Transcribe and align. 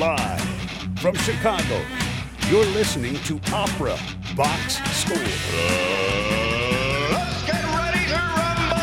Live 0.00 0.40
from 0.98 1.14
Chicago, 1.14 1.82
you're 2.48 2.64
listening 2.64 3.16
to 3.24 3.38
Opera 3.52 3.98
Box 4.34 4.76
Score. 4.96 5.18
Let's 7.10 7.44
get 7.44 7.62
ready 7.76 8.06
to 8.08 8.14
rumble! 8.38 8.78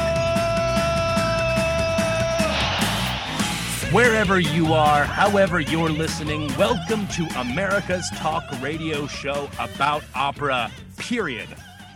Wherever 3.92 4.40
you 4.40 4.74
are, 4.74 5.06
however 5.06 5.60
you're 5.60 5.90
listening, 5.90 6.56
welcome 6.56 7.08
to 7.08 7.26
America's 7.40 8.08
talk 8.18 8.44
radio 8.62 9.08
show 9.08 9.50
about 9.60 10.04
opera, 10.14 10.70
period. 10.98 11.50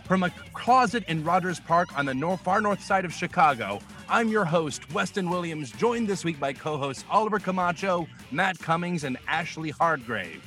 From 0.04 0.24
a 0.24 0.30
closet 0.52 1.04
in 1.06 1.22
Rogers 1.22 1.60
Park 1.60 1.96
on 1.96 2.06
the 2.06 2.14
nor- 2.14 2.38
far 2.38 2.60
north 2.60 2.82
side 2.82 3.04
of 3.04 3.12
Chicago, 3.12 3.78
I'm 4.08 4.28
your 4.28 4.44
host, 4.44 4.92
Weston 4.92 5.30
Williams, 5.30 5.70
joined 5.70 6.08
this 6.08 6.24
week 6.24 6.38
by 6.38 6.52
co 6.52 6.76
hosts 6.76 7.04
Oliver 7.10 7.38
Camacho, 7.38 8.06
Matt 8.30 8.58
Cummings, 8.58 9.04
and 9.04 9.16
Ashley 9.26 9.70
Hardgrave. 9.70 10.42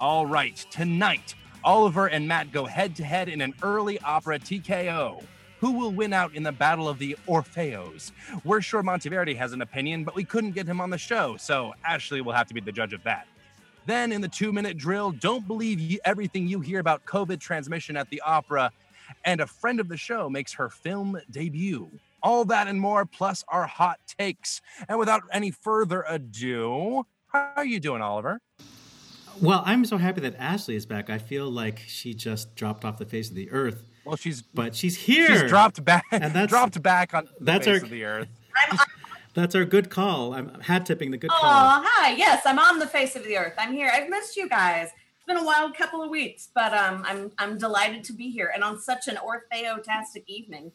All 0.00 0.26
right, 0.26 0.56
tonight, 0.70 1.34
Oliver 1.64 2.06
and 2.06 2.26
Matt 2.26 2.52
go 2.52 2.64
head 2.64 2.96
to 2.96 3.04
head 3.04 3.28
in 3.28 3.40
an 3.40 3.54
early 3.62 3.98
opera 4.00 4.38
TKO. 4.38 5.22
Who 5.60 5.72
will 5.72 5.90
win 5.90 6.12
out 6.12 6.34
in 6.34 6.42
the 6.42 6.52
Battle 6.52 6.88
of 6.88 6.98
the 6.98 7.16
Orfeos? 7.26 8.12
We're 8.44 8.60
sure 8.60 8.82
Monteverdi 8.82 9.36
has 9.36 9.52
an 9.52 9.62
opinion, 9.62 10.04
but 10.04 10.14
we 10.14 10.24
couldn't 10.24 10.52
get 10.52 10.66
him 10.66 10.80
on 10.80 10.90
the 10.90 10.98
show, 10.98 11.36
so 11.36 11.74
Ashley 11.84 12.20
will 12.20 12.32
have 12.32 12.46
to 12.46 12.54
be 12.54 12.60
the 12.60 12.72
judge 12.72 12.92
of 12.92 13.02
that. 13.02 13.26
Then, 13.86 14.12
in 14.12 14.20
the 14.20 14.28
two 14.28 14.52
minute 14.52 14.76
drill, 14.76 15.12
don't 15.12 15.46
believe 15.46 15.98
everything 16.04 16.46
you 16.46 16.60
hear 16.60 16.78
about 16.78 17.04
COVID 17.06 17.40
transmission 17.40 17.96
at 17.96 18.08
the 18.10 18.20
opera, 18.20 18.70
and 19.24 19.40
a 19.40 19.46
friend 19.46 19.80
of 19.80 19.88
the 19.88 19.96
show 19.96 20.28
makes 20.28 20.52
her 20.52 20.68
film 20.68 21.18
debut. 21.30 21.90
All 22.22 22.44
that 22.46 22.66
and 22.68 22.80
more, 22.80 23.04
plus 23.06 23.44
our 23.48 23.66
hot 23.66 24.00
takes. 24.18 24.60
And 24.88 24.98
without 24.98 25.22
any 25.32 25.50
further 25.50 26.04
ado, 26.08 27.06
how 27.32 27.52
are 27.56 27.64
you 27.64 27.80
doing, 27.80 28.02
Oliver? 28.02 28.40
Well, 29.40 29.62
I'm 29.64 29.84
so 29.84 29.98
happy 29.98 30.20
that 30.22 30.34
Ashley 30.36 30.74
is 30.74 30.84
back. 30.84 31.10
I 31.10 31.18
feel 31.18 31.48
like 31.48 31.78
she 31.86 32.12
just 32.12 32.56
dropped 32.56 32.84
off 32.84 32.98
the 32.98 33.04
face 33.06 33.28
of 33.28 33.36
the 33.36 33.50
earth, 33.52 33.84
Well, 34.04 34.16
she's 34.16 34.42
but 34.42 34.74
she's 34.74 34.96
here. 34.96 35.28
she's 35.28 35.48
dropped 35.48 35.84
back, 35.84 36.04
And 36.10 36.22
that's- 36.34 36.48
dropped 36.48 36.82
back 36.82 37.14
on 37.14 37.26
the 37.26 37.44
that's 37.44 37.66
face 37.66 37.78
our- 37.78 37.84
of 37.84 37.90
the 37.90 38.04
earth. 38.04 38.28
That's 39.34 39.54
our 39.54 39.64
good 39.64 39.88
call. 39.88 40.34
I'm 40.34 40.58
hat 40.62 40.84
tipping 40.84 41.12
the 41.12 41.16
good 41.16 41.30
call. 41.30 41.38
Oh, 41.44 41.84
hi. 41.86 42.10
Yes, 42.16 42.42
I'm 42.44 42.58
on 42.58 42.80
the 42.80 42.88
face 42.88 43.14
of 43.14 43.22
the 43.22 43.36
earth. 43.36 43.52
I'm 43.56 43.72
here. 43.72 43.88
I've 43.94 44.08
missed 44.08 44.36
you 44.36 44.48
guys. 44.48 44.88
It's 44.88 45.24
been 45.28 45.36
a 45.36 45.44
wild 45.44 45.76
couple 45.76 46.02
of 46.02 46.10
weeks, 46.10 46.48
but 46.52 46.72
um, 46.74 47.04
I'm 47.06 47.30
I'm 47.38 47.56
delighted 47.56 48.02
to 48.04 48.12
be 48.12 48.30
here 48.30 48.50
and 48.52 48.64
on 48.64 48.80
such 48.80 49.06
an 49.06 49.16
Orfeo-tastic 49.16 50.24
evening. 50.26 50.72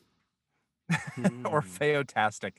Hmm. 1.15 1.45
or 1.47 1.61
Feotastic. 1.61 2.53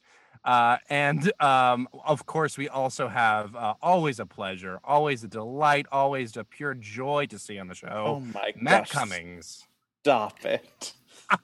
Uh, 0.44 0.77
and 0.91 1.33
um, 1.41 1.89
of 2.05 2.27
course, 2.27 2.58
we 2.58 2.69
also 2.69 3.08
have 3.08 3.55
uh, 3.56 3.75
always 3.80 4.20
a 4.20 4.27
pleasure, 4.27 4.78
always 4.84 5.25
a 5.25 5.28
delight, 5.28 5.86
always 5.91 6.36
a 6.36 6.45
pure 6.45 6.75
joy 6.75 7.27
to 7.27 7.39
see 7.39 7.58
on 7.58 7.69
the 7.69 7.75
show. 7.75 7.89
Oh 7.91 8.05
show. 8.20 8.20
my 8.39 8.52
Matt 8.56 8.83
gosh. 8.83 8.91
Cummings. 8.91 9.67
Stop 10.02 10.45
it. 10.45 10.92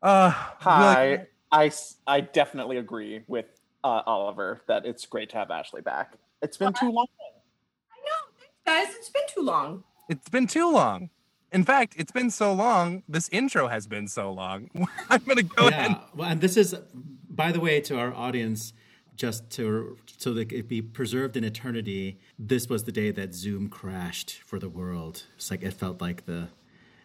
Uh, 0.00 0.30
Hi. 0.30 1.10
like- 1.10 1.32
I, 1.50 1.66
s- 1.66 1.96
I 2.06 2.20
definitely 2.20 2.76
agree 2.76 3.22
with 3.26 3.46
uh, 3.82 4.02
Oliver 4.06 4.60
that 4.68 4.86
it's 4.86 5.04
great 5.06 5.30
to 5.30 5.36
have 5.38 5.50
Ashley 5.50 5.80
back. 5.80 6.14
It's 6.40 6.56
been 6.56 6.72
too 6.72 6.90
long. 6.92 7.06
I 7.90 7.96
know, 8.04 8.38
thanks, 8.38 8.54
guys. 8.90 8.96
It's 8.96 9.08
been 9.08 9.22
too 9.28 9.40
long. 9.42 9.82
it's 10.08 10.28
been 10.28 10.46
too 10.46 10.70
long. 10.70 11.10
In 11.52 11.64
fact, 11.64 11.94
it's 11.96 12.12
been 12.12 12.30
so 12.30 12.52
long. 12.52 13.02
This 13.08 13.28
intro 13.30 13.68
has 13.68 13.86
been 13.86 14.06
so 14.08 14.30
long. 14.32 14.70
I'm 15.10 15.22
gonna 15.24 15.42
go 15.42 15.68
ahead. 15.68 15.90
yeah. 15.92 16.00
Well, 16.14 16.28
and 16.30 16.40
this 16.40 16.56
is, 16.56 16.74
by 17.30 17.52
the 17.52 17.60
way, 17.60 17.80
to 17.82 17.98
our 17.98 18.12
audience, 18.12 18.72
just 19.16 19.48
to 19.50 19.96
so 20.18 20.34
that 20.34 20.52
it 20.52 20.68
be 20.68 20.82
preserved 20.82 21.36
in 21.36 21.44
eternity. 21.44 22.18
This 22.38 22.68
was 22.68 22.84
the 22.84 22.92
day 22.92 23.10
that 23.12 23.34
Zoom 23.34 23.68
crashed 23.68 24.42
for 24.44 24.58
the 24.58 24.68
world. 24.68 25.24
It's 25.36 25.50
like 25.50 25.62
it 25.62 25.72
felt 25.72 26.00
like 26.00 26.26
the 26.26 26.48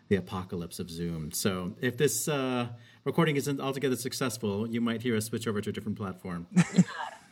the 0.09 0.17
apocalypse 0.17 0.79
of 0.79 0.89
Zoom. 0.89 1.31
So 1.31 1.73
if 1.79 1.95
this 1.97 2.27
uh, 2.27 2.67
recording 3.05 3.37
isn't 3.37 3.61
altogether 3.61 3.95
successful, 3.95 4.67
you 4.67 4.81
might 4.81 5.01
hear 5.01 5.15
us 5.15 5.25
switch 5.25 5.47
over 5.47 5.61
to 5.61 5.69
a 5.69 5.73
different 5.73 5.97
platform. 5.97 6.47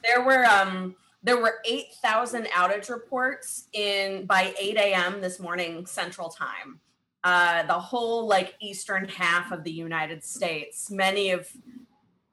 There 0.03 0.23
were 0.25 0.45
um 0.45 0.95
there 1.21 1.37
were 1.39 1.59
eight 1.63 1.93
thousand 2.01 2.45
outage 2.47 2.89
reports 2.89 3.67
in 3.73 4.25
by 4.25 4.55
eight 4.59 4.77
a.m. 4.77 5.21
this 5.21 5.39
morning 5.39 5.85
Central 5.85 6.29
Time. 6.29 6.79
Uh, 7.23 7.63
the 7.63 7.73
whole 7.73 8.27
like 8.27 8.55
eastern 8.59 9.07
half 9.07 9.51
of 9.51 9.63
the 9.63 9.71
United 9.71 10.23
States, 10.23 10.89
many 10.89 11.29
of 11.31 11.47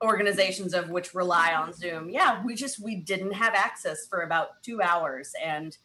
organizations 0.03 0.75
of 0.75 0.91
which 0.91 1.15
rely 1.15 1.54
on 1.54 1.72
Zoom. 1.72 2.09
Yeah, 2.09 2.43
we 2.44 2.54
just 2.54 2.82
we 2.82 2.97
didn't 2.97 3.32
have 3.32 3.54
access 3.54 4.06
for 4.06 4.22
about 4.22 4.62
two 4.62 4.81
hours, 4.81 5.32
and 5.44 5.77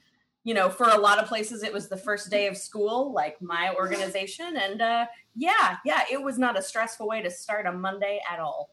you 0.43 0.53
know, 0.53 0.69
for 0.69 0.89
a 0.89 0.97
lot 0.97 1.19
of 1.19 1.27
places, 1.27 1.63
it 1.63 1.73
was 1.73 1.87
the 1.87 1.97
first 1.97 2.29
day 2.29 2.47
of 2.47 2.57
school, 2.57 3.13
like 3.13 3.41
my 3.41 3.73
organization, 3.75 4.57
and 4.57 4.81
uh, 4.81 5.05
yeah, 5.35 5.77
yeah, 5.85 6.03
it 6.11 6.21
was 6.21 6.37
not 6.37 6.57
a 6.57 6.61
stressful 6.61 7.07
way 7.07 7.21
to 7.21 7.31
start 7.31 7.65
a 7.65 7.71
Monday 7.71 8.21
at 8.29 8.39
all. 8.39 8.69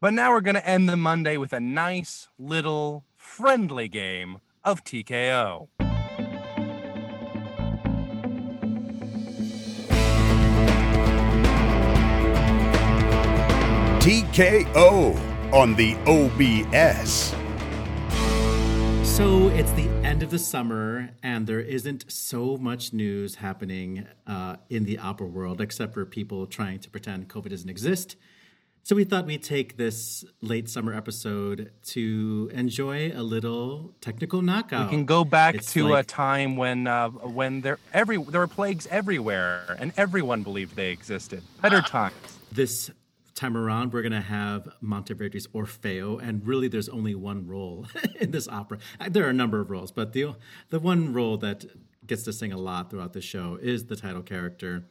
But 0.00 0.14
now 0.14 0.32
we're 0.32 0.40
gonna 0.40 0.60
end 0.60 0.88
the 0.88 0.96
Monday 0.96 1.36
with 1.36 1.52
a 1.52 1.60
nice 1.60 2.28
little 2.38 3.04
friendly 3.16 3.88
game 3.88 4.40
of 4.64 4.84
TKO. 4.84 5.68
TKO 14.06 15.52
on 15.52 15.74
the 15.74 15.96
OBS. 16.06 17.34
So 19.04 19.48
it's 19.48 19.72
the 19.72 19.88
end 20.06 20.22
of 20.22 20.30
the 20.30 20.38
summer, 20.38 21.10
and 21.24 21.44
there 21.44 21.58
isn't 21.58 22.04
so 22.08 22.56
much 22.56 22.92
news 22.92 23.34
happening 23.34 24.06
uh, 24.28 24.58
in 24.70 24.84
the 24.84 24.98
opera 25.00 25.26
world, 25.26 25.60
except 25.60 25.92
for 25.92 26.06
people 26.06 26.46
trying 26.46 26.78
to 26.78 26.88
pretend 26.88 27.28
COVID 27.28 27.50
doesn't 27.50 27.68
exist. 27.68 28.14
So 28.84 28.94
we 28.94 29.02
thought 29.02 29.26
we'd 29.26 29.42
take 29.42 29.76
this 29.76 30.24
late 30.40 30.68
summer 30.68 30.94
episode 30.94 31.72
to 31.86 32.48
enjoy 32.54 33.10
a 33.12 33.24
little 33.24 33.92
technical 34.00 34.40
knockout. 34.40 34.88
We 34.88 34.98
can 34.98 35.06
go 35.06 35.24
back 35.24 35.56
It's 35.56 35.72
to 35.72 35.88
like- 35.88 36.04
a 36.04 36.06
time 36.06 36.56
when 36.56 36.86
uh, 36.86 37.08
when 37.08 37.60
there 37.62 37.80
every 37.92 38.18
there 38.18 38.40
were 38.40 38.46
plagues 38.46 38.86
everywhere 38.88 39.74
and 39.80 39.92
everyone 39.96 40.44
believed 40.44 40.76
they 40.76 40.92
existed. 40.92 41.42
Better 41.60 41.80
times. 41.80 42.14
This 42.52 42.92
time 43.36 43.56
around, 43.56 43.92
we're 43.92 44.02
going 44.02 44.10
to 44.12 44.20
have 44.20 44.68
Monteverdi's 44.82 45.46
Orfeo, 45.48 46.20
and 46.20 46.44
really, 46.44 46.66
there's 46.66 46.88
only 46.88 47.14
one 47.14 47.46
role 47.46 47.86
in 48.20 48.32
this 48.32 48.48
opera. 48.48 48.78
Uh, 48.98 49.08
There 49.08 49.24
are 49.26 49.30
a 49.30 49.34
number 49.34 49.60
of 49.60 49.70
roles, 49.70 49.92
but 49.92 50.12
the 50.12 50.34
the 50.70 50.80
one 50.80 51.12
role 51.12 51.36
that 51.38 51.64
gets 52.06 52.24
to 52.24 52.32
sing 52.32 52.52
a 52.52 52.58
lot 52.58 52.90
throughout 52.90 53.12
the 53.12 53.20
show 53.20 53.58
is 53.60 53.86
the 53.86 53.96
title 53.96 54.22
character. 54.22 54.84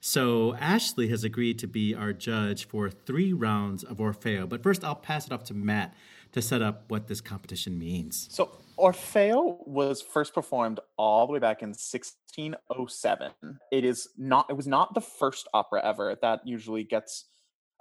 So 0.00 0.54
Ashley 0.56 1.08
has 1.08 1.22
agreed 1.22 1.60
to 1.60 1.68
be 1.68 1.94
our 1.94 2.12
judge 2.12 2.66
for 2.66 2.90
three 2.90 3.32
rounds 3.32 3.84
of 3.84 3.98
Orfeo. 3.98 4.48
But 4.48 4.62
first, 4.62 4.82
I'll 4.82 4.96
pass 4.96 5.26
it 5.26 5.32
off 5.32 5.44
to 5.44 5.54
Matt 5.54 5.94
to 6.32 6.42
set 6.42 6.60
up 6.60 6.84
what 6.88 7.06
this 7.06 7.20
competition 7.20 7.78
means. 7.78 8.26
So 8.30 8.50
Orfeo 8.76 9.64
was 9.66 10.02
first 10.02 10.34
performed 10.34 10.80
all 10.98 11.26
the 11.26 11.32
way 11.32 11.38
back 11.38 11.62
in 11.62 11.68
1607. 11.68 13.30
It 13.70 13.84
is 13.84 14.08
not. 14.18 14.46
It 14.50 14.56
was 14.56 14.66
not 14.66 14.94
the 14.94 15.00
first 15.00 15.46
opera 15.54 15.84
ever. 15.84 16.16
That 16.20 16.40
usually 16.44 16.82
gets 16.82 17.26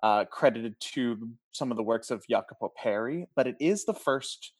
uh, 0.03 0.25
credited 0.25 0.79
to 0.79 1.29
some 1.51 1.71
of 1.71 1.77
the 1.77 1.83
works 1.83 2.09
of 2.11 2.25
Jacopo 2.29 2.71
Peri, 2.75 3.27
but 3.35 3.47
it 3.47 3.55
is 3.59 3.85
the 3.85 3.93
first. 3.93 4.53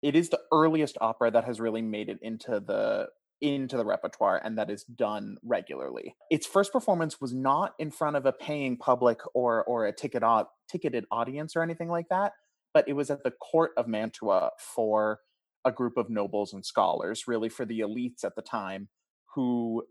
It 0.00 0.14
is 0.14 0.28
the 0.28 0.40
earliest 0.52 0.96
opera 1.00 1.30
that 1.32 1.44
has 1.44 1.58
really 1.58 1.82
made 1.82 2.08
it 2.08 2.18
into 2.22 2.60
the 2.60 3.08
into 3.40 3.76
the 3.76 3.84
repertoire 3.84 4.40
and 4.44 4.58
that 4.58 4.70
is 4.70 4.82
done 4.84 5.36
regularly. 5.44 6.16
Its 6.30 6.46
first 6.46 6.72
performance 6.72 7.20
was 7.20 7.32
not 7.32 7.74
in 7.78 7.90
front 7.90 8.16
of 8.16 8.26
a 8.26 8.32
paying 8.32 8.76
public 8.76 9.20
or 9.34 9.64
or 9.64 9.86
a 9.86 9.92
ticket 9.92 10.22
au- 10.22 10.48
ticketed 10.68 11.04
audience 11.10 11.54
or 11.56 11.62
anything 11.62 11.88
like 11.88 12.08
that, 12.08 12.32
but 12.74 12.88
it 12.88 12.94
was 12.94 13.10
at 13.10 13.24
the 13.24 13.30
court 13.30 13.72
of 13.76 13.88
Mantua 13.88 14.50
for 14.58 15.20
a 15.64 15.72
group 15.72 15.96
of 15.96 16.10
nobles 16.10 16.52
and 16.52 16.64
scholars, 16.64 17.26
really 17.26 17.48
for 17.48 17.64
the 17.64 17.80
elites 17.80 18.24
at 18.24 18.34
the 18.36 18.42
time, 18.42 18.88
who 19.34 19.84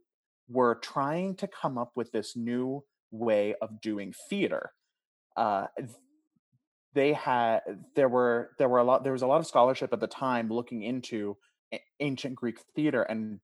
were 0.50 0.76
trying 0.76 1.36
to 1.36 1.48
come 1.48 1.78
up 1.78 1.92
with 1.96 2.12
this 2.12 2.36
new 2.36 2.84
way 3.12 3.56
of 3.62 3.82
doing 3.82 4.14
theater. 4.30 4.72
Uh, 5.36 5.68
they 6.94 7.14
had 7.14 7.62
there 7.96 8.10
were 8.10 8.52
there 8.58 8.70
were 8.70 8.80
a 8.80 8.84
lot 8.84 9.04
there 9.04 9.14
was 9.14 9.22
a 9.22 9.28
lot 9.28 9.40
of 9.40 9.48
scholarship 9.48 9.94
at 9.94 10.00
the 10.00 10.08
time 10.08 10.50
looking 10.50 10.84
into 10.84 11.38
ancient 12.00 12.36
Greek 12.36 12.60
theater 12.76 13.04
and 13.04 13.40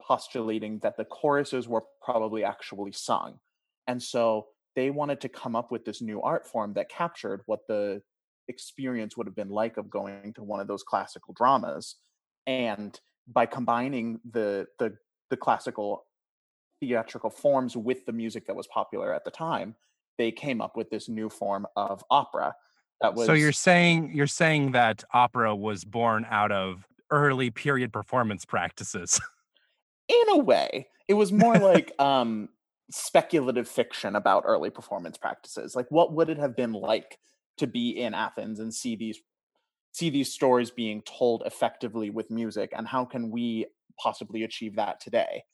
postulating 0.00 0.78
that 0.80 0.96
the 0.96 1.04
choruses 1.04 1.68
were 1.68 1.84
probably 2.02 2.44
actually 2.44 2.92
sung, 2.92 3.38
and 3.86 4.02
so 4.02 4.46
they 4.74 4.90
wanted 4.90 5.20
to 5.20 5.28
come 5.28 5.54
up 5.54 5.70
with 5.70 5.84
this 5.84 6.02
new 6.02 6.20
art 6.22 6.46
form 6.46 6.72
that 6.74 6.88
captured 6.88 7.42
what 7.46 7.60
the 7.68 8.02
experience 8.48 9.16
would 9.16 9.26
have 9.26 9.36
been 9.36 9.48
like 9.48 9.76
of 9.76 9.88
going 9.88 10.32
to 10.34 10.42
one 10.42 10.60
of 10.60 10.66
those 10.66 10.82
classical 10.82 11.32
dramas 11.34 11.96
and 12.46 13.00
by 13.26 13.46
combining 13.46 14.20
the 14.30 14.66
the 14.78 14.94
the 15.30 15.36
classical 15.36 16.04
theatrical 16.80 17.30
forms 17.30 17.76
with 17.76 18.04
the 18.06 18.12
music 18.12 18.46
that 18.46 18.56
was 18.56 18.66
popular 18.66 19.12
at 19.12 19.24
the 19.24 19.30
time 19.30 19.74
they 20.18 20.30
came 20.30 20.60
up 20.60 20.76
with 20.76 20.90
this 20.90 21.08
new 21.08 21.28
form 21.28 21.66
of 21.76 22.04
opera 22.10 22.54
that 23.00 23.14
was 23.14 23.26
So 23.26 23.32
you're 23.32 23.52
saying 23.52 24.12
you're 24.14 24.26
saying 24.26 24.72
that 24.72 25.04
opera 25.12 25.54
was 25.54 25.84
born 25.84 26.26
out 26.30 26.52
of 26.52 26.86
early 27.10 27.50
period 27.50 27.92
performance 27.92 28.44
practices. 28.44 29.20
In 30.08 30.28
a 30.30 30.38
way, 30.38 30.88
it 31.08 31.14
was 31.14 31.32
more 31.32 31.54
like 31.58 31.92
um, 31.98 32.48
speculative 32.90 33.68
fiction 33.68 34.16
about 34.16 34.44
early 34.46 34.70
performance 34.70 35.16
practices. 35.16 35.74
Like, 35.74 35.90
what 35.90 36.12
would 36.12 36.28
it 36.28 36.38
have 36.38 36.56
been 36.56 36.72
like 36.72 37.18
to 37.58 37.66
be 37.66 37.90
in 37.90 38.14
Athens 38.14 38.60
and 38.60 38.72
see 38.72 38.96
these 38.96 39.20
see 39.92 40.10
these 40.10 40.32
stories 40.32 40.70
being 40.70 41.02
told 41.02 41.42
effectively 41.46 42.10
with 42.10 42.30
music, 42.30 42.72
and 42.76 42.86
how 42.86 43.04
can 43.04 43.30
we 43.30 43.66
possibly 43.98 44.42
achieve 44.42 44.76
that 44.76 45.00
today? 45.00 45.44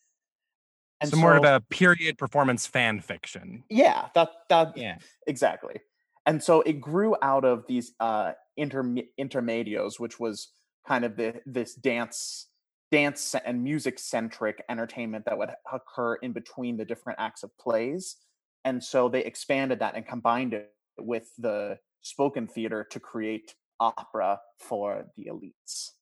And 1.01 1.11
so, 1.11 1.17
so 1.17 1.21
more 1.21 1.37
of 1.37 1.45
a 1.45 1.61
period 1.71 2.19
performance 2.19 2.67
fan 2.67 3.01
fiction. 3.01 3.65
Yeah, 3.71 4.09
that 4.15 4.31
that 4.49 4.77
yeah 4.77 4.99
exactly. 5.27 5.81
And 6.27 6.43
so 6.43 6.61
it 6.63 6.75
grew 6.75 7.17
out 7.23 7.45
of 7.45 7.65
these 7.67 7.93
uh, 7.99 8.33
inter- 8.57 8.97
intermedios, 9.19 9.99
which 9.99 10.21
was 10.21 10.49
kind 10.87 11.05
of 11.05 11.17
the 11.17 11.41
this 11.47 11.75
dance 11.75 12.49
dance 12.91 13.35
and 13.45 13.63
music 13.63 13.99
centric 13.99 14.65
entertainment 14.69 15.25
that 15.25 15.39
would 15.39 15.51
occur 15.73 16.17
in 16.17 16.33
between 16.33 16.77
the 16.77 16.85
different 16.85 17.19
acts 17.21 17.43
of 17.43 17.57
plays. 17.57 18.17
And 18.65 18.83
so 18.83 19.09
they 19.09 19.25
expanded 19.25 19.79
that 19.79 19.95
and 19.95 20.07
combined 20.07 20.55
it 20.55 20.73
with 20.99 21.31
the 21.39 21.79
spoken 22.03 22.47
theater 22.47 22.87
to 22.91 23.01
create 23.01 23.55
opera 23.79 24.41
for 24.59 25.07
the 25.17 25.27
elites. 25.27 25.93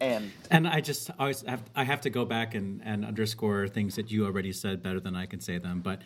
And 0.00 0.32
and 0.50 0.68
I 0.68 0.80
just 0.80 1.10
always 1.18 1.42
have 1.42 1.62
I 1.74 1.84
have 1.84 2.00
to 2.02 2.10
go 2.10 2.24
back 2.24 2.54
and, 2.54 2.80
and 2.84 3.04
underscore 3.04 3.68
things 3.68 3.96
that 3.96 4.10
you 4.10 4.24
already 4.24 4.52
said 4.52 4.82
better 4.82 5.00
than 5.00 5.16
I 5.16 5.26
can 5.26 5.40
say 5.40 5.58
them. 5.58 5.80
But 5.80 6.02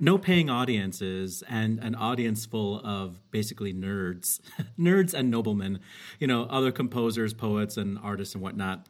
no 0.00 0.18
paying 0.18 0.50
audiences 0.50 1.44
and 1.48 1.78
an 1.78 1.94
audience 1.94 2.46
full 2.46 2.80
of 2.84 3.20
basically 3.30 3.72
nerds, 3.72 4.40
nerds 4.78 5.14
and 5.14 5.30
noblemen, 5.30 5.78
you 6.18 6.26
know, 6.26 6.44
other 6.44 6.72
composers, 6.72 7.32
poets, 7.32 7.76
and 7.76 7.98
artists 8.02 8.34
and 8.34 8.42
whatnot 8.42 8.88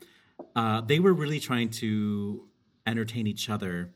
uh, 0.57 0.81
they 0.81 0.99
were 0.99 1.13
really 1.13 1.41
trying 1.41 1.69
to 1.69 2.47
entertain 2.87 3.27
each 3.27 3.49
other. 3.49 3.91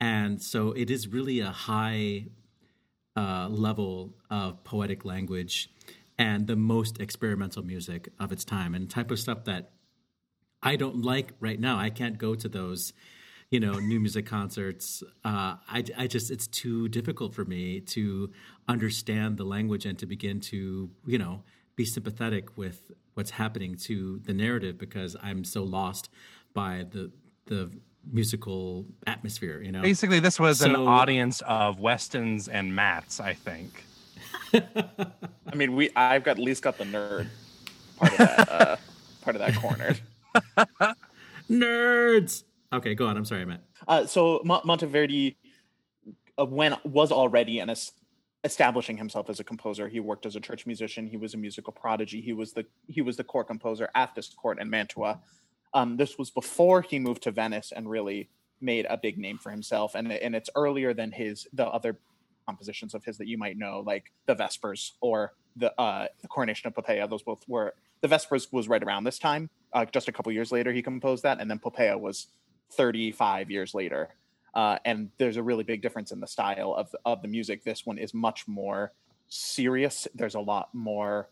And 0.00 0.40
so 0.40 0.72
it 0.72 0.90
is 0.90 1.08
really 1.08 1.40
a 1.40 1.50
high 1.50 2.26
uh, 3.16 3.48
level 3.48 4.14
of 4.30 4.62
poetic 4.64 5.04
language 5.04 5.70
and 6.18 6.46
the 6.46 6.56
most 6.56 7.00
experimental 7.00 7.62
music 7.62 8.08
of 8.18 8.32
its 8.32 8.44
time 8.44 8.74
and 8.74 8.88
type 8.88 9.10
of 9.10 9.18
stuff 9.18 9.44
that 9.44 9.72
I 10.62 10.76
don't 10.76 11.02
like 11.02 11.32
right 11.40 11.58
now. 11.58 11.78
I 11.78 11.90
can't 11.90 12.18
go 12.18 12.34
to 12.34 12.48
those, 12.48 12.92
you 13.50 13.60
know, 13.60 13.72
new 13.72 13.98
music 14.00 14.26
concerts. 14.26 15.02
Uh, 15.24 15.56
I, 15.68 15.84
I 15.96 16.06
just, 16.06 16.30
it's 16.30 16.46
too 16.46 16.88
difficult 16.88 17.34
for 17.34 17.44
me 17.44 17.80
to 17.80 18.30
understand 18.68 19.36
the 19.36 19.44
language 19.44 19.86
and 19.86 19.98
to 19.98 20.06
begin 20.06 20.40
to, 20.40 20.90
you 21.06 21.18
know, 21.18 21.42
be 21.76 21.84
sympathetic 21.84 22.56
with 22.58 22.90
what's 23.14 23.30
happening 23.30 23.74
to 23.74 24.20
the 24.24 24.34
narrative 24.34 24.78
because 24.78 25.16
I'm 25.22 25.44
so 25.44 25.62
lost 25.62 26.10
by 26.52 26.86
the 26.90 27.10
the 27.46 27.70
musical 28.10 28.86
atmosphere. 29.06 29.60
You 29.62 29.72
know, 29.72 29.82
basically, 29.82 30.20
this 30.20 30.38
was 30.38 30.58
so, 30.58 30.66
an 30.66 30.76
audience 30.76 31.42
of 31.46 31.80
Westons 31.80 32.48
and 32.48 32.74
Matts, 32.74 33.20
I 33.20 33.34
think. 33.34 33.84
I 34.54 35.54
mean, 35.54 35.74
we 35.74 35.90
I've 35.96 36.24
got 36.24 36.32
at 36.32 36.38
least 36.38 36.62
got 36.62 36.78
the 36.78 36.84
nerd 36.84 37.28
part 37.96 38.12
of 38.12 38.18
that 38.18 38.48
uh, 38.50 38.76
part 39.22 39.36
of 39.36 39.40
that 39.40 39.56
corner. 39.56 39.96
Nerds. 41.50 42.44
Okay, 42.72 42.94
go 42.94 43.06
on. 43.06 43.16
I'm 43.16 43.24
sorry, 43.24 43.44
Matt. 43.44 43.62
Uh, 43.88 44.06
so 44.06 44.40
Monteverdi 44.44 45.36
uh, 46.38 46.44
when 46.44 46.76
was 46.84 47.12
already 47.12 47.58
an 47.58 47.70
establishing 48.44 48.96
himself 48.96 49.28
as 49.28 49.40
a 49.40 49.44
composer. 49.44 49.88
He 49.88 50.00
worked 50.00 50.26
as 50.26 50.36
a 50.36 50.40
church 50.40 50.66
musician. 50.66 51.06
He 51.06 51.16
was 51.16 51.34
a 51.34 51.36
musical 51.36 51.72
prodigy. 51.72 52.20
He 52.20 52.32
was 52.32 52.52
the 52.52 52.64
he 52.86 53.02
was 53.02 53.16
the 53.16 53.24
court 53.24 53.48
composer 53.48 53.88
at 53.94 54.14
this 54.14 54.28
court 54.28 54.60
in 54.60 54.70
Mantua. 54.70 55.20
Um, 55.74 55.96
this 55.96 56.18
was 56.18 56.30
before 56.30 56.82
he 56.82 56.98
moved 56.98 57.22
to 57.24 57.30
Venice 57.30 57.72
and 57.74 57.88
really 57.88 58.28
made 58.60 58.86
a 58.88 58.96
big 58.96 59.18
name 59.18 59.38
for 59.38 59.50
himself. 59.50 59.94
And 59.94 60.10
and 60.12 60.34
it's 60.34 60.50
earlier 60.54 60.94
than 60.94 61.12
his 61.12 61.46
the 61.52 61.66
other 61.66 61.98
compositions 62.46 62.94
of 62.94 63.04
his 63.04 63.18
that 63.18 63.28
you 63.28 63.38
might 63.38 63.56
know, 63.56 63.82
like 63.86 64.12
the 64.26 64.34
Vespers 64.34 64.92
or 65.00 65.32
the 65.56 65.78
uh, 65.80 66.06
the 66.22 66.28
Coronation 66.28 66.68
of 66.68 66.74
Poppaea. 66.74 67.08
Those 67.08 67.22
both 67.22 67.46
were 67.46 67.74
the 68.00 68.08
Vespers 68.08 68.50
was 68.50 68.68
right 68.68 68.82
around 68.82 69.04
this 69.04 69.18
time. 69.18 69.50
Uh, 69.72 69.84
just 69.86 70.08
a 70.08 70.12
couple 70.12 70.32
years 70.32 70.52
later, 70.52 70.72
he 70.72 70.82
composed 70.82 71.22
that, 71.22 71.40
and 71.40 71.50
then 71.50 71.58
Poppaea 71.58 71.98
was 71.98 72.26
35 72.72 73.50
years 73.50 73.74
later. 73.74 74.08
Uh, 74.54 74.78
and 74.84 75.10
there's 75.18 75.36
a 75.36 75.42
really 75.42 75.62
big 75.62 75.80
difference 75.80 76.10
in 76.10 76.20
the 76.20 76.26
style 76.26 76.74
of 76.74 76.94
of 77.04 77.22
the 77.22 77.28
music. 77.28 77.62
This 77.64 77.86
one 77.86 77.98
is 77.98 78.12
much 78.12 78.48
more 78.48 78.92
serious. 79.28 80.08
There's 80.14 80.34
a 80.34 80.40
lot 80.40 80.74
more, 80.74 81.28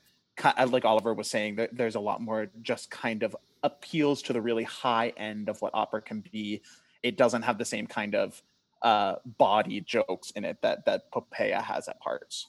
like 0.69 0.85
Oliver 0.85 1.15
was 1.15 1.29
saying, 1.29 1.59
there's 1.73 1.97
a 1.97 2.01
lot 2.01 2.21
more 2.21 2.49
just 2.63 2.91
kind 2.91 3.25
of 3.25 3.37
appeals 3.65 4.23
to 4.23 4.33
the 4.33 4.41
really 4.41 4.65
high 4.65 5.13
end 5.17 5.49
of 5.49 5.61
what 5.61 5.73
opera 5.75 6.01
can 6.01 6.23
be. 6.33 6.63
It 7.03 7.17
doesn't 7.17 7.43
have 7.43 7.59
the 7.59 7.65
same 7.65 7.89
kind 7.89 8.15
of 8.15 8.41
uh, 8.83 9.17
body 9.25 9.81
jokes 9.81 10.31
in 10.31 10.45
it 10.45 10.59
that 10.63 10.85
that 10.87 11.11
Poppaea 11.11 11.63
has 11.63 11.89
at 11.89 12.01
parts. 12.01 12.47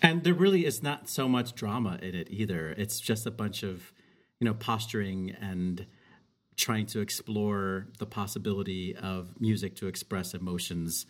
And 0.00 0.22
there 0.22 0.34
really 0.34 0.64
is 0.64 0.82
not 0.82 1.08
so 1.08 1.28
much 1.28 1.54
drama 1.54 1.98
in 2.00 2.14
it 2.14 2.28
either. 2.30 2.70
It's 2.78 3.00
just 3.00 3.26
a 3.26 3.30
bunch 3.30 3.62
of, 3.62 3.92
you 4.40 4.44
know, 4.44 4.54
posturing 4.54 5.34
and 5.40 5.86
trying 6.56 6.86
to 6.86 7.00
explore 7.00 7.86
the 7.98 8.06
possibility 8.06 8.94
of 8.96 9.40
music 9.40 9.76
to 9.76 9.86
express 9.86 10.34
emotions. 10.34 11.06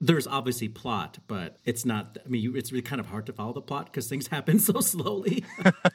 There's 0.00 0.26
obviously 0.26 0.68
plot, 0.68 1.18
but 1.28 1.58
it's 1.64 1.84
not. 1.84 2.18
I 2.24 2.28
mean, 2.28 2.54
it's 2.56 2.72
really 2.72 2.82
kind 2.82 3.00
of 3.00 3.06
hard 3.06 3.26
to 3.26 3.32
follow 3.32 3.52
the 3.52 3.62
plot 3.62 3.86
because 3.86 4.08
things 4.08 4.26
happen 4.36 4.58
so 4.58 4.80
slowly. 4.80 5.44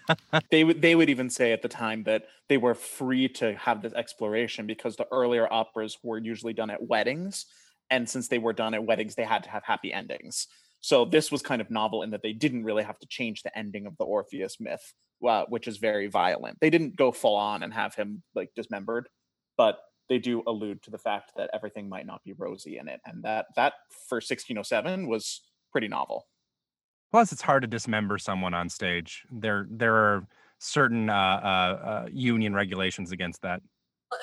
they 0.50 0.63
would 0.63 0.81
they 0.81 0.95
would 0.95 1.09
even 1.09 1.29
say 1.29 1.51
at 1.51 1.61
the 1.61 1.67
time 1.67 2.03
that 2.03 2.23
they 2.47 2.57
were 2.57 2.73
free 2.73 3.27
to 3.27 3.53
have 3.55 3.81
this 3.81 3.94
exploration 3.94 4.65
because 4.65 4.95
the 4.95 5.07
earlier 5.12 5.51
operas 5.51 5.97
were 6.01 6.17
usually 6.17 6.53
done 6.53 6.69
at 6.69 6.81
weddings, 6.81 7.45
and 7.89 8.09
since 8.09 8.29
they 8.29 8.39
were 8.39 8.53
done 8.53 8.73
at 8.73 8.85
weddings, 8.85 9.15
they 9.15 9.25
had 9.25 9.44
to 9.44 9.50
have 9.50 9.63
happy 9.63 9.94
endings. 9.94 10.47
So 10.81 11.03
this 11.03 11.29
was 11.29 11.41
kind 11.41 11.59
of 11.62 11.69
novel 11.69 12.03
in 12.03 12.12
that 12.12 12.23
they 12.23 12.31
didn't 12.31 12.63
really 12.63 12.83
have 12.83 12.97
to 13.00 13.07
change 13.07 13.44
the 13.44 13.55
ending 13.55 13.85
of 13.85 13.97
the 13.97 14.05
Orpheus 14.05 14.62
myth 14.62 14.94
uh, 15.27 15.45
which 15.50 15.68
is 15.68 15.77
very 15.77 16.07
violent. 16.07 16.57
They 16.60 16.69
didn't 16.69 16.95
go 16.95 17.12
full 17.12 17.36
on 17.36 17.63
and 17.63 17.74
have 17.74 17.95
him 17.95 18.24
like 18.36 18.50
dismembered, 18.56 19.10
but 19.57 19.80
they 20.07 20.18
do 20.18 20.44
allude 20.48 20.81
to 20.83 20.92
the 20.92 20.98
fact 20.98 21.33
that 21.38 21.50
everything 21.54 21.88
might 21.88 22.06
not 22.06 22.24
be 22.24 22.33
rosy 22.33 22.77
in 22.77 22.88
it, 22.88 23.00
and 23.06 23.24
that 23.24 23.48
that 23.56 23.74
for 24.07 24.16
1607 24.16 25.07
was 25.07 25.42
pretty 25.71 25.88
novel. 25.88 26.27
Plus, 27.12 27.31
it's 27.31 27.42
hard 27.42 27.63
to 27.63 27.68
dismember 27.68 28.18
someone 28.18 28.54
on 28.54 28.69
stage. 28.69 29.24
There 29.31 29.68
there 29.69 29.95
are 29.95 30.27
certain 30.60 31.10
uh, 31.10 31.13
uh, 31.13 31.48
uh 31.48 32.07
union 32.12 32.54
regulations 32.54 33.12
against 33.12 33.42
that. 33.44 33.62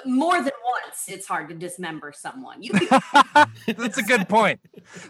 More 0.04 0.36
than 0.36 0.52
once, 0.84 1.04
it's 1.06 1.26
hard 1.26 1.48
to 1.48 1.54
dismember 1.54 2.12
someone. 2.12 2.62
You 2.62 2.72
That's 3.66 3.98
a 3.98 4.02
good 4.02 4.28
point. 4.28 4.60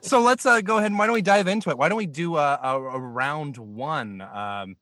So 0.03 0.21
let's 0.21 0.45
uh, 0.45 0.61
go 0.61 0.77
ahead 0.77 0.91
and 0.91 0.99
why 0.99 1.07
don't 1.07 1.15
we 1.15 1.23
dive 1.23 1.49
into 1.49 1.71
it? 1.71 1.79
Why 1.79 1.89
don't 1.89 1.97
we 1.97 2.07
do 2.07 2.37
a, 2.37 2.59
a, 2.63 2.75
a 2.77 2.99
round 2.99 3.57
one? 3.57 4.21
Um, 4.21 4.77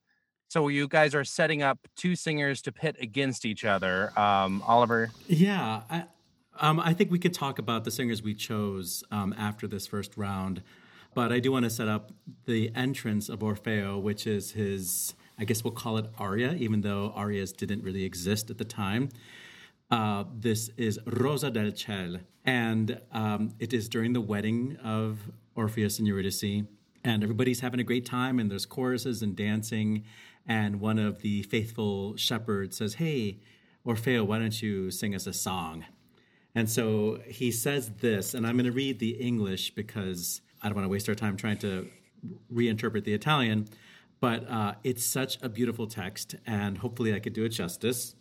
so 0.55 0.69
you 0.69 0.87
guys 0.87 1.17
are 1.17 1.25
setting 1.25 1.65
up 1.65 1.89
two 1.97 2.15
singers 2.15 2.63
to 2.63 2.71
pit 2.71 2.95
against 3.01 3.45
each 3.45 3.65
other. 3.65 4.17
Um, 4.17 4.63
Oliver. 4.65 5.11
Yeah, 5.27 5.83
I, 5.91 6.05
um, 6.61 6.79
I 6.79 6.95
think 6.95 7.11
we 7.11 7.19
could 7.19 7.35
talk 7.35 7.59
about 7.59 7.83
the 7.83 7.91
singers 7.91 8.23
we 8.23 8.35
chose 8.35 9.03
um, 9.11 9.35
after 9.37 9.67
this 9.67 9.89
first 9.89 10.17
round, 10.17 10.63
but 11.13 11.33
I 11.33 11.41
do 11.41 11.51
want 11.51 11.65
to 11.65 11.71
set 11.71 11.89
up 11.89 12.13
the 12.47 12.71
entrance 12.77 13.29
of 13.29 13.41
Orfeo, 13.41 14.01
which 14.01 14.29
is 14.29 14.53
his. 14.53 15.15
I 15.41 15.45
guess 15.45 15.65
we'll 15.65 15.73
call 15.73 15.97
it 15.97 16.07
aria, 16.21 16.53
even 16.53 16.83
though 16.83 17.13
arias 17.17 17.51
didn't 17.51 17.83
really 17.83 18.05
exist 18.05 18.49
at 18.49 18.59
the 18.59 18.65
time. 18.65 19.09
Uh, 19.91 20.23
this 20.33 20.71
is 20.77 21.01
Rosa 21.05 21.51
del 21.51 21.73
Ciel, 21.73 22.21
and 22.45 23.01
um, 23.11 23.51
it 23.59 23.73
is 23.73 23.89
during 23.89 24.13
the 24.13 24.21
wedding 24.21 24.77
of 24.85 25.19
Orpheus 25.57 25.99
and 25.99 26.07
Eurydice, 26.07 26.63
and 27.03 27.25
everybody's 27.25 27.59
having 27.59 27.81
a 27.81 27.85
great 27.85 28.07
time, 28.07 28.39
and 28.39 28.49
there's 28.53 28.67
choruses 28.67 29.21
and 29.21 29.35
dancing, 29.35 30.05
and 30.47 30.81
one 30.81 30.99
of 30.99 31.23
the 31.23 31.43
faithful 31.45 32.17
shepherds 32.17 32.77
says, 32.77 32.95
Hey, 32.95 33.39
Orfeo, 33.87 34.27
why 34.27 34.39
don't 34.39 34.63
you 34.63 34.91
sing 34.91 35.15
us 35.15 35.27
a 35.27 35.33
song? 35.33 35.85
And 36.55 36.71
so 36.71 37.21
he 37.27 37.51
says 37.51 37.91
this, 38.01 38.33
and 38.35 38.47
I'm 38.47 38.55
going 38.55 38.67
to 38.67 38.73
read 38.73 38.99
the 38.99 39.11
English 39.11 39.75
because 39.75 40.41
I 40.63 40.69
don't 40.69 40.77
want 40.77 40.85
to 40.85 40.91
waste 40.91 41.09
our 41.09 41.15
time 41.15 41.37
trying 41.37 41.59
to 41.59 41.89
reinterpret 42.53 43.05
the 43.05 43.13
Italian, 43.13 43.69
but 44.21 44.49
uh, 44.49 44.75
it's 44.85 45.05
such 45.05 45.37
a 45.43 45.49
beautiful 45.49 45.87
text, 45.87 46.37
and 46.47 46.79
hopefully 46.79 47.13
I 47.13 47.19
could 47.19 47.33
do 47.33 47.45
it 47.45 47.51
justice. 47.51 48.15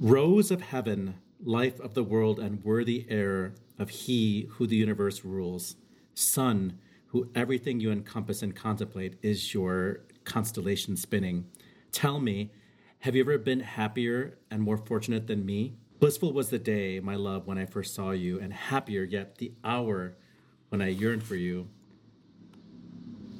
Rose 0.00 0.50
of 0.50 0.62
heaven, 0.62 1.16
life 1.44 1.78
of 1.78 1.94
the 1.94 2.02
world, 2.02 2.40
and 2.40 2.64
worthy 2.64 3.06
heir 3.08 3.54
of 3.78 3.90
he 3.90 4.48
who 4.52 4.66
the 4.66 4.76
universe 4.76 5.24
rules, 5.24 5.76
sun, 6.14 6.78
who 7.08 7.30
everything 7.34 7.80
you 7.80 7.92
encompass 7.92 8.42
and 8.42 8.56
contemplate 8.56 9.18
is 9.22 9.52
your 9.52 10.00
constellation 10.24 10.96
spinning. 10.96 11.46
Tell 11.92 12.20
me, 12.20 12.52
have 13.00 13.16
you 13.16 13.22
ever 13.22 13.38
been 13.38 13.60
happier 13.60 14.38
and 14.50 14.62
more 14.62 14.76
fortunate 14.76 15.26
than 15.26 15.46
me? 15.46 15.76
Blissful 15.98 16.32
was 16.32 16.50
the 16.50 16.58
day, 16.58 17.00
my 17.00 17.14
love, 17.14 17.46
when 17.46 17.58
I 17.58 17.66
first 17.66 17.94
saw 17.94 18.10
you, 18.10 18.40
and 18.40 18.52
happier 18.52 19.02
yet 19.04 19.36
the 19.38 19.52
hour 19.64 20.16
when 20.68 20.80
I 20.80 20.88
yearned 20.88 21.22
for 21.22 21.36
you. 21.36 21.68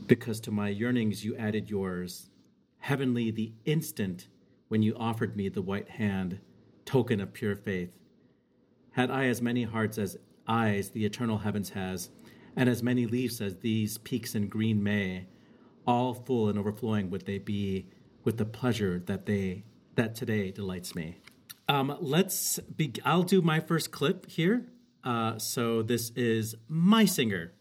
Because 0.06 0.40
to 0.40 0.50
my 0.50 0.68
yearnings 0.68 1.24
you 1.24 1.36
added 1.36 1.70
yours, 1.70 2.30
heavenly 2.78 3.30
the 3.30 3.52
instant 3.64 4.28
when 4.68 4.82
you 4.82 4.94
offered 4.96 5.36
me 5.36 5.48
the 5.48 5.62
white 5.62 5.88
hand, 5.88 6.40
token 6.84 7.20
of 7.20 7.32
pure 7.32 7.56
faith. 7.56 7.90
Had 8.92 9.10
I 9.10 9.26
as 9.26 9.40
many 9.40 9.62
hearts 9.62 9.98
as 9.98 10.18
eyes 10.48 10.90
the 10.90 11.04
eternal 11.04 11.38
heavens 11.38 11.70
has, 11.70 12.10
and 12.56 12.68
as 12.68 12.82
many 12.82 13.06
leaves 13.06 13.40
as 13.40 13.56
these 13.56 13.98
peaks 13.98 14.34
in 14.34 14.48
green 14.48 14.82
May, 14.82 15.26
all 15.86 16.14
full 16.14 16.48
and 16.48 16.58
overflowing 16.58 17.10
would 17.10 17.26
they 17.26 17.38
be 17.38 17.86
with 18.24 18.36
the 18.36 18.44
pleasure 18.44 19.02
that 19.06 19.26
they 19.26 19.64
that 19.94 20.14
today 20.14 20.50
delights 20.50 20.94
me. 20.94 21.16
Um, 21.68 21.96
let's 22.00 22.58
be. 22.58 22.92
I'll 23.04 23.22
do 23.22 23.42
my 23.42 23.60
first 23.60 23.90
clip 23.90 24.28
here. 24.28 24.66
Uh, 25.04 25.38
so 25.38 25.82
this 25.82 26.10
is 26.10 26.54
my 26.68 27.04
singer. 27.04 27.52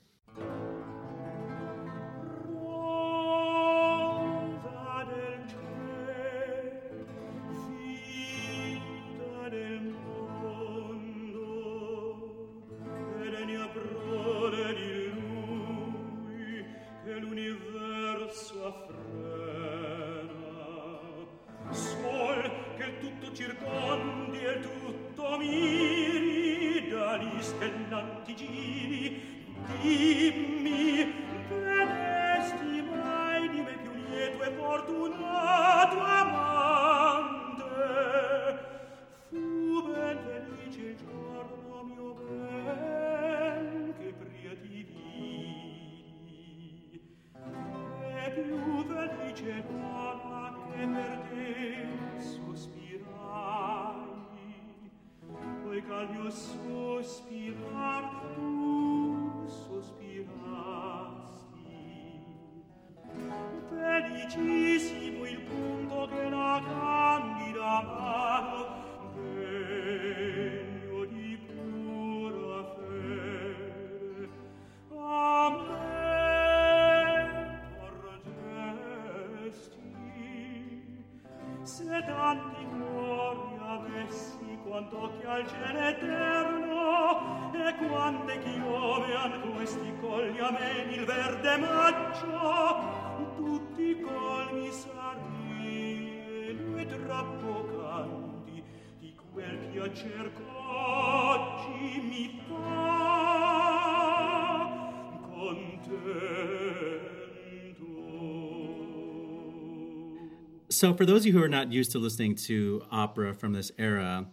So, 110.79 110.93
for 110.93 111.05
those 111.05 111.23
of 111.23 111.25
you 111.25 111.33
who 111.33 111.43
are 111.43 111.49
not 111.49 111.73
used 111.73 111.91
to 111.91 111.99
listening 111.99 112.35
to 112.35 112.85
opera 112.89 113.33
from 113.33 113.51
this 113.51 113.69
era, 113.77 114.27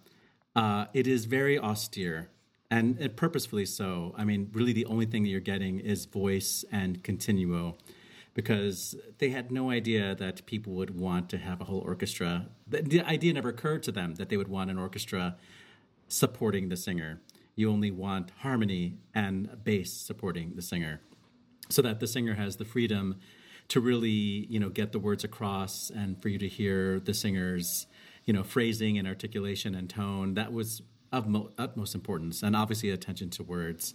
uh, 0.55 0.85
it 0.95 1.09
is 1.09 1.25
very 1.25 1.59
austere 1.59 2.31
and, 2.71 2.97
and, 3.01 3.17
purposefully 3.17 3.67
so. 3.67 4.15
I 4.17 4.23
mean, 4.23 4.51
really, 4.53 4.73
the 4.73 4.85
only 4.85 5.07
thing 5.07 5.25
that 5.25 5.31
you're 5.31 5.41
getting 5.41 5.81
is 5.81 6.05
voice 6.05 6.65
and 6.71 7.03
continuo 7.03 7.75
because 8.35 8.95
they 9.19 9.31
had 9.31 9.51
no 9.51 9.73
idea 9.73 10.15
that 10.15 10.47
people 10.47 10.73
would 10.75 10.97
want 10.97 11.29
to 11.31 11.39
have 11.39 11.61
a 11.61 11.65
whole 11.65 11.81
orchestra. 11.81 12.47
The, 12.69 12.83
the 12.83 13.01
idea 13.03 13.33
never 13.33 13.49
occurred 13.49 13.83
to 13.83 13.91
them 13.91 14.15
that 14.15 14.29
they 14.29 14.37
would 14.37 14.47
want 14.47 14.71
an 14.71 14.79
orchestra 14.79 15.35
supporting 16.07 16.69
the 16.69 16.77
singer. 16.77 17.21
You 17.57 17.73
only 17.73 17.91
want 17.91 18.31
harmony 18.43 18.99
and 19.13 19.65
bass 19.65 19.93
supporting 19.93 20.55
the 20.55 20.63
singer 20.63 21.01
so 21.71 21.83
that 21.83 21.99
the 21.99 22.07
singer 22.07 22.35
has 22.35 22.55
the 22.55 22.65
freedom 22.65 23.17
to 23.69 23.81
really 23.81 24.09
you 24.09 24.61
know 24.61 24.69
get 24.69 24.93
the 24.93 24.99
words 24.99 25.25
across 25.25 25.91
and 25.91 26.21
for 26.21 26.29
you 26.29 26.39
to 26.39 26.49
hear 26.49 27.01
the 27.01 27.15
singer's 27.15 27.87
you 28.25 28.33
know 28.33 28.43
phrasing 28.43 28.99
and 28.99 29.07
articulation 29.07 29.75
and 29.75 29.89
tone. 29.91 30.35
That 30.35 30.53
was 30.53 30.83
of 31.13 31.29
mo- 31.29 31.51
utmost 31.57 31.95
importance 31.95 32.43
and 32.43 32.57
obviously 32.57 32.91
attention 32.91 33.31
to 33.31 33.43
words. 33.43 33.95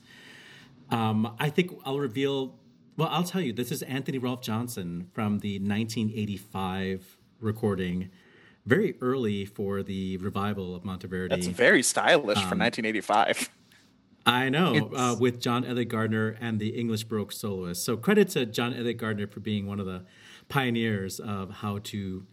Um, 0.89 1.35
i 1.39 1.49
think 1.49 1.71
i'll 1.85 1.99
reveal 1.99 2.59
well 2.97 3.07
i'll 3.13 3.23
tell 3.23 3.39
you 3.39 3.53
this 3.53 3.71
is 3.71 3.81
anthony 3.83 4.17
rolfe 4.17 4.41
johnson 4.41 5.07
from 5.13 5.39
the 5.39 5.53
1985 5.59 7.17
recording 7.39 8.09
very 8.65 8.95
early 9.01 9.45
for 9.45 9.83
the 9.83 10.17
revival 10.17 10.75
of 10.75 10.83
monteverdi. 10.83 11.29
That's 11.29 11.47
very 11.47 11.83
stylish 11.83 12.37
um, 12.37 12.43
for 12.43 12.55
1985 12.55 13.49
I 14.25 14.49
know, 14.49 14.91
uh, 14.95 15.15
with 15.19 15.41
John 15.41 15.65
Eliot 15.65 15.89
Gardiner 15.89 16.37
and 16.39 16.59
the 16.59 16.69
English 16.69 17.05
Baroque 17.05 17.31
soloists. 17.31 17.83
So 17.83 17.97
credit 17.97 18.29
to 18.29 18.45
John 18.45 18.73
Eliot 18.73 18.97
Gardiner 18.97 19.27
for 19.27 19.39
being 19.39 19.65
one 19.65 19.79
of 19.79 19.85
the 19.85 20.05
pioneers 20.47 21.19
of 21.19 21.49
how 21.49 21.79
to, 21.79 22.25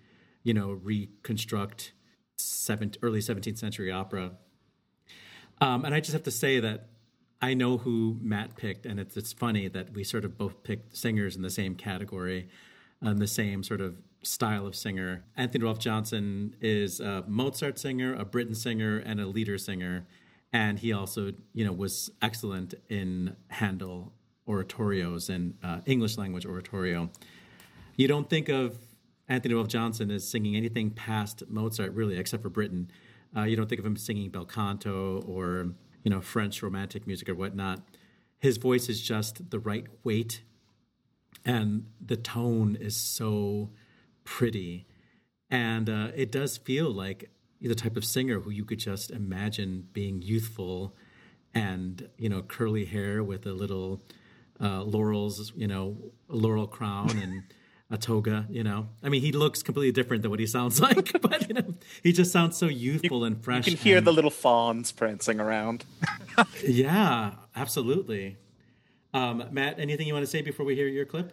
you 0.43 0.55
know, 0.55 0.73
reconstruct 0.73 1.93
seven, 2.37 2.93
early 3.03 3.21
17th 3.21 3.59
century 3.59 3.91
opera. 3.91 4.33
Um, 5.61 5.85
and 5.85 5.95
I 5.95 6.01
just 6.01 6.13
have 6.13 6.25
to 6.25 6.31
say 6.31 6.61
that 6.61 6.89
I 7.41 7.55
know 7.55 7.79
who 7.79 8.19
Matt 8.21 8.57
picked, 8.57 8.85
and 8.85 9.01
it's 9.01 9.17
it's 9.17 9.33
funny 9.33 9.69
that 9.69 9.93
we 9.93 10.05
sort 10.05 10.25
of 10.25 10.37
both 10.37 10.63
picked 10.63 10.97
singers 10.97 11.37
in 11.37 11.43
the 11.43 11.51
same 11.51 11.75
category, 11.75 12.49
and 13.01 13.19
the 13.19 13.27
same 13.27 13.63
sort 13.63 13.81
of 13.81 13.97
style 14.23 14.67
of 14.67 14.75
singer. 14.75 15.25
Anthony 15.37 15.65
Rolfe 15.65 15.79
Johnson 15.79 16.57
is 16.61 17.01
a 17.01 17.25
Mozart 17.27 17.79
singer, 17.79 18.15
a 18.15 18.25
Britten 18.25 18.55
singer, 18.55 18.99
and 18.99 19.21
a 19.21 19.27
lieder 19.27 19.57
singer 19.57 20.07
and 20.53 20.79
he 20.79 20.93
also 20.93 21.33
you 21.53 21.65
know 21.65 21.73
was 21.73 22.11
excellent 22.23 22.75
in 22.89 23.37
Handel 23.49 24.13
oratorios 24.49 25.29
and 25.29 25.55
uh, 25.63 25.81
English 25.87 26.17
language 26.17 26.47
oratorio. 26.47 27.11
You 27.97 28.09
don't 28.09 28.31
think 28.31 28.49
of 28.49 28.79
Anthony 29.29 29.55
Rolfe 29.55 29.69
Johnson 29.69 30.11
as 30.11 30.27
singing 30.27 30.57
anything 30.57 30.91
past 30.91 31.43
Mozart, 31.49 31.93
really, 31.93 32.17
except 32.17 32.43
for 32.43 32.49
Britten. 32.49 32.91
Uh, 33.37 33.43
you 33.43 33.57
don't 33.57 33.69
think 33.69 33.79
of 33.79 33.85
him 33.85 33.97
singing 33.97 34.31
bel 34.31 34.47
canto 34.47 35.23
or 35.27 35.75
you 36.03 36.11
know 36.11 36.21
French 36.21 36.63
romantic 36.63 37.07
music 37.07 37.29
or 37.29 37.35
whatnot. 37.35 37.81
His 38.39 38.57
voice 38.57 38.89
is 38.89 39.03
just 39.03 39.51
the 39.51 39.59
right 39.59 39.87
weight, 40.03 40.43
and 41.45 41.87
the 42.01 42.17
tone 42.17 42.77
is 42.81 42.97
so 42.97 43.71
pretty, 44.25 44.87
and 45.51 45.91
uh, 45.91 46.09
it 46.15 46.33
does 46.33 46.57
feel 46.57 46.91
like 46.91 47.31
the 47.61 47.75
type 47.75 47.97
of 47.97 48.05
singer 48.05 48.41
who 48.41 48.51
you 48.51 48.65
could 48.65 48.79
just 48.79 49.11
imagine 49.11 49.89
being 49.93 50.23
youthful 50.23 50.95
and 51.55 52.09
you 52.19 52.29
know 52.29 52.43
curly 52.43 52.85
hair 52.85 53.23
with 53.25 53.47
a 53.47 53.53
little 53.53 54.03
uh, 54.61 54.83
laurels, 54.83 55.53
you 55.57 55.67
know, 55.67 55.97
a 56.29 56.37
laurel 56.37 56.67
crown 56.67 57.11
and 57.11 57.43
a 57.91 57.97
toga. 57.97 58.47
You 58.51 58.65
know, 58.65 58.89
I 59.03 59.09
mean, 59.09 59.23
he 59.23 59.33
looks 59.33 59.63
completely 59.63 59.93
different 59.93 60.23
than 60.23 60.31
what 60.31 60.41
he 60.41 60.47
sounds 60.47 60.81
like, 60.89 61.21
but 61.21 61.49
you 61.49 61.55
know, 61.55 61.75
he 62.03 62.13
just 62.13 62.33
sounds 62.33 62.57
so 62.57 62.67
youthful 62.67 63.19
you, 63.19 63.25
and 63.25 63.43
fresh. 63.43 63.67
You 63.67 63.77
can 63.77 63.83
hear 63.83 63.99
and, 63.99 64.07
the 64.07 64.13
little 64.13 64.31
fawns 64.31 64.93
prancing 64.93 65.41
around. 65.41 65.85
yeah, 66.65 67.33
absolutely. 67.57 68.37
Um, 69.15 69.45
Matt, 69.51 69.79
anything 69.79 70.07
you 70.07 70.13
want 70.13 70.25
to 70.25 70.31
say 70.31 70.43
before 70.43 70.67
we 70.67 70.75
hear 70.75 70.89
your 70.89 71.07
clip? 71.07 71.33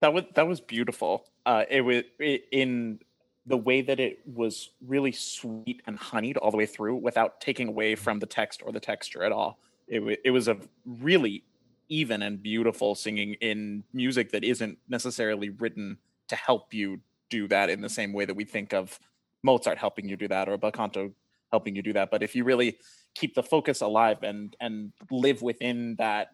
That 0.00 0.12
was 0.12 0.24
that 0.34 0.46
was 0.46 0.60
beautiful. 0.60 1.26
Uh, 1.46 1.64
it 1.68 1.82
was 1.82 2.04
it, 2.18 2.44
in 2.50 3.00
the 3.46 3.56
way 3.56 3.82
that 3.82 4.00
it 4.00 4.20
was 4.26 4.70
really 4.86 5.12
sweet 5.12 5.82
and 5.86 5.98
honeyed 5.98 6.36
all 6.38 6.50
the 6.50 6.56
way 6.56 6.66
through 6.66 6.96
without 6.96 7.40
taking 7.40 7.68
away 7.68 7.94
from 7.94 8.18
the 8.18 8.26
text 8.26 8.62
or 8.64 8.72
the 8.72 8.80
texture 8.80 9.22
at 9.22 9.32
all. 9.32 9.58
It, 9.86 9.98
w- 9.98 10.16
it 10.24 10.30
was 10.30 10.48
a 10.48 10.56
really 10.86 11.44
even 11.88 12.22
and 12.22 12.42
beautiful 12.42 12.94
singing 12.94 13.34
in 13.34 13.84
music 13.92 14.30
that 14.32 14.44
isn't 14.44 14.78
necessarily 14.88 15.50
written 15.50 15.98
to 16.28 16.36
help 16.36 16.72
you 16.72 17.00
do 17.28 17.46
that 17.48 17.68
in 17.68 17.82
the 17.82 17.88
same 17.88 18.12
way 18.12 18.24
that 18.24 18.34
we 18.34 18.44
think 18.44 18.72
of 18.72 18.98
Mozart 19.42 19.76
helping 19.76 20.08
you 20.08 20.16
do 20.16 20.28
that 20.28 20.48
or 20.48 20.56
bel 20.56 20.72
canto 20.72 21.12
helping 21.50 21.76
you 21.76 21.82
do 21.82 21.92
that. 21.92 22.10
But 22.10 22.22
if 22.22 22.34
you 22.34 22.44
really 22.44 22.78
keep 23.14 23.34
the 23.34 23.42
focus 23.42 23.80
alive 23.82 24.22
and 24.22 24.56
and 24.60 24.92
live 25.10 25.42
within 25.42 25.96
that, 25.96 26.28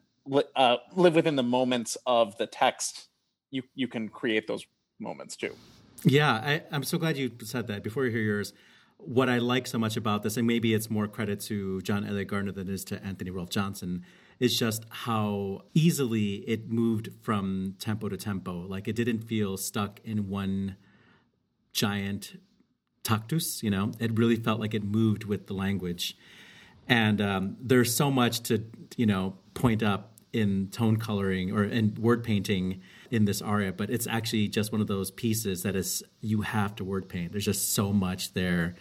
uh, 0.56 0.76
live 0.94 1.14
within 1.14 1.36
the 1.36 1.42
moments 1.42 1.96
of 2.06 2.36
the 2.38 2.46
text, 2.46 3.08
you 3.50 3.62
you 3.74 3.88
can 3.88 4.08
create 4.08 4.46
those 4.46 4.64
moments 5.00 5.36
too. 5.36 5.54
Yeah, 6.04 6.32
I, 6.32 6.62
I'm 6.72 6.82
so 6.82 6.98
glad 6.98 7.16
you 7.16 7.30
said 7.42 7.66
that. 7.66 7.82
Before 7.82 8.04
you 8.04 8.10
hear 8.10 8.22
yours, 8.22 8.52
what 8.96 9.28
I 9.28 9.38
like 9.38 9.66
so 9.66 9.78
much 9.78 9.96
about 9.96 10.22
this, 10.22 10.36
and 10.36 10.46
maybe 10.46 10.72
it's 10.72 10.90
more 10.90 11.06
credit 11.06 11.40
to 11.42 11.80
John 11.82 12.06
Eliot 12.06 12.28
Gardiner 12.28 12.52
than 12.52 12.68
it 12.68 12.72
is 12.72 12.84
to 12.86 13.04
Anthony 13.04 13.30
Rolfe 13.30 13.50
Johnson, 13.50 14.04
is 14.38 14.58
just 14.58 14.84
how 14.88 15.62
easily 15.74 16.36
it 16.48 16.70
moved 16.70 17.10
from 17.20 17.76
tempo 17.78 18.08
to 18.08 18.16
tempo. 18.16 18.60
Like 18.66 18.88
it 18.88 18.96
didn't 18.96 19.20
feel 19.20 19.56
stuck 19.56 20.00
in 20.04 20.28
one 20.30 20.76
giant 21.72 22.40
tactus, 23.02 23.62
you 23.62 23.70
know, 23.70 23.92
it 23.98 24.18
really 24.18 24.36
felt 24.36 24.60
like 24.60 24.74
it 24.74 24.84
moved 24.84 25.24
with 25.24 25.46
the 25.46 25.54
language. 25.54 26.16
And 26.88 27.20
um, 27.20 27.56
there's 27.60 27.94
so 27.94 28.10
much 28.10 28.40
to, 28.44 28.64
you 28.96 29.06
know, 29.06 29.36
point 29.54 29.82
up 29.82 30.12
in 30.32 30.68
tone 30.68 30.96
coloring 30.96 31.52
or 31.52 31.64
in 31.64 31.94
word 32.00 32.24
painting 32.24 32.80
in 33.10 33.24
this 33.24 33.42
aria, 33.42 33.72
but 33.72 33.90
it's 33.90 34.06
actually 34.06 34.48
just 34.48 34.72
one 34.72 34.80
of 34.80 34.86
those 34.86 35.10
pieces 35.10 35.62
that 35.62 35.76
is 35.76 36.02
you 36.20 36.42
have 36.42 36.74
to 36.76 36.84
word 36.84 37.08
paint. 37.08 37.32
There's 37.32 37.44
just 37.44 37.74
so 37.74 37.92
much 37.92 38.34
there. 38.34 38.76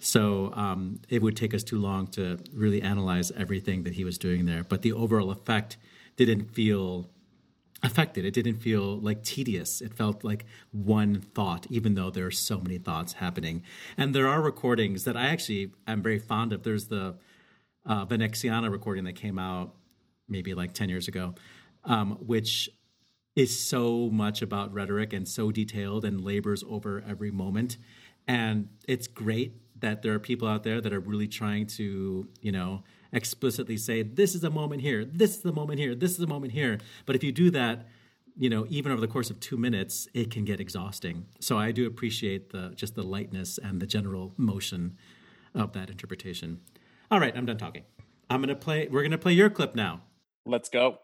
So 0.00 0.52
um, 0.54 1.00
it 1.08 1.22
would 1.22 1.36
take 1.36 1.54
us 1.54 1.62
too 1.62 1.78
long 1.78 2.06
to 2.08 2.38
really 2.52 2.82
analyze 2.82 3.30
everything 3.32 3.84
that 3.84 3.94
he 3.94 4.04
was 4.04 4.18
doing 4.18 4.46
there. 4.46 4.64
But 4.64 4.82
the 4.82 4.92
overall 4.92 5.30
effect 5.30 5.76
didn't 6.16 6.54
feel 6.54 7.08
affected. 7.82 8.24
It 8.24 8.34
didn't 8.34 8.58
feel 8.58 8.98
like 8.98 9.22
tedious. 9.22 9.80
It 9.80 9.94
felt 9.94 10.22
like 10.22 10.44
one 10.70 11.20
thought, 11.20 11.66
even 11.70 11.94
though 11.94 12.10
there 12.10 12.26
are 12.26 12.32
so 12.32 12.60
many 12.60 12.78
thoughts 12.78 13.14
happening. 13.14 13.62
And 13.96 14.14
there 14.14 14.28
are 14.28 14.40
recordings 14.40 15.04
that 15.04 15.16
I 15.16 15.26
actually 15.26 15.72
am 15.86 16.02
very 16.02 16.18
fond 16.18 16.52
of. 16.52 16.62
There's 16.62 16.86
the 16.86 17.16
uh, 17.84 18.06
Venexiana 18.06 18.70
recording 18.70 19.04
that 19.04 19.14
came 19.14 19.38
out 19.38 19.74
maybe 20.28 20.54
like 20.54 20.72
10 20.74 20.88
years 20.88 21.08
ago, 21.08 21.34
um, 21.84 22.12
which 22.24 22.70
is 23.34 23.58
so 23.58 24.10
much 24.10 24.42
about 24.42 24.72
rhetoric 24.72 25.12
and 25.12 25.26
so 25.26 25.50
detailed 25.50 26.04
and 26.04 26.20
labors 26.20 26.62
over 26.68 27.02
every 27.08 27.30
moment. 27.30 27.76
And 28.28 28.68
it's 28.86 29.06
great 29.06 29.56
that 29.80 30.02
there 30.02 30.12
are 30.14 30.18
people 30.18 30.46
out 30.46 30.62
there 30.62 30.80
that 30.80 30.92
are 30.92 31.00
really 31.00 31.26
trying 31.26 31.66
to, 31.66 32.28
you 32.40 32.52
know, 32.52 32.84
explicitly 33.12 33.76
say, 33.76 34.02
this 34.02 34.34
is 34.34 34.44
a 34.44 34.50
moment 34.50 34.82
here, 34.82 35.04
this 35.04 35.36
is 35.36 35.42
the 35.42 35.52
moment 35.52 35.78
here, 35.78 35.94
this 35.94 36.12
is 36.12 36.18
the 36.18 36.26
moment 36.26 36.52
here. 36.52 36.78
But 37.04 37.16
if 37.16 37.24
you 37.24 37.32
do 37.32 37.50
that, 37.50 37.88
you 38.36 38.48
know, 38.48 38.66
even 38.70 38.92
over 38.92 39.00
the 39.00 39.08
course 39.08 39.28
of 39.28 39.40
two 39.40 39.56
minutes, 39.56 40.08
it 40.14 40.30
can 40.30 40.44
get 40.44 40.60
exhausting. 40.60 41.26
So 41.40 41.58
I 41.58 41.72
do 41.72 41.86
appreciate 41.86 42.50
the 42.50 42.72
just 42.74 42.94
the 42.94 43.02
lightness 43.02 43.58
and 43.58 43.80
the 43.80 43.86
general 43.86 44.32
motion 44.36 44.96
of 45.54 45.72
that 45.72 45.90
interpretation. 45.90 46.60
All 47.10 47.20
right, 47.20 47.36
I'm 47.36 47.44
done 47.44 47.58
talking. 47.58 47.82
I'm 48.30 48.40
gonna 48.40 48.56
play. 48.56 48.88
We're 48.90 49.02
gonna 49.02 49.18
play 49.18 49.34
your 49.34 49.50
clip 49.50 49.74
now. 49.74 50.02
Let's 50.46 50.70
go. 50.70 50.98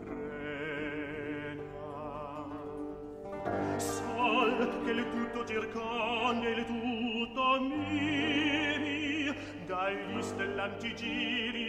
frena 0.00 1.60
sol 3.78 4.82
che 4.84 4.90
il 4.90 5.04
tutto 5.10 5.44
circonda 5.44 6.48
il 6.48 6.64
tutto 6.66 7.60
miri 7.60 9.34
dagli 9.66 10.22
stellanti 10.22 10.94
giri 10.94 11.61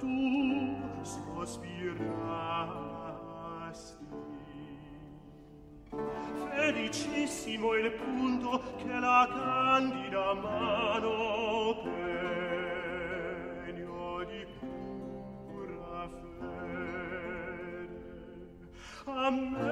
tu 0.00 0.76
sospirasti 1.04 2.62
felicissimo 6.54 7.74
il 7.74 7.92
punto 7.92 8.62
che 8.76 8.98
la 8.98 9.28
candida 9.30 10.34
mano 10.34 11.82
pegno 13.64 14.24
di 14.24 14.46
cura 15.48 16.08
fede. 16.38 17.90
A 19.06 19.30
me 19.30 19.71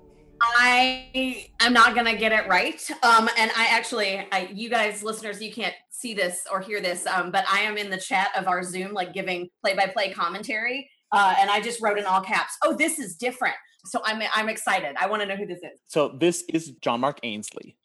I 0.63 1.49
am 1.59 1.73
not 1.73 1.95
gonna 1.95 2.15
get 2.15 2.31
it 2.31 2.47
right. 2.47 2.79
Um, 3.01 3.27
and 3.35 3.49
I 3.57 3.65
actually, 3.71 4.23
I, 4.31 4.47
you 4.53 4.69
guys, 4.69 5.01
listeners, 5.01 5.41
you 5.41 5.51
can't 5.51 5.73
see 5.89 6.13
this 6.13 6.45
or 6.51 6.61
hear 6.61 6.79
this, 6.79 7.07
um, 7.07 7.31
but 7.31 7.45
I 7.51 7.61
am 7.61 7.77
in 7.77 7.89
the 7.89 7.97
chat 7.97 8.29
of 8.37 8.47
our 8.47 8.61
Zoom, 8.61 8.93
like 8.93 9.11
giving 9.11 9.49
play-by-play 9.63 10.13
commentary, 10.13 10.87
uh, 11.11 11.33
and 11.39 11.49
I 11.49 11.61
just 11.61 11.81
wrote 11.81 11.97
in 11.97 12.05
all 12.05 12.21
caps, 12.21 12.57
"Oh, 12.63 12.75
this 12.75 12.99
is 12.99 13.15
different." 13.15 13.55
So 13.85 14.01
I'm 14.05 14.21
I'm 14.35 14.49
excited. 14.49 14.95
I 14.99 15.07
want 15.07 15.23
to 15.23 15.27
know 15.27 15.35
who 15.35 15.47
this 15.47 15.63
is. 15.63 15.79
So 15.87 16.09
this 16.09 16.43
is 16.47 16.73
John 16.81 16.99
Mark 16.99 17.19
Ainsley, 17.23 17.75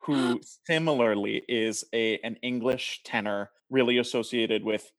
who 0.00 0.40
similarly 0.66 1.42
is 1.48 1.84
a 1.92 2.18
an 2.24 2.36
English 2.42 3.02
tenor, 3.04 3.50
really 3.70 3.98
associated 3.98 4.64
with 4.64 4.90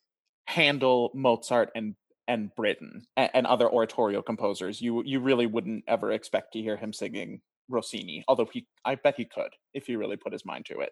Handel, 0.48 1.12
Mozart, 1.14 1.70
and 1.76 1.96
and 2.28 2.54
Britten 2.56 3.06
and, 3.18 3.30
and, 3.34 3.48
other 3.48 3.70
oratorio 3.70 4.22
composers, 4.22 4.82
you 4.82 5.04
you 5.06 5.20
really 5.20 5.46
wouldn't 5.46 5.84
ever 5.88 6.12
expect 6.12 6.54
to 6.54 6.62
hear 6.62 6.78
him 6.78 6.94
singing 6.94 7.42
Rossini, 7.70 8.24
although 8.28 8.50
he 8.52 8.68
I 8.84 8.96
bet 8.96 9.16
he 9.18 9.26
could 9.26 9.52
if 9.74 9.88
he 9.88 9.96
really 9.96 10.18
put 10.18 10.34
his 10.34 10.46
mind 10.46 10.66
to 10.68 10.80
it. 10.80 10.92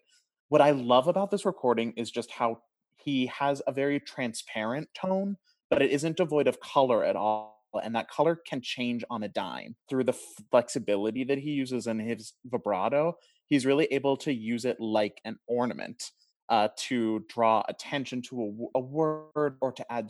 What 0.50 0.62
I 0.62 0.72
love 0.72 1.08
about 1.08 1.32
this 1.32 1.46
recording 1.46 1.94
is 1.98 2.12
just 2.12 2.32
how 2.32 2.60
he 2.96 3.28
has 3.28 3.62
a 3.68 3.72
very 3.72 4.00
transparent 4.00 4.88
tone, 4.94 5.38
but 5.70 5.82
it 5.82 5.92
isn't 5.92 6.18
devoid 6.18 6.48
of 6.48 6.60
color 6.60 7.04
at 7.04 7.16
all. 7.16 7.52
And 7.84 7.96
that 7.96 8.08
color 8.08 8.36
can 8.36 8.62
change 8.62 9.04
on 9.10 9.24
a 9.24 9.28
dime 9.28 9.76
through 9.90 10.04
the 10.04 10.14
flexibility 10.52 11.24
that 11.24 11.40
he 11.40 11.52
uses 11.52 11.88
in 11.88 11.98
his 11.98 12.34
vibrato. 12.46 13.16
He's 13.48 13.66
really 13.66 13.86
able 13.86 14.16
to 14.18 14.32
use 14.32 14.64
it 14.64 14.80
like 14.80 15.20
an 15.26 15.38
ornament 15.48 16.12
uh, 16.50 16.70
to 16.76 17.24
draw 17.28 17.64
attention 17.68 18.22
to 18.22 18.70
a, 18.76 18.80
a, 18.80 18.82
word 18.82 19.56
or 19.62 19.72
to 19.72 19.92
add 19.92 20.10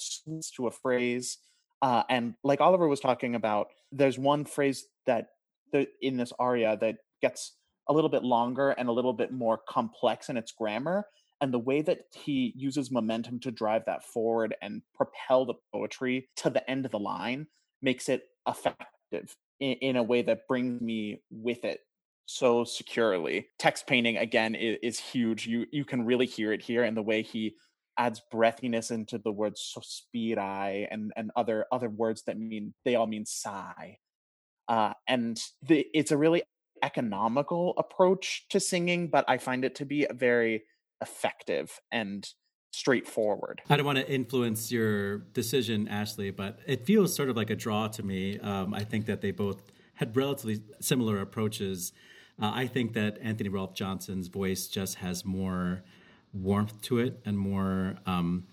to 0.56 0.67
a 0.67 0.72
phrase. 0.72 1.38
Uh, 1.82 2.04
and 2.10 2.34
like 2.43 2.62
Oliver 2.62 2.88
was 2.88 3.00
talking 3.00 3.36
about, 3.36 3.67
there's 3.91 4.17
one 4.17 4.46
phrase 4.46 4.86
that 5.06 5.30
in 6.02 6.17
this 6.17 6.34
aria 6.39 6.78
that 6.82 6.98
gets 7.22 7.54
a 7.88 7.93
little 7.93 8.10
bit 8.10 8.24
longer 8.24 8.72
and 8.72 8.89
a 8.89 8.91
little 8.91 9.13
bit 9.13 9.32
more 9.32 9.60
complex 9.67 10.30
in 10.30 10.38
its 10.38 10.52
grammar. 10.52 11.06
And 11.41 11.54
the 11.54 11.60
way 11.60 11.82
that 11.82 12.06
he 12.13 12.54
uses 12.56 12.89
momentum 12.89 13.39
to 13.41 13.52
drive 13.52 13.84
that 13.86 14.06
forward 14.06 14.56
and 14.62 14.82
propel 14.96 15.46
the 15.46 15.56
poetry 15.74 16.30
to 16.38 16.50
the 16.50 16.67
end 16.69 16.86
of 16.86 16.91
the 16.91 17.00
line 17.00 17.48
makes 17.82 18.08
it 18.08 18.24
effective 18.48 19.36
in, 19.60 19.74
in 19.74 19.96
a 19.98 20.04
way 20.04 20.22
that 20.22 20.48
brings 20.48 20.80
me 20.82 21.22
with 21.30 21.65
it 21.65 21.82
so 22.25 22.63
securely. 22.63 23.47
Text 23.59 23.88
painting 23.88 24.17
again 24.17 24.55
is, 24.55 24.77
is, 24.81 24.99
huge. 24.99 25.45
You 25.45 25.65
you 25.71 25.86
can 25.86 26.05
really 26.05 26.25
hear 26.25 26.53
it 26.53 26.62
here 26.62 26.83
and 26.83 26.95
the 26.95 27.01
way 27.01 27.21
he 27.21 27.55
adds 27.97 28.21
breathiness 28.33 28.91
into 28.91 29.17
the 29.17 29.31
word 29.31 29.55
sospiri 29.55 30.88
and 30.89 31.12
and 31.15 31.31
other 31.36 31.65
other 31.71 31.89
words 31.89 32.23
that 32.23 32.39
mean 32.39 32.73
they 32.86 32.95
all 32.95 33.07
mean 33.07 33.25
sigh. 33.25 33.97
uh, 34.67 34.93
and 35.07 35.39
the, 35.62 35.86
it's 35.93 36.12
a 36.12 36.17
really 36.17 36.43
economical 36.81 37.73
approach 37.77 38.45
to 38.49 38.59
singing, 38.59 39.09
but 39.09 39.25
I 39.27 39.38
find 39.38 39.63
it 39.65 39.75
to 39.75 39.86
be 39.86 40.05
very 40.12 40.63
effective 41.01 41.79
and 41.91 42.27
straightforward. 42.71 43.62
I 43.69 43.77
don't 43.77 43.86
want 43.86 43.99
to 43.99 44.09
influence 44.09 44.71
your 44.71 45.19
decision, 45.19 45.88
Ashley, 45.88 46.31
but 46.31 46.59
it 46.65 46.86
feels 46.86 47.15
sort 47.15 47.29
of 47.29 47.38
like 47.38 47.49
a 47.49 47.55
draw 47.55 47.88
to 47.89 48.03
me. 48.03 48.39
Um, 48.39 48.73
I 48.73 48.83
think 48.83 49.05
that 49.05 49.21
they 49.21 49.31
both 49.31 49.62
had 49.95 50.15
relatively 50.15 50.62
similar 50.81 51.19
approaches. 51.19 51.93
Uh, 52.41 52.52
I 52.54 52.67
think 52.67 52.93
that 52.93 53.17
Anthony 53.22 53.50
Rolfe 53.50 53.74
Johnson's 53.74 54.28
voice 54.28 54.67
just 54.67 54.96
has 54.96 55.24
more 55.24 55.84
warmth 56.34 56.82
to 56.82 57.00
it 57.00 57.19
and 57.26 57.38
more, 57.38 57.96
um, 58.06 58.46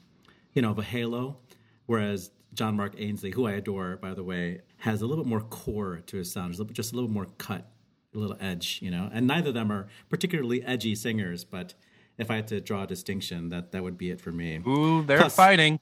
you 0.53 0.63
know, 0.63 0.71
of 0.71 0.79
a 0.79 0.83
halo, 0.83 1.39
whereas 1.87 2.31
John 2.53 2.77
Mark 2.77 2.95
Ainsley, 2.99 3.31
who 3.31 3.47
I 3.47 3.53
adore, 3.53 3.97
by 3.97 4.13
the 4.13 4.23
way, 4.25 4.61
has 4.79 5.03
a 5.03 5.07
little 5.07 5.25
bit 5.25 5.29
more 5.29 5.41
core 5.41 6.01
to 6.07 6.17
his 6.19 6.31
sound, 6.31 6.55
just 6.73 6.93
a 6.93 6.95
little 6.95 7.11
more 7.11 7.27
cut, 7.39 7.71
a 8.15 8.19
little 8.19 8.37
edge, 8.41 8.81
you 8.83 8.91
know. 8.91 9.09
And 9.13 9.27
neither 9.27 9.49
of 9.49 9.55
them 9.55 9.73
are 9.73 9.89
particularly 10.09 10.63
edgy 10.63 10.95
singers, 10.95 11.45
but 11.45 11.75
if 12.19 12.31
I 12.31 12.37
had 12.37 12.49
to 12.49 12.61
draw 12.61 12.83
a 12.83 12.87
distinction, 12.87 13.49
that 13.49 13.73
that 13.73 13.83
would 13.83 13.97
be 13.97 14.11
it 14.11 14.21
for 14.21 14.31
me. 14.33 14.61
Ooh, 14.67 15.03
they're 15.05 15.19
Plus, 15.19 15.35
fighting. 15.35 15.81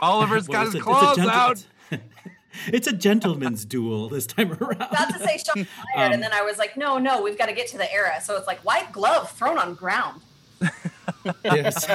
Oliver's 0.00 0.48
well, 0.48 0.64
got 0.64 0.66
his 0.66 0.74
a, 0.74 0.80
claws 0.80 1.16
gentle- 1.16 1.32
out. 1.32 1.64
it's 2.72 2.86
a 2.86 2.92
gentleman's 2.92 3.64
duel 3.64 4.08
this 4.08 4.26
time 4.26 4.52
around. 4.52 4.82
About 4.82 5.12
to 5.12 5.18
say 5.18 5.38
Sean 5.38 5.64
fired, 5.94 6.06
um, 6.06 6.12
and 6.12 6.22
then 6.22 6.32
I 6.32 6.42
was 6.42 6.58
like, 6.58 6.76
no, 6.76 6.98
no, 6.98 7.22
we've 7.22 7.38
got 7.38 7.46
to 7.46 7.54
get 7.54 7.68
to 7.68 7.78
the 7.78 7.92
era. 7.92 8.20
So 8.22 8.36
it's 8.36 8.46
like 8.46 8.60
white 8.60 8.92
glove 8.92 9.30
thrown 9.32 9.58
on 9.58 9.74
ground. 9.74 10.20
yes. 11.44 11.86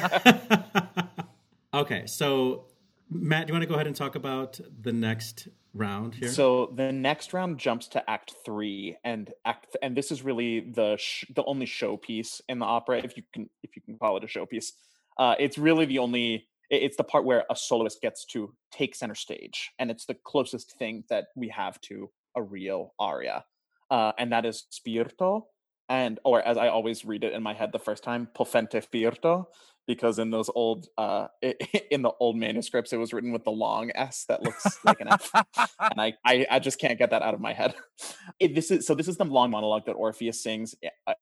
okay, 1.73 2.05
so 2.07 2.65
Matt, 3.09 3.47
do 3.47 3.51
you 3.51 3.53
want 3.53 3.63
to 3.63 3.67
go 3.67 3.75
ahead 3.75 3.87
and 3.87 3.95
talk 3.95 4.15
about 4.15 4.59
the 4.81 4.91
next 4.91 5.47
round 5.73 6.15
here? 6.15 6.29
So 6.29 6.71
the 6.75 6.91
next 6.91 7.33
round 7.33 7.59
jumps 7.59 7.87
to 7.89 8.09
Act 8.09 8.33
Three, 8.43 8.97
and 9.03 9.31
Act, 9.45 9.77
and 9.81 9.95
this 9.95 10.11
is 10.11 10.23
really 10.23 10.61
the 10.61 10.97
sh- 10.97 11.25
the 11.33 11.43
only 11.43 11.65
showpiece 11.65 12.41
in 12.49 12.59
the 12.59 12.65
opera, 12.65 12.99
if 12.99 13.15
you 13.17 13.23
can 13.33 13.49
if 13.63 13.75
you 13.75 13.81
can 13.81 13.97
call 13.97 14.17
it 14.17 14.23
a 14.23 14.27
showpiece. 14.27 14.71
Uh, 15.17 15.35
it's 15.39 15.57
really 15.57 15.85
the 15.85 15.99
only. 15.99 16.47
It's 16.69 16.97
the 16.97 17.03
part 17.03 17.25
where 17.25 17.45
a 17.49 17.55
soloist 17.55 18.01
gets 18.01 18.25
to 18.25 18.53
take 18.71 18.95
center 18.95 19.15
stage, 19.15 19.71
and 19.79 19.91
it's 19.91 20.05
the 20.05 20.15
closest 20.15 20.77
thing 20.77 21.03
that 21.09 21.25
we 21.35 21.49
have 21.49 21.79
to 21.81 22.09
a 22.35 22.41
real 22.41 22.93
aria, 22.99 23.45
uh, 23.89 24.11
and 24.17 24.31
that 24.31 24.45
is 24.45 24.65
Spirito, 24.69 25.47
and 25.89 26.19
or 26.23 26.41
as 26.41 26.57
I 26.57 26.67
always 26.69 27.05
read 27.05 27.23
it 27.23 27.33
in 27.33 27.43
my 27.43 27.53
head 27.53 27.71
the 27.71 27.79
first 27.79 28.03
time, 28.03 28.27
Poffente 28.35 28.83
Spirito, 28.83 29.49
because 29.87 30.19
in 30.19 30.31
those 30.31 30.49
old 30.55 30.87
uh 30.97 31.27
in 31.91 32.01
the 32.01 32.11
old 32.19 32.37
manuscripts 32.37 32.93
it 32.93 32.97
was 32.97 33.13
written 33.13 33.31
with 33.31 33.43
the 33.43 33.51
long 33.51 33.91
s 33.95 34.25
that 34.27 34.43
looks 34.43 34.79
like 34.83 34.99
an 35.01 35.09
f 35.09 35.31
and 35.91 36.01
I, 36.01 36.13
I, 36.25 36.45
I 36.49 36.59
just 36.59 36.79
can't 36.79 36.97
get 36.97 37.11
that 37.11 37.21
out 37.21 37.33
of 37.33 37.39
my 37.39 37.53
head. 37.53 37.75
It, 38.39 38.53
this 38.53 38.71
is 38.71 38.85
so 38.85 38.95
this 38.95 39.07
is 39.07 39.17
the 39.17 39.23
long 39.23 39.51
monologue 39.51 39.85
that 39.85 39.93
orpheus 39.93 40.43
sings 40.43 40.75
eh, 40.83 40.89
uh, 41.07 41.13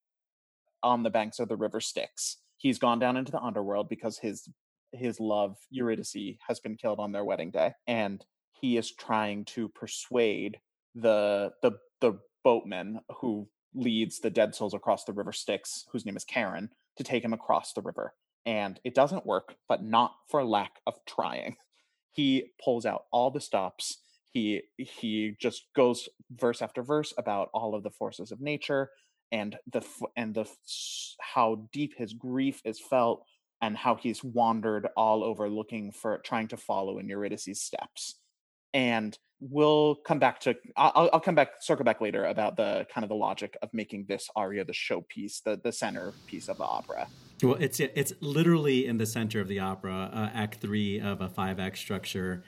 on 0.82 1.03
the 1.03 1.10
banks 1.10 1.39
of 1.39 1.47
the 1.47 1.56
river 1.56 1.79
styx. 1.79 2.38
He's 2.58 2.79
gone 2.79 2.97
down 2.97 3.17
into 3.17 3.32
the 3.32 3.41
underworld 3.41 3.88
because 3.89 4.17
his 4.17 4.49
his 4.93 5.19
love 5.19 5.58
eurydice 5.69 6.38
has 6.47 6.60
been 6.60 6.75
killed 6.75 6.99
on 6.99 7.12
their 7.12 7.25
wedding 7.25 7.51
day 7.51 7.73
and 7.88 8.25
he 8.51 8.77
is 8.77 8.91
trying 8.91 9.43
to 9.45 9.67
persuade 9.69 10.60
the 10.95 11.51
the 11.62 11.71
the 12.01 12.19
boatman 12.43 12.99
who 13.19 13.47
leads 13.73 14.19
the 14.19 14.29
dead 14.29 14.53
souls 14.53 14.73
across 14.73 15.03
the 15.03 15.13
river 15.13 15.32
styx 15.32 15.86
whose 15.91 16.06
name 16.06 16.15
is 16.15 16.25
Charon, 16.25 16.69
to 16.97 17.03
take 17.03 17.23
him 17.23 17.34
across 17.34 17.73
the 17.73 17.82
river 17.82 18.13
and 18.45 18.79
it 18.84 18.95
doesn't 18.95 19.25
work, 19.25 19.56
but 19.67 19.84
not 19.84 20.13
for 20.29 20.43
lack 20.43 20.79
of 20.88 20.95
trying. 21.06 21.56
He 22.15 22.51
pulls 22.63 22.86
out 22.86 23.06
all 23.12 23.32
the 23.32 23.41
stops. 23.41 23.97
He 24.32 24.62
he 24.77 25.36
just 25.41 25.63
goes 25.75 26.08
verse 26.29 26.62
after 26.62 26.84
verse 26.84 27.12
about 27.17 27.49
all 27.56 27.73
of 27.73 27.82
the 27.82 27.89
forces 27.89 28.32
of 28.32 28.39
nature 28.39 28.91
and 29.32 29.58
the 29.71 29.84
and 30.15 30.36
the 30.36 30.45
how 31.19 31.67
deep 31.73 31.95
his 31.97 32.13
grief 32.13 32.62
is 32.65 32.79
felt 32.79 33.25
and 33.63 33.78
how 33.78 33.95
he's 33.95 34.21
wandered 34.21 34.89
all 34.97 35.23
over 35.23 35.49
looking 35.49 35.89
for 35.93 36.17
trying 36.26 36.49
to 36.49 36.58
follow 36.58 36.99
in 36.99 37.08
Eurydice's 37.08 37.62
steps. 37.62 38.15
And 38.73 39.17
we'll 39.39 39.95
come 39.95 40.19
back 40.19 40.41
to 40.41 40.54
I'll, 40.76 41.10
I'll 41.13 41.19
come 41.21 41.36
back 41.36 41.62
circle 41.62 41.86
back 41.86 42.02
later 42.02 42.26
about 42.26 42.58
the 42.58 42.86
kind 42.93 43.06
of 43.06 43.10
the 43.10 43.15
logic 43.15 43.56
of 43.62 43.69
making 43.73 44.06
this 44.10 44.30
aria 44.36 44.65
the 44.65 44.73
showpiece, 44.73 45.41
the 45.43 45.62
the 45.63 45.71
center 45.71 46.12
piece 46.28 46.49
of 46.49 46.58
the 46.58 46.65
opera. 46.65 47.08
Well, 47.41 47.56
it's 47.58 47.80
it's 47.80 48.12
literally 48.19 48.86
in 48.86 48.97
the 48.97 49.06
center 49.06 49.39
of 49.39 49.47
the 49.47 49.60
opera, 49.60 50.10
uh, 50.13 50.30
Act 50.34 50.60
Three 50.60 50.99
of 50.99 51.21
a 51.21 51.30
five 51.30 51.58
act 51.58 51.78
structure, 51.78 52.43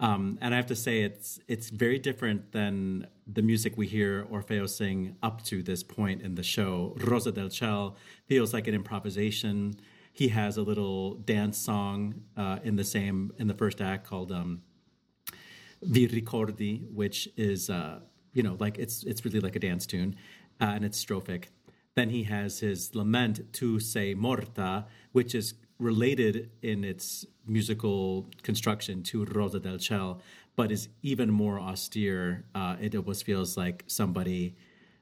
um, 0.00 0.38
and 0.40 0.54
I 0.54 0.56
have 0.56 0.66
to 0.66 0.76
say 0.76 1.02
it's 1.02 1.40
it's 1.46 1.68
very 1.68 1.98
different 1.98 2.52
than 2.52 3.06
the 3.26 3.42
music 3.42 3.76
we 3.76 3.86
hear 3.86 4.24
Orfeo 4.32 4.66
sing 4.66 5.16
up 5.22 5.44
to 5.44 5.62
this 5.62 5.82
point 5.82 6.22
in 6.22 6.36
the 6.36 6.42
show. 6.42 6.96
Rosa 7.00 7.32
del 7.32 7.50
Ciel 7.50 7.96
feels 8.28 8.54
like 8.54 8.66
an 8.66 8.74
improvisation. 8.74 9.76
He 10.14 10.28
has 10.28 10.56
a 10.56 10.62
little 10.62 11.14
dance 11.14 11.58
song 11.58 12.22
uh, 12.36 12.60
in 12.62 12.76
the 12.76 12.84
same 12.84 13.32
in 13.36 13.48
the 13.48 13.54
first 13.54 13.80
act 13.80 14.06
called 14.06 14.30
um, 14.30 14.62
"Vi 15.82 16.06
ricordi," 16.06 16.88
which 16.92 17.28
is 17.36 17.68
uh, 17.68 17.98
you 18.32 18.44
know 18.44 18.56
like 18.60 18.78
it's 18.78 19.02
it's 19.02 19.24
really 19.24 19.40
like 19.40 19.56
a 19.56 19.58
dance 19.58 19.86
tune, 19.86 20.14
uh, 20.60 20.66
and 20.76 20.84
it's 20.84 21.04
strophic. 21.04 21.46
Then 21.96 22.10
he 22.10 22.22
has 22.24 22.60
his 22.60 22.94
lament 22.94 23.52
Tu 23.52 23.80
sei 23.80 24.14
morta, 24.14 24.86
which 25.10 25.34
is 25.34 25.54
related 25.80 26.48
in 26.62 26.84
its 26.84 27.26
musical 27.44 28.28
construction 28.44 29.02
to 29.02 29.24
Rosa 29.24 29.58
del 29.58 29.80
Ciel, 29.80 30.20
but 30.54 30.70
is 30.70 30.88
even 31.02 31.28
more 31.28 31.58
austere. 31.58 32.44
Uh, 32.54 32.76
it 32.80 32.94
almost 32.94 33.24
feels 33.24 33.56
like 33.56 33.82
somebody 33.88 34.54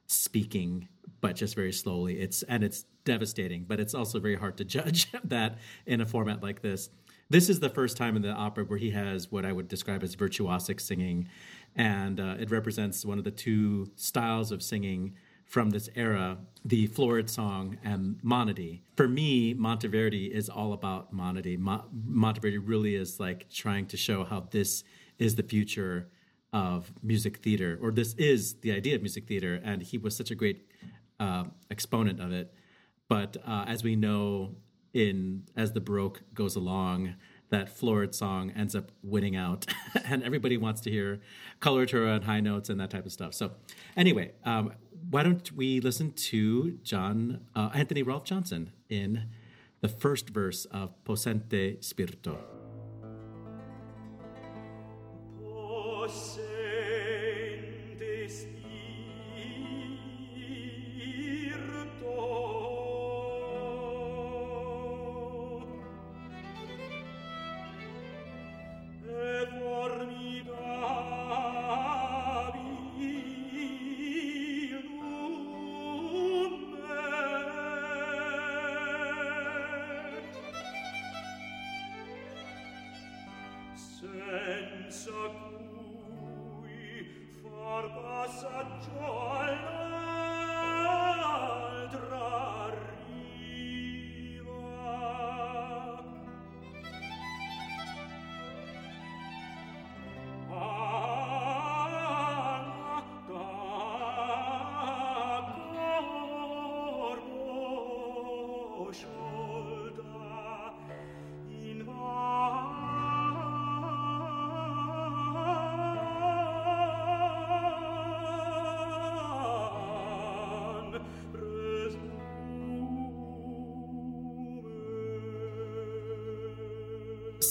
speaking, 0.07 0.87
but 1.21 1.35
just 1.35 1.53
very 1.53 1.71
slowly. 1.71 2.19
It's 2.19 2.41
and 2.43 2.63
it's 2.63 2.85
devastating, 3.05 3.65
but 3.67 3.79
it's 3.79 3.93
also 3.93 4.19
very 4.19 4.35
hard 4.35 4.57
to 4.57 4.65
judge 4.65 5.11
that 5.23 5.57
in 5.85 6.01
a 6.01 6.05
format 6.05 6.41
like 6.41 6.61
this. 6.61 6.89
This 7.29 7.49
is 7.49 7.59
the 7.59 7.69
first 7.69 7.97
time 7.97 8.15
in 8.15 8.21
the 8.21 8.31
opera 8.31 8.65
where 8.65 8.77
he 8.77 8.91
has 8.91 9.31
what 9.31 9.45
I 9.45 9.51
would 9.51 9.67
describe 9.67 10.03
as 10.03 10.15
virtuosic 10.15 10.79
singing, 10.79 11.27
and 11.75 12.19
uh, 12.19 12.35
it 12.39 12.51
represents 12.51 13.05
one 13.05 13.17
of 13.17 13.23
the 13.23 13.31
two 13.31 13.91
styles 13.95 14.51
of 14.51 14.61
singing 14.61 15.15
from 15.45 15.69
this 15.69 15.89
era, 15.95 16.37
the 16.65 16.87
Florid 16.87 17.29
song 17.29 17.77
and 17.83 18.19
Monody. 18.23 18.83
For 18.95 19.07
me, 19.07 19.53
Monteverdi 19.53 20.31
is 20.31 20.49
all 20.49 20.73
about 20.73 21.13
Monody. 21.13 21.57
Mo- 21.57 21.85
Monteverdi 22.07 22.59
really 22.63 22.95
is 22.95 23.19
like 23.19 23.49
trying 23.49 23.85
to 23.87 23.97
show 23.97 24.23
how 24.23 24.47
this 24.51 24.83
is 25.19 25.35
the 25.35 25.43
future 25.43 26.09
of 26.51 26.91
music 27.01 27.37
theater, 27.37 27.79
or 27.81 27.91
this 27.91 28.13
is 28.13 28.55
the 28.61 28.71
idea 28.71 28.95
of 28.95 29.01
music 29.01 29.27
theater, 29.27 29.59
and 29.63 29.81
he 29.81 29.97
was 29.97 30.15
such 30.15 30.31
a 30.31 30.35
great 30.35 30.67
uh, 31.19 31.45
exponent 31.71 32.19
of 32.19 32.31
it. 32.31 32.53
But 33.13 33.37
uh, 33.45 33.65
as 33.67 33.83
we 33.83 33.95
know, 33.95 34.55
in 34.91 35.43
as 35.55 35.73
the 35.73 35.79
Baroque 35.79 36.21
goes 36.33 36.55
along, 36.55 37.13
that 37.49 37.69
florid 37.69 38.15
song 38.15 38.51
ends 38.55 38.75
up 38.75 38.91
winning 39.03 39.35
out, 39.35 39.67
and 40.05 40.23
everybody 40.23 40.57
wants 40.57 40.81
to 40.81 40.89
hear 40.89 41.21
coloratura 41.61 42.15
and 42.15 42.23
high 42.23 42.39
notes 42.39 42.69
and 42.69 42.79
that 42.79 42.89
type 42.89 43.05
of 43.05 43.11
stuff. 43.11 43.35
So, 43.35 43.51
anyway, 43.95 44.31
um, 44.45 44.73
why 45.11 45.21
don't 45.21 45.51
we 45.51 45.79
listen 45.79 46.13
to 46.13 46.79
John 46.83 47.41
uh, 47.55 47.69
Anthony 47.75 48.01
Rolfe 48.01 48.23
Johnson 48.23 48.71
in 48.89 49.27
the 49.81 49.89
first 49.89 50.31
verse 50.31 50.65
of 50.65 50.91
Possente 51.03 51.83
Spirito. 51.83 52.52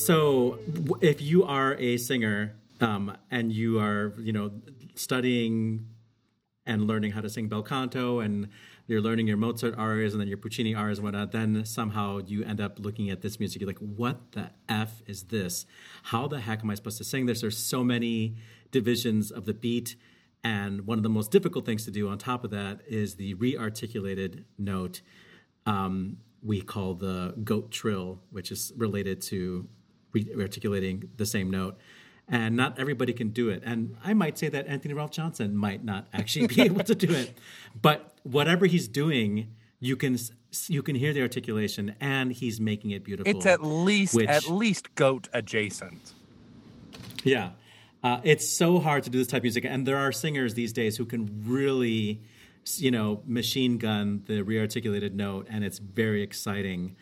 So, 0.04 0.58
if 1.00 1.22
you 1.22 1.44
are 1.44 1.76
a 1.76 1.96
singer 1.96 2.56
um, 2.80 3.16
and 3.30 3.52
you 3.52 3.78
are, 3.78 4.12
you 4.18 4.32
know, 4.32 4.50
studying 4.96 5.86
and 6.66 6.88
learning 6.88 7.12
how 7.12 7.20
to 7.20 7.30
sing 7.30 7.46
bel 7.46 7.62
canto 7.62 8.18
and 8.18 8.48
you're 8.88 9.00
learning 9.00 9.28
your 9.28 9.36
Mozart 9.36 9.78
arias 9.78 10.12
and 10.12 10.20
then 10.20 10.26
your 10.26 10.38
Puccini 10.38 10.74
arias 10.74 10.98
and 10.98 11.04
whatnot, 11.04 11.30
then 11.30 11.64
somehow 11.64 12.18
you 12.18 12.42
end 12.42 12.60
up 12.60 12.80
looking 12.80 13.10
at 13.10 13.20
this 13.20 13.38
music. 13.38 13.60
You're 13.60 13.68
like, 13.68 13.78
what 13.78 14.32
the 14.32 14.50
F 14.68 15.02
is 15.06 15.22
this? 15.22 15.66
How 16.02 16.26
the 16.26 16.40
heck 16.40 16.64
am 16.64 16.70
I 16.70 16.74
supposed 16.74 16.98
to 16.98 17.04
sing 17.04 17.26
this? 17.26 17.40
There's 17.40 17.56
so 17.56 17.84
many 17.84 18.34
divisions 18.72 19.30
of 19.30 19.44
the 19.44 19.54
beat. 19.54 19.94
And 20.42 20.84
one 20.84 20.98
of 20.98 21.04
the 21.04 21.10
most 21.10 21.30
difficult 21.30 21.64
things 21.64 21.84
to 21.84 21.92
do 21.92 22.08
on 22.08 22.18
top 22.18 22.42
of 22.42 22.50
that 22.50 22.80
is 22.88 23.14
the 23.14 23.34
rearticulated 23.36 24.46
note 24.58 25.00
um, 25.64 26.16
we 26.42 26.60
call 26.60 26.94
the 26.94 27.34
goat 27.44 27.70
trill, 27.70 28.20
which 28.32 28.50
is 28.50 28.72
related 28.76 29.22
to 29.22 29.68
rearticulating 30.12 31.08
the 31.16 31.26
same 31.26 31.50
note 31.50 31.78
and 32.28 32.56
not 32.56 32.78
everybody 32.78 33.12
can 33.12 33.30
do 33.30 33.50
it. 33.50 33.62
And 33.64 33.96
I 34.04 34.14
might 34.14 34.38
say 34.38 34.48
that 34.48 34.66
Anthony 34.66 34.94
Rolfe 34.94 35.10
Johnson 35.10 35.56
might 35.56 35.84
not 35.84 36.06
actually 36.12 36.46
be 36.46 36.60
able 36.62 36.84
to 36.84 36.94
do 36.94 37.10
it, 37.12 37.36
but 37.80 38.14
whatever 38.22 38.66
he's 38.66 38.88
doing, 38.88 39.48
you 39.80 39.96
can 39.96 40.18
you 40.68 40.82
can 40.82 40.94
hear 40.94 41.12
the 41.12 41.22
articulation, 41.22 41.94
and 42.00 42.32
he's 42.32 42.60
making 42.60 42.90
it 42.90 43.04
beautiful. 43.04 43.30
It's 43.30 43.46
at 43.46 43.62
least 43.62 44.14
which- 44.14 44.28
at 44.28 44.48
least 44.48 44.94
goat 44.94 45.28
adjacent. 45.32 46.12
Yeah. 47.24 47.50
Uh, 48.04 48.20
it's 48.24 48.48
so 48.48 48.80
hard 48.80 49.04
to 49.04 49.10
do 49.10 49.18
this 49.18 49.28
type 49.28 49.38
of 49.38 49.44
music, 49.44 49.64
and 49.64 49.86
there 49.86 49.96
are 49.96 50.10
singers 50.10 50.54
these 50.54 50.72
days 50.72 50.96
who 50.96 51.04
can 51.06 51.44
really, 51.46 52.20
you 52.76 52.90
know, 52.90 53.22
machine 53.26 53.78
gun 53.78 54.22
the 54.26 54.42
rearticulated 54.42 55.12
note, 55.14 55.46
and 55.48 55.64
it's 55.64 55.78
very 55.78 56.20
exciting. 56.22 56.96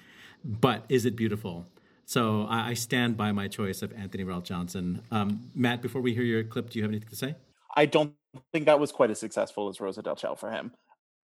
But 0.45 0.85
is 0.91 1.07
it 1.07 1.17
beautiful? 1.17 1.67
So 2.11 2.45
I, 2.51 2.71
I 2.71 2.75
stand 2.75 3.17
by 3.17 3.31
my 3.31 3.47
choice 3.47 3.83
of 3.83 3.93
Anthony 3.93 4.25
Rolfe 4.25 4.43
Johnson. 4.43 5.01
Um, 5.13 5.49
Matt, 5.55 5.81
before 5.81 6.01
we 6.01 6.13
hear 6.13 6.25
your 6.25 6.43
clip, 6.43 6.69
do 6.69 6.81
you 6.81 6.83
have 6.83 6.91
anything 6.91 7.09
to 7.09 7.15
say? 7.15 7.37
I 7.77 7.87
don't 7.87 8.15
think 8.53 8.67
that 8.67 8.81
was 8.81 8.91
quite 8.91 9.13
as 9.13 9.21
successful 9.21 9.69
as 9.69 9.81
Rosa 9.81 10.03
del 10.03 10.17
Ciel 10.17 10.35
for 10.35 10.51
him, 10.51 10.73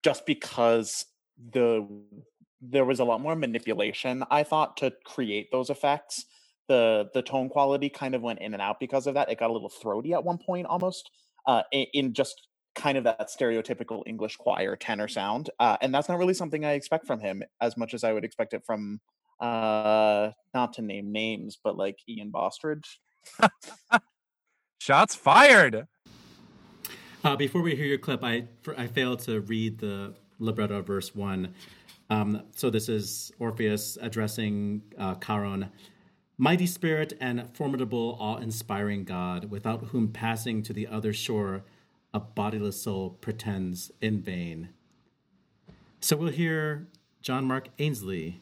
just 0.05 0.25
because 0.27 1.05
the 1.53 1.85
there 2.61 2.85
was 2.85 3.01
a 3.01 3.05
lot 3.05 3.21
more 3.21 3.35
manipulation. 3.35 4.23
I 4.31 4.45
thought 4.45 4.77
to 4.77 4.93
create 5.05 5.51
those 5.51 5.71
effects. 5.71 6.25
The 6.69 7.11
the 7.13 7.23
tone 7.23 7.49
quality 7.49 7.89
kind 7.89 8.15
of 8.15 8.23
went 8.23 8.39
in 8.39 8.53
and 8.53 8.63
out 8.63 8.79
because 8.79 9.09
of 9.09 9.15
that. 9.15 9.29
It 9.29 9.41
got 9.41 9.51
a 9.51 9.53
little 9.53 9.69
throaty 9.69 10.13
at 10.13 10.23
one 10.23 10.39
point, 10.39 10.69
almost 10.69 11.11
uh, 11.47 11.63
in, 11.73 11.87
in 11.95 12.13
just 12.13 12.47
kind 12.77 12.97
of 12.97 13.03
that 13.03 13.29
stereotypical 13.29 14.05
English 14.07 14.37
choir 14.37 14.77
tenor 14.77 15.09
sound, 15.09 15.51
uh, 15.59 15.79
and 15.81 15.93
that's 15.93 16.09
not 16.09 16.19
really 16.19 16.35
something 16.35 16.65
I 16.65 16.75
expect 16.75 17.09
from 17.09 17.19
him 17.19 17.43
as 17.61 17.77
much 17.77 17.93
as 17.93 18.05
I 18.05 18.13
would 18.13 18.25
expect 18.25 18.55
it 18.55 18.63
from 18.65 19.01
uh 19.41 20.31
not 20.55 20.73
to 20.73 20.83
name 20.83 21.13
names 21.13 21.59
but 21.63 21.77
like 21.77 21.99
ian 22.09 22.31
bostridge 22.31 23.01
Shots 24.79 25.17
fired. 25.17 25.89
Uh, 27.25 27.35
before 27.35 27.61
we 27.61 27.75
hear 27.75 27.87
your 27.87 27.99
clip, 27.99 28.23
I 28.23 28.45
I 28.77 28.87
failed 28.87 29.19
to 29.21 29.41
read 29.41 29.79
the 29.79 30.15
libretto 30.39 30.81
verse 30.81 31.13
one. 31.13 31.55
Um, 32.09 32.43
so 32.55 32.71
this 32.71 32.89
is 32.89 33.33
Orpheus 33.41 33.99
addressing 34.01 34.83
uh, 34.97 35.17
Charon, 35.17 35.71
mighty 36.39 36.67
spirit 36.67 37.15
and 37.21 37.49
formidable, 37.53 38.17
awe-inspiring 38.21 39.03
God, 39.03 39.51
without 39.51 39.87
whom 39.87 40.13
passing 40.13 40.63
to 40.63 40.73
the 40.73 40.87
other 40.87 41.13
shore, 41.13 41.65
a 42.15 42.21
bodiless 42.21 42.81
soul 42.81 43.11
pretends 43.11 43.91
in 44.01 44.23
vain. 44.23 44.69
So 46.01 46.17
we'll 46.17 46.31
hear 46.31 46.87
John 47.23 47.45
Mark 47.45 47.71
Ainsley. 47.81 48.41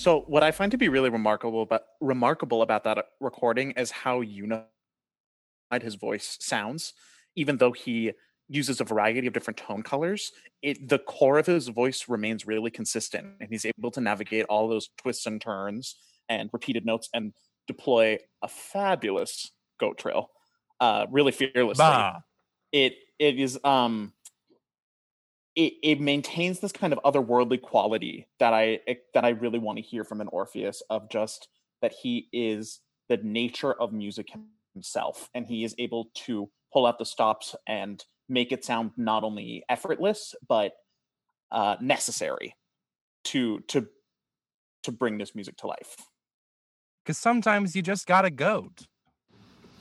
So 0.00 0.20
what 0.28 0.42
I 0.42 0.50
find 0.50 0.72
to 0.72 0.78
be 0.78 0.88
really 0.88 1.10
remarkable 1.10 1.60
about 1.60 1.82
remarkable 2.00 2.62
about 2.62 2.84
that 2.84 2.96
uh, 2.96 3.02
recording 3.20 3.72
is 3.72 3.90
how 3.90 4.22
unified 4.22 4.64
his 5.82 5.96
voice 5.96 6.38
sounds, 6.40 6.94
even 7.36 7.58
though 7.58 7.72
he 7.72 8.12
uses 8.48 8.80
a 8.80 8.84
variety 8.84 9.26
of 9.26 9.34
different 9.34 9.58
tone 9.58 9.82
colors. 9.82 10.32
It 10.62 10.88
the 10.88 11.00
core 11.00 11.38
of 11.38 11.44
his 11.44 11.68
voice 11.68 12.06
remains 12.08 12.46
really 12.46 12.70
consistent, 12.70 13.26
and 13.40 13.50
he's 13.50 13.66
able 13.66 13.90
to 13.90 14.00
navigate 14.00 14.46
all 14.48 14.68
those 14.68 14.88
twists 14.96 15.26
and 15.26 15.38
turns 15.38 15.96
and 16.30 16.48
repeated 16.50 16.86
notes 16.86 17.10
and 17.12 17.34
deploy 17.66 18.16
a 18.40 18.48
fabulous 18.48 19.50
goat 19.78 19.98
trill, 19.98 20.30
uh, 20.80 21.04
really 21.10 21.32
fearlessly 21.32 21.84
Bah. 21.84 22.20
it 22.72 22.94
it 23.18 23.38
is 23.38 23.58
um 23.64 24.14
it, 25.56 25.74
it 25.82 26.00
maintains 26.00 26.60
this 26.60 26.72
kind 26.72 26.92
of 26.92 27.00
otherworldly 27.04 27.60
quality 27.60 28.28
that 28.38 28.52
I 28.52 28.80
eh, 28.86 28.94
that 29.14 29.24
I 29.24 29.30
really 29.30 29.58
want 29.58 29.78
to 29.78 29.82
hear 29.82 30.04
from 30.04 30.20
an 30.20 30.28
Orpheus 30.28 30.82
of 30.90 31.10
just 31.10 31.48
that 31.82 31.92
he 32.02 32.28
is 32.32 32.80
the 33.08 33.16
nature 33.18 33.72
of 33.72 33.92
music 33.92 34.28
himself 34.74 35.28
and 35.34 35.46
he 35.46 35.64
is 35.64 35.74
able 35.78 36.10
to 36.14 36.50
pull 36.72 36.86
out 36.86 36.98
the 36.98 37.04
stops 37.04 37.56
and 37.66 38.04
make 38.28 38.52
it 38.52 38.64
sound 38.64 38.92
not 38.96 39.24
only 39.24 39.64
effortless 39.68 40.34
but 40.48 40.72
uh 41.50 41.76
necessary 41.80 42.54
to 43.24 43.58
to 43.60 43.88
to 44.84 44.92
bring 44.92 45.18
this 45.18 45.34
music 45.34 45.56
to 45.58 45.66
life. 45.66 45.96
Because 47.04 47.18
sometimes 47.18 47.74
you 47.74 47.82
just 47.82 48.06
got 48.06 48.24
a 48.24 48.30
goat. 48.30 48.86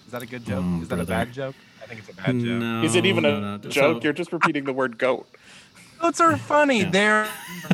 Is 0.06 0.12
that 0.12 0.24
a 0.24 0.26
good 0.26 0.46
joke? 0.46 0.64
Mm, 0.64 0.82
Is 0.82 0.88
that 0.90 1.00
a 1.00 1.06
bad 1.06 1.32
joke? 1.32 1.56
I 1.90 1.96
think 1.96 2.08
it's 2.08 2.10
a 2.10 2.22
bad 2.22 2.40
joke. 2.40 2.62
No, 2.62 2.84
is 2.84 2.94
it 2.94 3.08
even 3.08 3.26
a 3.26 3.32
no, 3.32 3.58
no. 3.58 3.58
joke? 3.58 3.74
So- 3.74 4.00
You're 4.04 4.14
just 4.14 4.32
repeating 4.32 4.66
the 4.66 4.74
word 4.74 5.00
goat. 5.00 5.28
Goats 6.00 6.22
are 6.22 6.38
funny. 6.38 6.82
Yeah. 6.82 6.90
They're 6.92 7.30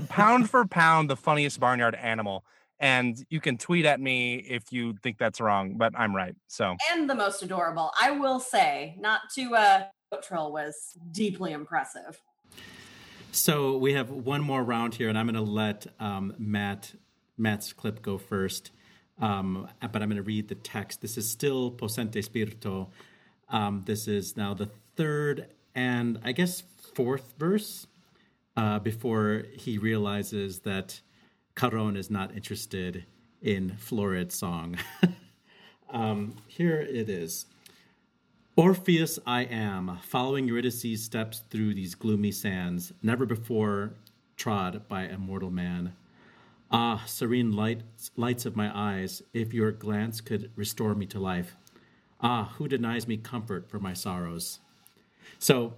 pound 0.07 0.49
for 0.49 0.65
pound 0.65 1.09
the 1.09 1.17
funniest 1.17 1.59
barnyard 1.59 1.95
animal. 1.95 2.45
And 2.79 3.17
you 3.29 3.41
can 3.41 3.57
tweet 3.57 3.85
at 3.85 3.99
me 3.99 4.35
if 4.37 4.71
you 4.71 4.95
think 5.03 5.17
that's 5.17 5.39
wrong, 5.41 5.75
but 5.77 5.93
I'm 5.97 6.15
right. 6.15 6.33
So 6.47 6.75
and 6.91 7.09
the 7.09 7.15
most 7.15 7.43
adorable. 7.43 7.91
I 8.01 8.11
will 8.11 8.39
say, 8.39 8.95
not 8.99 9.21
to 9.35 9.53
uh 9.55 9.83
goat 10.11 10.23
trill 10.23 10.51
was 10.51 10.75
deeply 11.11 11.51
impressive. 11.51 12.21
So 13.31 13.77
we 13.77 13.93
have 13.93 14.09
one 14.09 14.41
more 14.41 14.63
round 14.63 14.95
here, 14.95 15.09
and 15.09 15.17
I'm 15.17 15.25
going 15.25 15.35
to 15.35 15.51
let 15.51 15.87
um, 15.99 16.33
Matt 16.37 16.93
Matt's 17.37 17.73
clip 17.73 18.01
go 18.01 18.17
first. 18.17 18.71
Um, 19.19 19.67
but 19.81 20.01
I'm 20.01 20.09
going 20.09 20.15
to 20.15 20.23
read 20.23 20.47
the 20.47 20.55
text. 20.55 21.01
This 21.01 21.17
is 21.17 21.29
still 21.29 21.69
Possente 21.71 22.23
Spirito. 22.23 22.89
Um, 23.49 23.83
this 23.85 24.07
is 24.07 24.35
now 24.37 24.53
the 24.53 24.69
third 24.95 25.47
and 25.75 26.19
I 26.23 26.31
guess 26.31 26.63
fourth 26.95 27.33
verse. 27.37 27.87
uh, 28.57 28.79
before 28.79 29.43
he 29.53 29.77
realizes 29.77 30.59
that 30.59 31.01
Charon 31.59 31.97
is 31.97 32.09
not 32.09 32.35
interested 32.35 33.05
in 33.41 33.75
Florid 33.77 34.31
song. 34.31 34.77
um, 35.89 36.35
here 36.47 36.79
it 36.81 37.09
is. 37.09 37.45
Orpheus 38.55 39.19
I 39.27 39.43
am, 39.43 39.99
following 40.03 40.47
Eurydice's 40.47 41.03
steps 41.03 41.43
through 41.49 41.73
these 41.73 41.95
gloomy 41.95 42.31
sands, 42.31 42.93
never 43.03 43.25
before 43.25 43.93
trod 44.37 44.87
by 44.87 45.03
a 45.03 45.17
mortal 45.17 45.51
man. 45.51 45.95
Ah, 46.71 47.03
serene 47.05 47.51
lights, 47.53 48.11
lights 48.15 48.45
of 48.45 48.55
my 48.55 48.71
eyes, 48.77 49.21
if 49.33 49.53
your 49.53 49.71
glance 49.71 50.21
could 50.21 50.51
restore 50.55 50.95
me 50.95 51.05
to 51.07 51.19
life. 51.19 51.55
Ah, 52.25 52.51
who 52.57 52.67
denies 52.67 53.07
me 53.07 53.17
comfort 53.17 53.69
for 53.69 53.77
my 53.77 53.93
sorrows? 53.93 54.59
So, 55.37 55.73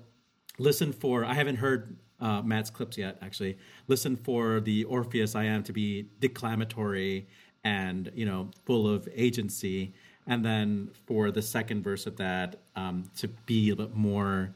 listen 0.57 0.93
for, 0.93 1.25
I 1.25 1.33
haven't 1.33 1.57
heard 1.57 1.97
uh, 2.21 2.41
Matt's 2.41 2.69
clips 2.69 2.97
yet, 2.97 3.17
actually. 3.21 3.57
Listen 3.89 4.15
for 4.15 4.61
the 4.61 4.85
Orpheus 4.85 5.35
I 5.35 5.43
am 5.43 5.61
to 5.63 5.73
be 5.73 6.07
declamatory 6.21 7.27
and, 7.65 8.09
you 8.15 8.25
know, 8.25 8.51
full 8.65 8.89
of 8.89 9.09
agency 9.13 9.93
and 10.25 10.45
then 10.45 10.91
for 11.05 11.31
the 11.31 11.41
second 11.41 11.83
verse 11.83 12.05
of 12.05 12.15
that 12.15 12.61
um, 12.77 13.09
to 13.17 13.27
be 13.27 13.69
a 13.69 13.75
bit 13.75 13.93
more 13.93 14.53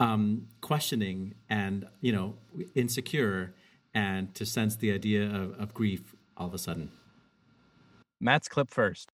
um, 0.00 0.46
questioning 0.62 1.34
and 1.48 1.86
you 2.00 2.12
know 2.12 2.34
insecure 2.74 3.54
and 3.94 4.34
to 4.34 4.44
sense 4.44 4.76
the 4.76 4.92
idea 4.92 5.24
of, 5.24 5.58
of 5.58 5.74
grief 5.74 6.14
all 6.36 6.46
of 6.46 6.54
a 6.54 6.58
sudden 6.58 6.90
Matt's 8.20 8.48
clip 8.48 8.70
first. 8.70 9.10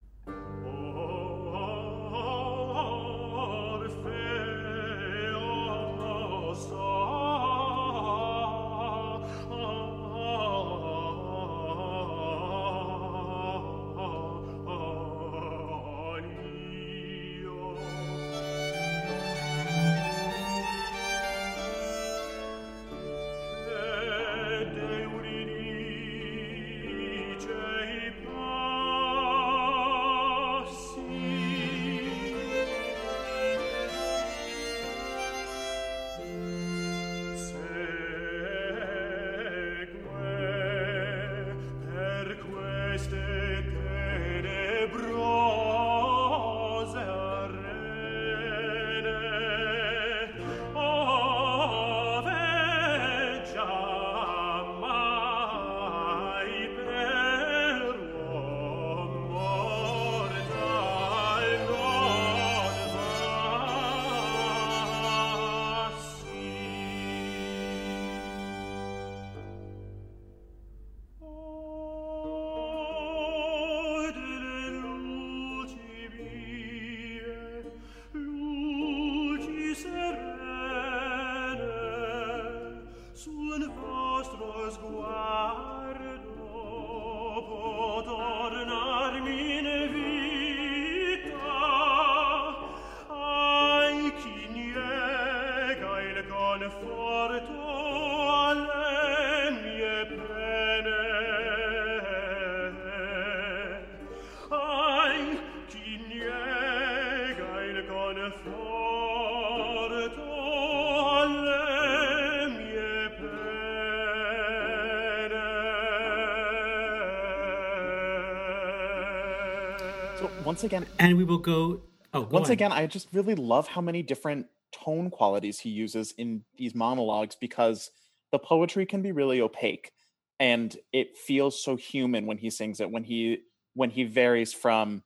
Once 120.58 120.64
again, 120.64 120.86
and 120.98 121.16
we 121.16 121.22
will 121.22 121.38
go 121.38 121.82
oh 122.12 122.22
go 122.22 122.28
once 122.30 122.48
on. 122.48 122.52
again, 122.52 122.72
I 122.72 122.86
just 122.88 123.06
really 123.12 123.36
love 123.36 123.68
how 123.68 123.80
many 123.80 124.02
different 124.02 124.46
tone 124.72 125.08
qualities 125.08 125.60
he 125.60 125.70
uses 125.70 126.12
in 126.18 126.42
these 126.56 126.74
monologues 126.74 127.36
because 127.40 127.92
the 128.32 128.40
poetry 128.40 128.84
can 128.84 129.00
be 129.00 129.12
really 129.12 129.40
opaque 129.40 129.92
and 130.40 130.76
it 130.92 131.16
feels 131.16 131.62
so 131.62 131.76
human 131.76 132.26
when 132.26 132.38
he 132.38 132.50
sings 132.50 132.80
it 132.80 132.90
when 132.90 133.04
he 133.04 133.38
when 133.74 133.90
he 133.90 134.02
varies 134.02 134.52
from 134.52 135.04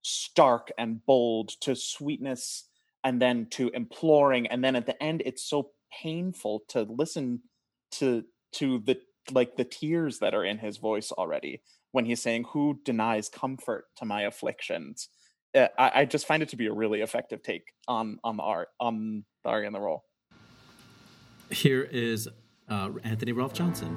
stark 0.00 0.72
and 0.78 1.04
bold 1.04 1.50
to 1.60 1.76
sweetness 1.76 2.64
and 3.04 3.20
then 3.20 3.46
to 3.50 3.68
imploring 3.74 4.46
and 4.46 4.64
then 4.64 4.74
at 4.74 4.86
the 4.86 5.00
end 5.02 5.22
it's 5.26 5.44
so 5.44 5.70
painful 6.02 6.62
to 6.68 6.82
listen 6.82 7.40
to 7.90 8.24
to 8.52 8.80
the 8.80 8.98
like 9.32 9.56
the 9.56 9.64
tears 9.64 10.18
that 10.18 10.34
are 10.34 10.44
in 10.44 10.58
his 10.58 10.78
voice 10.78 11.12
already 11.12 11.60
when 11.94 12.04
he's 12.04 12.20
saying 12.20 12.44
who 12.52 12.80
denies 12.84 13.28
comfort 13.28 13.84
to 13.96 14.04
my 14.04 14.22
afflictions? 14.22 15.08
Uh, 15.54 15.68
I, 15.78 16.00
I 16.00 16.04
just 16.06 16.26
find 16.26 16.42
it 16.42 16.48
to 16.48 16.56
be 16.56 16.66
a 16.66 16.72
really 16.72 17.02
effective 17.02 17.40
take 17.40 17.62
on 17.86 18.18
on 18.24 18.36
the 18.36 18.42
art 18.42 18.70
on 18.80 19.24
the 19.44 19.50
and 19.50 19.72
the 19.72 19.80
role. 19.80 20.04
Here 21.50 21.82
is 21.82 22.28
uh, 22.68 22.90
Anthony 23.04 23.30
Rolfe 23.30 23.52
Johnson 23.54 23.96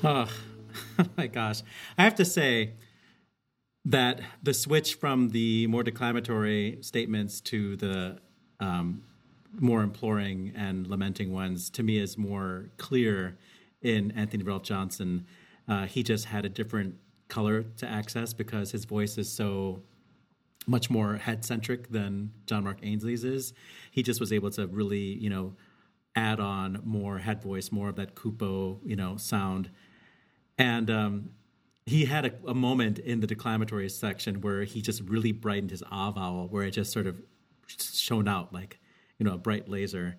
Oh, 0.04 0.28
my 1.16 1.26
gosh. 1.26 1.62
I 1.96 2.04
have 2.04 2.14
to 2.16 2.24
say 2.24 2.72
that 3.84 4.20
the 4.42 4.54
switch 4.54 4.94
from 4.94 5.30
the 5.30 5.66
more 5.66 5.82
declamatory 5.82 6.78
statements 6.82 7.40
to 7.40 7.76
the 7.76 8.18
um, 8.60 9.02
more 9.58 9.82
imploring 9.82 10.52
and 10.54 10.86
lamenting 10.86 11.32
ones 11.32 11.70
to 11.70 11.82
me 11.82 11.98
is 11.98 12.16
more 12.16 12.70
clear 12.76 13.38
in 13.82 14.12
Anthony 14.12 14.44
Rolfe 14.44 14.62
Johnson. 14.62 15.26
Uh, 15.66 15.86
he 15.86 16.02
just 16.02 16.26
had 16.26 16.44
a 16.44 16.48
different 16.48 16.94
color 17.28 17.64
to 17.78 17.88
access 17.88 18.32
because 18.32 18.70
his 18.70 18.84
voice 18.84 19.18
is 19.18 19.30
so 19.30 19.82
much 20.66 20.90
more 20.90 21.16
head 21.16 21.44
centric 21.44 21.90
than 21.90 22.30
John 22.46 22.64
Mark 22.64 22.78
Ainsley's 22.82 23.24
is. 23.24 23.52
He 23.90 24.02
just 24.02 24.20
was 24.20 24.32
able 24.32 24.50
to 24.52 24.66
really, 24.66 25.14
you 25.14 25.30
know, 25.30 25.54
add 26.14 26.40
on 26.40 26.80
more 26.84 27.18
head 27.18 27.42
voice, 27.42 27.72
more 27.72 27.88
of 27.88 27.96
that 27.96 28.14
Kupo, 28.14 28.78
you 28.84 28.96
know, 28.96 29.16
sound. 29.16 29.70
And 30.58 30.90
um, 30.90 31.30
he 31.86 32.04
had 32.04 32.26
a, 32.26 32.32
a, 32.48 32.54
moment 32.54 32.98
in 32.98 33.20
the 33.20 33.26
declamatory 33.26 33.88
section 33.88 34.40
where 34.40 34.64
he 34.64 34.82
just 34.82 35.02
really 35.02 35.32
brightened 35.32 35.70
his 35.70 35.82
ah 35.90 36.10
vowel, 36.10 36.48
where 36.48 36.64
it 36.64 36.72
just 36.72 36.92
sort 36.92 37.06
of 37.06 37.16
shone 37.66 38.28
out 38.28 38.52
like, 38.52 38.78
you 39.18 39.24
know, 39.24 39.34
a 39.34 39.38
bright 39.38 39.68
laser. 39.68 40.16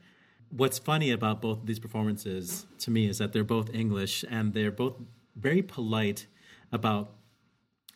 What's 0.49 0.79
funny 0.79 1.11
about 1.11 1.41
both 1.41 1.59
of 1.59 1.65
these 1.65 1.79
performances 1.79 2.65
to 2.79 2.91
me 2.91 3.07
is 3.07 3.17
that 3.19 3.33
they're 3.33 3.43
both 3.43 3.73
English 3.73 4.25
and 4.29 4.53
they're 4.53 4.71
both 4.71 4.95
very 5.35 5.61
polite 5.61 6.25
about 6.71 7.15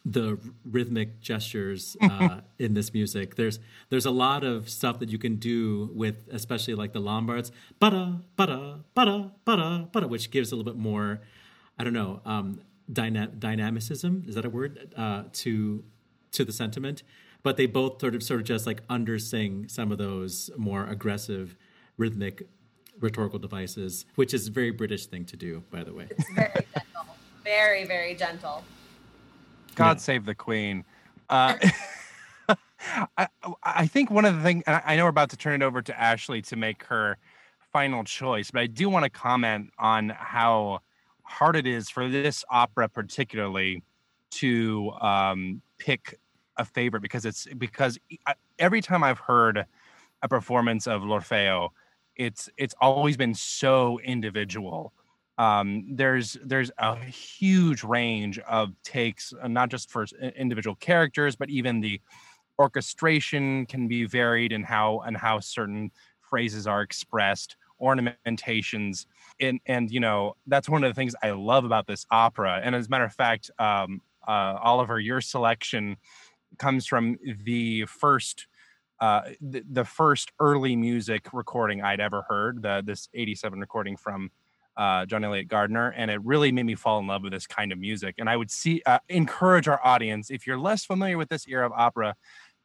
the 0.06 0.38
rhythmic 0.66 1.22
gestures 1.22 1.96
uh, 2.02 2.42
in 2.60 2.74
this 2.74 2.94
music. 2.94 3.36
There's 3.36 3.60
there's 3.90 4.06
a 4.06 4.12
lot 4.12 4.44
of 4.44 4.70
stuff 4.70 5.00
that 5.00 5.10
you 5.10 5.18
can 5.18 5.38
do 5.38 5.90
with, 5.94 6.28
especially 6.32 6.76
like 6.76 6.94
the 6.94 7.00
Lombards, 7.00 7.52
bada 7.82 8.22
bada 8.38 8.84
bada 8.96 9.32
bada 9.48 9.90
bada, 9.92 10.10
which 10.10 10.30
gives 10.30 10.52
a 10.52 10.56
little 10.56 10.72
bit 10.72 10.80
more, 10.80 11.22
I 11.78 11.84
don't 11.84 11.94
know, 11.94 12.22
um, 12.26 12.62
dyna- 12.92 13.28
dynamicism. 13.28 14.24
Is 14.28 14.36
that 14.36 14.46
a 14.46 14.50
word 14.50 14.94
uh, 14.96 15.24
to 15.34 15.84
to 16.32 16.46
the 16.46 16.54
sentiment? 16.54 17.04
But 17.42 17.58
they 17.58 17.66
both 17.66 18.00
sort 18.00 18.16
of 18.16 18.24
sort 18.24 18.40
of 18.42 18.46
just 18.46 18.66
like 18.66 18.82
undersing 18.90 19.68
some 19.68 19.92
of 19.92 19.98
those 19.98 20.50
more 20.58 20.86
aggressive 20.86 21.56
rhythmic 21.98 22.48
rhetorical 23.00 23.40
devices, 23.40 24.06
which 24.16 24.34
is 24.34 24.48
a 24.48 24.52
very 24.52 24.72
British 24.72 25.08
thing 25.08 25.26
to 25.26 25.36
do, 25.36 25.64
by 25.72 25.84
the 25.84 25.94
way. 25.94 26.08
It's 26.10 26.30
very 26.34 26.66
gentle, 26.74 27.16
very 27.44 27.86
very 27.86 28.16
gentle. 28.16 28.64
God 29.76 29.98
yeah. 29.98 30.02
save 30.02 30.26
the 30.26 30.36
Queen. 30.36 30.86
Uh, 31.30 31.56
I, 33.18 33.28
I 33.64 33.88
think 33.88 34.12
one 34.12 34.26
of 34.26 34.36
the 34.36 34.42
things, 34.44 34.64
I 34.68 34.96
know 34.96 35.04
we're 35.04 35.10
about 35.10 35.30
to 35.32 35.38
turn 35.38 35.62
it 35.62 35.66
over 35.66 35.82
to 35.82 36.00
Ashley 36.00 36.42
to 36.44 36.56
make 36.56 36.84
her 36.86 37.18
final 37.72 38.04
choice, 38.04 38.52
but 38.52 38.62
I 38.62 38.68
do 38.68 38.90
want 38.90 39.04
to 39.04 39.10
comment 39.10 39.72
on 39.80 40.10
how 40.10 40.82
hard 41.34 41.56
it 41.56 41.68
is 41.68 41.90
for 41.90 42.08
this 42.08 42.46
opera, 42.50 42.88
particularly, 42.88 43.84
to 44.32 44.92
um, 45.02 45.62
pick 45.78 46.20
a 46.58 46.66
favorite 46.66 47.02
because 47.02 47.26
it's 47.26 47.48
because 47.58 47.98
every 48.60 48.82
time 48.82 49.04
I've 49.04 49.20
heard 49.20 49.66
a 50.22 50.28
performance 50.28 50.88
of 50.88 51.04
L'Orfeo, 51.04 51.70
it's 52.16 52.50
it's 52.58 52.76
always 52.80 53.18
been 53.18 53.34
so 53.34 54.00
individual. 54.00 54.94
Um, 55.38 55.86
there's 55.90 56.38
there's 56.44 56.72
a 56.78 56.96
huge 56.96 57.84
range 57.84 58.38
of 58.40 58.72
takes, 58.84 59.34
uh, 59.42 59.48
not 59.48 59.70
just 59.70 59.90
for 59.90 60.06
individual 60.36 60.76
characters, 60.76 61.36
but 61.36 61.50
even 61.50 61.82
the 61.82 62.00
orchestration 62.60 63.66
can 63.66 63.88
be 63.88 64.06
varied 64.06 64.52
in 64.52 64.64
how 64.64 65.00
and 65.00 65.18
how 65.18 65.40
certain 65.40 65.92
phrases 66.22 66.68
are 66.68 66.82
expressed, 66.84 67.58
ornamentations, 67.82 69.08
and 69.44 69.60
and 69.66 69.92
you 69.92 70.00
know 70.00 70.36
that's 70.48 70.70
one 70.70 70.84
of 70.84 70.90
the 70.90 70.96
things 70.96 71.16
I 71.22 71.32
love 71.32 71.66
about 71.66 71.88
this 71.88 72.06
opera. 72.10 72.62
And 72.64 72.76
as 72.76 72.88
a 72.88 72.90
matter 72.90 73.04
of 73.04 73.14
fact, 73.14 73.52
um, 73.60 74.02
uh, 74.28 74.58
Oliver, 74.62 75.00
your 75.00 75.22
selection 75.22 75.98
comes 76.58 76.86
from 76.86 77.18
the 77.46 77.86
first. 77.86 78.48
Uh, 79.00 79.32
the, 79.42 79.62
the 79.70 79.84
first 79.84 80.32
early 80.40 80.78
music 80.78 81.28
recording 81.34 81.82
I'd 81.82 82.00
ever 82.00 82.22
heard, 82.30 82.62
the 82.62 82.82
this 82.86 83.10
87 83.14 83.60
recording 83.60 83.98
from 83.98 84.32
uh, 84.78 85.06
John 85.06 85.24
Eliot 85.24 85.48
Gardiner, 85.48 85.90
and 85.90 86.10
it 86.10 86.24
really 86.24 86.52
made 86.52 86.66
me 86.66 86.76
fall 86.76 87.00
in 87.00 87.08
love 87.08 87.24
with 87.24 87.34
this 87.34 87.46
kind 87.46 87.72
of 87.72 87.80
music. 87.80 88.16
And 88.18 88.30
I 88.30 88.38
would 88.38 88.50
see 88.50 88.82
uh, 88.86 89.00
encourage 89.10 89.68
our 89.68 89.80
audience 89.84 90.30
if 90.32 90.48
you're 90.48 90.60
less 90.60 90.86
familiar 90.86 91.18
with 91.18 91.30
this 91.30 91.48
era 91.48 91.66
of 91.66 91.72
opera, 91.74 92.16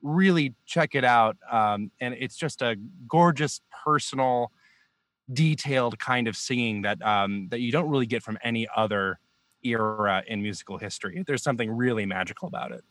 really 0.02 0.54
check 0.66 0.94
it 0.94 1.04
out. 1.04 1.36
Um, 1.50 1.90
and 2.00 2.14
it's 2.14 2.36
just 2.36 2.62
a 2.62 2.76
gorgeous, 3.08 3.60
personal, 3.84 4.52
detailed 5.32 5.98
kind 5.98 6.28
of 6.28 6.36
singing 6.36 6.82
that 6.82 7.00
um, 7.02 7.48
that 7.50 7.60
you 7.60 7.72
don't 7.72 7.88
really 7.88 8.06
get 8.06 8.22
from 8.22 8.38
any 8.42 8.66
other 8.74 9.18
era 9.64 10.22
in 10.26 10.42
musical 10.42 10.78
history. 10.78 11.22
There's 11.26 11.42
something 11.42 11.70
really 11.70 12.06
magical 12.06 12.48
about 12.48 12.72
it. 12.72 12.84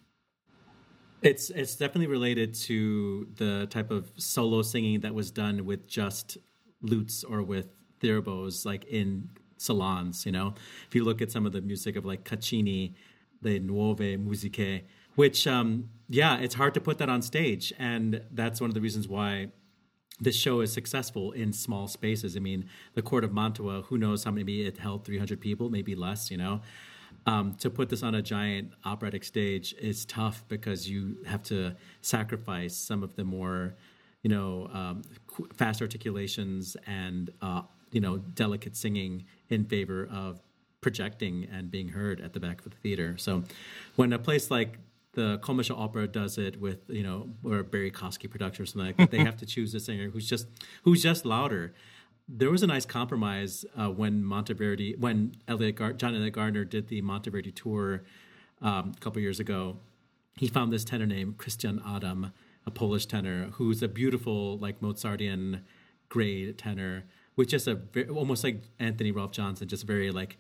It's 1.21 1.49
it's 1.49 1.75
definitely 1.75 2.07
related 2.07 2.53
to 2.53 3.27
the 3.35 3.67
type 3.69 3.89
of 3.89 4.11
solo 4.17 4.61
singing 4.61 4.99
that 5.01 5.13
was 5.13 5.31
done 5.31 5.65
with 5.65 5.87
just 5.87 6.37
lutes 6.81 7.23
or 7.23 7.41
with 7.41 7.67
theorbos 8.01 8.65
like 8.65 8.85
in 8.85 9.29
salons. 9.57 10.25
You 10.25 10.31
know, 10.31 10.53
if 10.87 10.93
you 10.93 11.03
look 11.03 11.21
at 11.21 11.31
some 11.31 11.45
of 11.45 11.53
the 11.53 11.61
music 11.61 11.95
of 11.95 12.05
like 12.05 12.23
Caccini, 12.23 12.93
the 13.41 13.59
Nuove 13.59 14.23
Musiche, 14.23 14.83
which 15.15 15.47
um, 15.47 15.89
yeah, 16.07 16.37
it's 16.37 16.53
hard 16.53 16.75
to 16.75 16.81
put 16.81 16.99
that 16.99 17.09
on 17.09 17.23
stage, 17.23 17.73
and 17.79 18.21
that's 18.31 18.61
one 18.61 18.69
of 18.69 18.75
the 18.75 18.81
reasons 18.81 19.07
why 19.07 19.47
this 20.19 20.35
show 20.35 20.61
is 20.61 20.73
successful 20.73 21.31
in 21.31 21.53
small 21.53 21.87
spaces. 21.87 22.35
I 22.35 22.39
mean, 22.39 22.69
the 22.95 23.01
court 23.01 23.23
of 23.23 23.33
Mantua, 23.33 23.83
who 23.83 23.97
knows 23.97 24.23
how 24.23 24.31
many 24.31 24.61
it 24.61 24.77
held 24.77 25.05
300 25.05 25.39
people, 25.39 25.69
maybe 25.69 25.95
less, 25.95 26.31
you 26.31 26.37
know. 26.37 26.61
Um, 27.25 27.55
to 27.55 27.69
put 27.69 27.89
this 27.89 28.03
on 28.03 28.15
a 28.15 28.21
giant 28.21 28.71
operatic 28.85 29.23
stage 29.23 29.75
is 29.79 30.05
tough 30.05 30.45
because 30.47 30.89
you 30.89 31.17
have 31.25 31.43
to 31.43 31.75
sacrifice 32.01 32.75
some 32.75 33.03
of 33.03 33.15
the 33.15 33.25
more, 33.25 33.75
you 34.23 34.29
know, 34.29 34.69
um, 34.73 35.01
fast 35.53 35.81
articulations 35.81 36.77
and 36.87 37.29
uh, 37.41 37.63
you 37.91 38.01
know 38.01 38.17
delicate 38.17 38.75
singing 38.75 39.25
in 39.49 39.65
favor 39.65 40.07
of 40.11 40.41
projecting 40.81 41.47
and 41.51 41.71
being 41.71 41.89
heard 41.89 42.21
at 42.21 42.33
the 42.33 42.39
back 42.39 42.59
of 42.59 42.71
the 42.71 42.77
theater. 42.77 43.15
So 43.17 43.43
when 43.95 44.13
a 44.13 44.19
place 44.19 44.51
like 44.51 44.77
the 45.17 45.39
Komische 45.39 45.75
Opera 45.75 46.07
does 46.07 46.37
it 46.37 46.61
with 46.61 46.77
you 46.87 47.01
know 47.01 47.27
or 47.43 47.63
Barrie 47.63 47.91
Kosky 47.91 48.29
production 48.29 48.63
or 48.63 48.65
something 48.67 48.85
like 48.85 48.97
that, 48.97 49.11
they 49.11 49.17
have 49.17 49.35
to 49.37 49.45
choose 49.53 49.73
a 49.73 49.79
singer 49.79 50.11
who's 50.11 50.29
just 50.29 50.47
who's 50.83 51.01
just 51.01 51.25
louder. 51.25 51.73
There 52.29 52.51
was 52.51 52.61
a 52.61 52.67
nice 52.67 52.85
compromise 52.85 53.65
uh, 53.75 53.89
when 53.89 54.21
Monteverdi, 54.23 54.99
when 54.99 55.35
Elliot 55.47 55.75
Gar- 55.75 55.93
John 55.93 56.13
Eliot 56.13 56.33
Gardiner 56.33 56.65
did 56.65 56.89
the 56.89 57.01
Monteverdi 57.01 57.55
tour 57.55 58.03
um, 58.61 58.93
a 58.95 58.99
couple 58.99 59.21
years 59.21 59.39
ago. 59.39 59.77
He 60.35 60.47
found 60.47 60.71
this 60.71 60.85
tenor 60.85 61.07
named 61.07 61.39
Krystian 61.39 61.81
Adam, 61.83 62.31
a 62.65 62.69
Polish 62.69 63.07
tenor, 63.07 63.49
who's 63.53 63.81
a 63.81 63.87
beautiful 63.87 64.57
like 64.59 64.81
Mozartian 64.81 65.61
grade 66.09 66.59
tenor 66.59 67.05
with 67.35 67.47
just 67.47 67.65
a 67.65 67.73
very, 67.75 68.07
almost 68.09 68.43
like 68.43 68.61
Anthony 68.77 69.11
Rolfe 69.11 69.31
Johnson, 69.31 69.67
just 69.67 69.87
very 69.87 70.11
like 70.11 70.37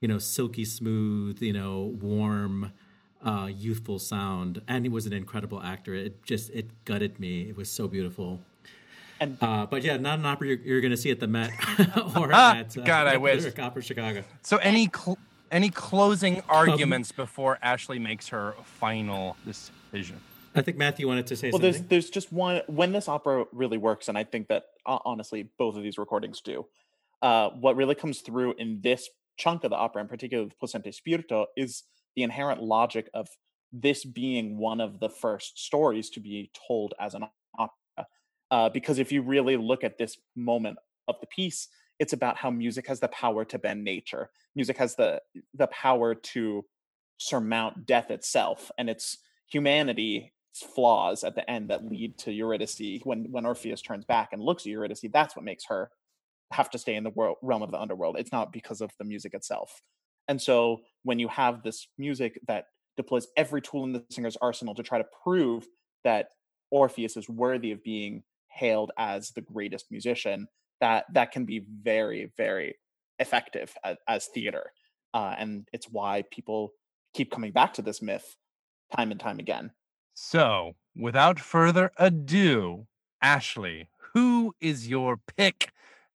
you 0.00 0.06
know 0.06 0.18
silky 0.18 0.64
smooth, 0.64 1.42
you 1.42 1.52
know 1.52 1.96
warm, 2.00 2.70
uh, 3.24 3.48
youthful 3.52 3.98
sound, 3.98 4.62
and 4.68 4.84
he 4.84 4.88
was 4.88 5.06
an 5.06 5.12
incredible 5.12 5.62
actor. 5.62 5.94
It 5.94 6.22
just 6.24 6.50
it 6.50 6.84
gutted 6.84 7.18
me. 7.20 7.42
It 7.48 7.56
was 7.56 7.70
so 7.70 7.88
beautiful. 7.88 8.40
And, 9.20 9.36
uh, 9.42 9.66
but 9.66 9.82
yeah, 9.82 9.98
not 9.98 10.18
an 10.18 10.24
opera 10.24 10.48
you're, 10.48 10.58
you're 10.58 10.80
going 10.80 10.92
to 10.92 10.96
see 10.96 11.10
at 11.10 11.20
the 11.20 11.26
Met 11.26 11.50
or 12.16 12.30
ah, 12.32 12.56
at 12.56 12.76
uh, 12.76 12.82
God, 12.82 13.06
I 13.06 13.18
wish 13.18 13.44
Opera 13.58 13.82
Chicago. 13.82 14.24
So 14.42 14.56
any 14.58 14.88
cl- 14.94 15.18
any 15.50 15.68
closing 15.68 16.42
arguments 16.48 17.10
um, 17.10 17.16
before 17.16 17.58
Ashley 17.60 17.98
makes 17.98 18.28
her 18.28 18.54
final 18.64 19.36
decision? 19.44 20.20
I 20.54 20.62
think 20.62 20.78
Matthew 20.78 21.06
wanted 21.06 21.26
to 21.28 21.36
say 21.36 21.50
something 21.50 21.62
well, 21.62 21.72
something. 21.72 21.88
there's 21.88 22.04
there's 22.06 22.10
just 22.10 22.32
one 22.32 22.62
when 22.66 22.92
this 22.92 23.08
opera 23.08 23.44
really 23.52 23.76
works, 23.76 24.08
and 24.08 24.16
I 24.16 24.24
think 24.24 24.48
that 24.48 24.64
uh, 24.86 24.98
honestly 25.04 25.48
both 25.58 25.76
of 25.76 25.82
these 25.82 25.98
recordings 25.98 26.40
do. 26.40 26.66
Uh, 27.20 27.50
what 27.50 27.76
really 27.76 27.94
comes 27.94 28.20
through 28.20 28.54
in 28.54 28.80
this 28.80 29.10
chunk 29.36 29.64
of 29.64 29.70
the 29.70 29.76
opera, 29.76 30.00
in 30.00 30.08
particular 30.08 30.46
the 30.46 30.54
Possente 30.54 30.94
Spirito, 30.94 31.46
is 31.56 31.84
the 32.16 32.22
inherent 32.22 32.62
logic 32.62 33.08
of 33.14 33.28
this 33.72 34.04
being 34.04 34.58
one 34.58 34.80
of 34.80 35.00
the 35.00 35.08
first 35.08 35.58
stories 35.58 36.10
to 36.10 36.20
be 36.20 36.50
told 36.66 36.94
as 37.00 37.14
an 37.14 37.24
opera. 37.58 38.06
Uh, 38.50 38.68
because 38.68 38.98
if 38.98 39.12
you 39.12 39.22
really 39.22 39.56
look 39.56 39.84
at 39.84 39.96
this 39.96 40.16
moment 40.34 40.76
of 41.06 41.16
the 41.20 41.26
piece, 41.26 41.68
it's 41.98 42.12
about 42.12 42.36
how 42.36 42.50
music 42.50 42.86
has 42.88 42.98
the 42.98 43.08
power 43.08 43.44
to 43.44 43.58
bend 43.58 43.84
nature. 43.84 44.30
Music 44.56 44.76
has 44.78 44.96
the 44.96 45.20
the 45.54 45.68
power 45.68 46.14
to 46.14 46.64
surmount 47.18 47.86
death 47.86 48.10
itself, 48.10 48.70
and 48.78 48.90
it's 48.90 49.18
humanity 49.46 50.32
flaws 50.54 51.22
at 51.22 51.34
the 51.34 51.48
end 51.48 51.70
that 51.70 51.86
lead 51.86 52.18
to 52.18 52.32
Eurydice 52.32 53.00
when 53.04 53.26
when 53.30 53.46
Orpheus 53.46 53.82
turns 53.82 54.04
back 54.04 54.30
and 54.32 54.42
looks 54.42 54.64
at 54.64 54.70
Eurydice 54.70 55.04
that's 55.12 55.36
what 55.36 55.44
makes 55.44 55.64
her 55.66 55.90
have 56.52 56.68
to 56.70 56.78
stay 56.78 56.96
in 56.96 57.04
the 57.04 57.10
world, 57.10 57.36
realm 57.42 57.62
of 57.62 57.70
the 57.70 57.80
underworld 57.80 58.16
it's 58.18 58.32
not 58.32 58.52
because 58.52 58.80
of 58.80 58.90
the 58.98 59.04
music 59.04 59.32
itself 59.32 59.80
and 60.30 60.40
so 60.40 60.80
when 61.02 61.18
you 61.18 61.28
have 61.28 61.62
this 61.62 61.88
music 61.98 62.38
that 62.46 62.66
deploys 62.96 63.26
every 63.36 63.60
tool 63.60 63.84
in 63.84 63.92
the 63.92 64.04
singer's 64.10 64.36
arsenal 64.40 64.74
to 64.74 64.82
try 64.82 64.98
to 64.98 65.06
prove 65.22 65.66
that 66.04 66.28
Orpheus 66.70 67.16
is 67.16 67.28
worthy 67.28 67.72
of 67.72 67.82
being 67.82 68.22
hailed 68.48 68.92
as 68.96 69.32
the 69.32 69.40
greatest 69.40 69.86
musician 69.90 70.46
that 70.80 71.04
that 71.12 71.32
can 71.32 71.44
be 71.44 71.66
very 71.82 72.32
very 72.36 72.76
effective 73.18 73.74
as, 73.84 73.96
as 74.08 74.26
theater 74.26 74.72
uh, 75.14 75.34
and 75.36 75.68
it's 75.72 75.86
why 75.90 76.24
people 76.30 76.72
keep 77.12 77.30
coming 77.32 77.50
back 77.50 77.74
to 77.74 77.82
this 77.82 78.00
myth 78.00 78.36
time 78.96 79.10
and 79.10 79.20
time 79.20 79.38
again. 79.38 79.72
So, 80.14 80.74
without 80.96 81.40
further 81.40 81.92
ado, 81.96 82.86
Ashley, 83.22 83.88
who 84.14 84.54
is 84.60 84.88
your 84.88 85.16
pick 85.16 85.72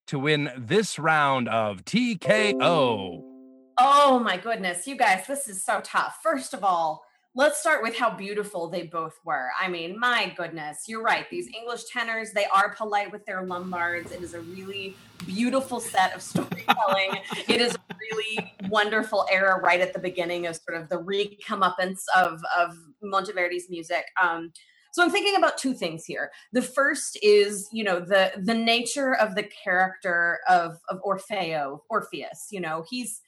to 0.07 0.19
win 0.19 0.51
this 0.57 0.99
round 0.99 1.49
of 1.49 1.83
TKO? 1.85 3.34
Oh 3.77 4.19
my 4.19 4.37
goodness, 4.37 4.87
you 4.87 4.95
guys, 4.95 5.27
this 5.27 5.49
is 5.49 5.61
so 5.61 5.81
tough. 5.83 6.19
First 6.23 6.53
of 6.53 6.63
all, 6.63 7.03
let's 7.35 7.59
start 7.59 7.83
with 7.83 7.97
how 7.97 8.09
beautiful 8.09 8.69
they 8.69 8.83
both 8.83 9.19
were. 9.25 9.49
I 9.59 9.67
mean, 9.67 9.99
my 9.99 10.33
goodness, 10.37 10.85
you're 10.87 11.03
right. 11.03 11.29
These 11.29 11.49
English 11.53 11.83
tenors, 11.91 12.31
they 12.31 12.45
are 12.45 12.73
polite 12.73 13.11
with 13.11 13.25
their 13.25 13.43
lombards. 13.43 14.13
It 14.13 14.21
is 14.21 14.33
a 14.33 14.39
really 14.39 14.95
beautiful 15.25 15.81
set 15.81 16.15
of 16.15 16.21
storytelling. 16.21 17.19
it 17.49 17.59
is 17.59 17.75
a 17.75 17.95
really 17.99 18.53
wonderful 18.69 19.27
era 19.29 19.59
right 19.61 19.81
at 19.81 19.91
the 19.91 19.99
beginning 19.99 20.47
of 20.47 20.55
sort 20.55 20.81
of 20.81 20.87
the 20.87 20.95
recomeuppance 20.95 22.03
of, 22.15 22.41
of 22.57 22.77
Monteverdi's 23.03 23.69
music. 23.69 24.05
Um, 24.21 24.53
so 24.93 25.03
I'm 25.03 25.11
thinking 25.11 25.35
about 25.35 25.57
two 25.57 25.73
things 25.73 26.05
here. 26.05 26.31
The 26.53 26.61
first 26.61 27.19
is, 27.21 27.67
you 27.73 27.83
know, 27.83 27.99
the 27.99 28.31
the 28.37 28.53
nature 28.53 29.13
of 29.13 29.35
the 29.35 29.43
character 29.43 30.39
of 30.47 30.77
of 30.87 31.01
Orfeo, 31.05 31.81
Orpheus. 31.89 32.47
You 32.49 32.61
know, 32.61 32.85
he's 32.89 33.19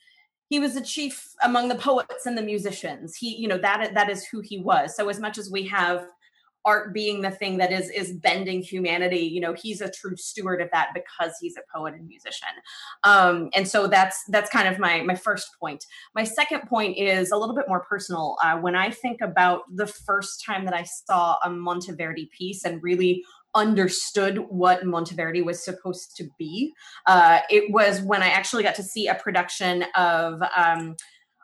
he 0.48 0.58
was 0.58 0.76
a 0.76 0.80
chief 0.80 1.34
among 1.42 1.68
the 1.68 1.74
poets 1.74 2.26
and 2.26 2.36
the 2.36 2.42
musicians. 2.42 3.16
He 3.16 3.36
you 3.36 3.48
know 3.48 3.58
that 3.58 3.94
that 3.94 4.10
is 4.10 4.26
who 4.26 4.40
he 4.40 4.58
was. 4.58 4.96
So 4.96 5.08
as 5.08 5.20
much 5.20 5.38
as 5.38 5.50
we 5.50 5.66
have 5.68 6.06
art 6.64 6.92
being 6.92 7.22
the 7.22 7.30
thing 7.30 7.56
that 7.58 7.72
is 7.72 7.88
is 7.90 8.12
bending 8.12 8.60
humanity 8.60 9.20
you 9.20 9.40
know 9.40 9.54
he's 9.54 9.80
a 9.80 9.90
true 9.90 10.16
steward 10.16 10.60
of 10.60 10.68
that 10.72 10.90
because 10.92 11.32
he's 11.40 11.56
a 11.56 11.62
poet 11.74 11.94
and 11.94 12.06
musician. 12.06 12.48
Um 13.04 13.48
and 13.54 13.66
so 13.66 13.86
that's 13.86 14.22
that's 14.28 14.50
kind 14.50 14.68
of 14.68 14.78
my 14.78 15.02
my 15.02 15.14
first 15.14 15.48
point. 15.60 15.84
My 16.14 16.24
second 16.24 16.62
point 16.68 16.98
is 16.98 17.30
a 17.30 17.36
little 17.36 17.54
bit 17.54 17.68
more 17.68 17.84
personal. 17.88 18.36
Uh, 18.42 18.58
when 18.58 18.74
i 18.74 18.90
think 18.90 19.20
about 19.20 19.62
the 19.74 19.86
first 19.86 20.44
time 20.44 20.64
that 20.64 20.74
i 20.74 20.82
saw 20.82 21.36
a 21.44 21.48
monteverdi 21.48 22.30
piece 22.30 22.64
and 22.64 22.82
really 22.82 23.24
understood 23.54 24.38
what 24.48 24.82
Monteverdi 24.82 25.44
was 25.44 25.64
supposed 25.64 26.16
to 26.16 26.28
be. 26.38 26.72
Uh, 27.06 27.40
it 27.50 27.72
was 27.72 28.00
when 28.02 28.22
I 28.22 28.28
actually 28.28 28.62
got 28.62 28.74
to 28.76 28.82
see 28.82 29.08
a 29.08 29.14
production 29.14 29.84
of 29.96 30.40
um, 30.56 30.96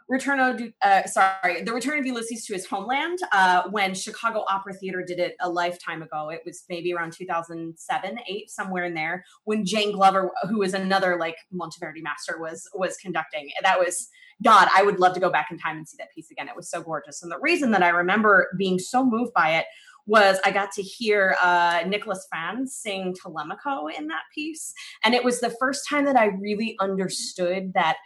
Return 0.07 0.39
of, 0.39 0.61
uh, 0.83 1.07
sorry, 1.07 1.63
The 1.63 1.73
Return 1.73 1.99
of 1.99 2.05
Ulysses 2.05 2.45
to 2.45 2.53
his 2.53 2.67
homeland 2.67 3.19
uh, 3.33 3.63
when 3.71 3.95
Chicago 3.95 4.45
Opera 4.51 4.75
Theater 4.75 5.03
did 5.03 5.19
it 5.19 5.35
a 5.41 5.49
lifetime 5.49 6.03
ago. 6.03 6.29
It 6.29 6.43
was 6.45 6.65
maybe 6.69 6.93
around 6.93 7.15
2007, 7.15 8.19
eight, 8.29 8.51
somewhere 8.51 8.85
in 8.85 8.93
there 8.93 9.25
when 9.45 9.65
Jane 9.65 9.93
Glover, 9.93 10.31
who 10.51 10.63
is 10.63 10.75
another 10.75 11.17
like 11.19 11.37
Monteverdi 11.55 12.03
master, 12.03 12.39
was 12.39 12.69
was 12.75 12.99
conducting. 12.99 13.49
That 13.63 13.79
was 13.79 14.09
God. 14.43 14.69
I 14.75 14.83
would 14.83 15.01
love 15.01 15.15
to 15.15 15.21
go 15.21 15.31
back 15.31 15.49
in 15.51 15.59
time 15.59 15.79
and 15.79 15.89
see 15.89 15.97
that 15.99 16.13
piece 16.15 16.31
again. 16.31 16.49
It 16.49 16.57
was 16.57 16.69
so 16.69 16.83
gorgeous, 16.83 17.23
and 17.23 17.33
the 17.33 17.41
reason 17.41 17.71
that 17.71 17.83
I 17.83 17.89
remember 17.89 18.49
being 18.59 18.79
so 18.79 19.07
moved 19.07 19.33
by 19.33 19.57
it 19.57 19.65
was 20.07 20.39
I 20.45 20.51
got 20.51 20.73
to 20.73 20.83
hear 20.83 21.37
uh, 21.43 21.83
Nicholas 21.87 22.27
Phan 22.33 22.67
sing 22.67 23.15
Telemaco 23.15 23.91
in 23.97 24.07
that 24.09 24.23
piece. 24.35 24.73
And 25.03 25.15
it 25.15 25.25
was 25.25 25.41
the 25.41 25.55
first 25.59 25.89
time 25.89 26.05
that 26.05 26.17
I 26.17 26.27
really 26.27 26.77
understood 26.81 27.73
that 27.75 27.97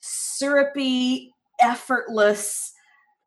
syrupy, 0.00 1.32
effortless 1.60 2.72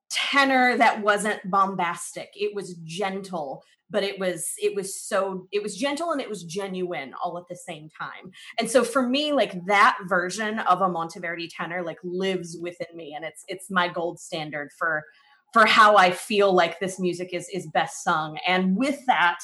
tenor 0.09 0.78
that 0.78 1.01
wasn't 1.01 1.39
bombastic. 1.49 2.30
It 2.36 2.53
was 2.53 2.76
gentle, 2.84 3.63
but 3.89 4.03
it 4.03 4.19
was 4.19 4.51
it 4.61 4.76
was 4.76 4.95
so 4.95 5.47
it 5.51 5.63
was 5.63 5.76
gentle 5.76 6.11
and 6.11 6.22
it 6.22 6.30
was 6.30 6.43
genuine 6.43 7.13
all 7.24 7.38
at 7.38 7.47
the 7.49 7.55
same 7.55 7.89
time. 7.97 8.32
And 8.59 8.69
so 8.69 8.84
for 8.84 9.07
me 9.07 9.34
like 9.34 9.65
that 9.65 9.97
version 10.07 10.59
of 10.59 10.82
a 10.82 10.89
Monteverdi 10.89 11.49
tenor 11.49 11.84
like 11.84 11.99
lives 12.03 12.57
within 12.59 12.95
me 12.95 13.13
and 13.15 13.26
it's 13.26 13.43
it's 13.47 13.72
my 13.72 13.88
gold 13.88 14.19
standard 14.19 14.72
for 14.78 15.03
for 15.54 15.66
how 15.66 15.97
I 15.97 16.12
feel 16.12 16.54
like 16.54 16.80
this 16.80 16.99
music 16.99 17.34
is 17.34 17.47
is 17.54 17.68
best 17.68 18.04
sung. 18.04 18.38
And 18.47 18.76
with 18.76 19.06
that, 19.08 19.39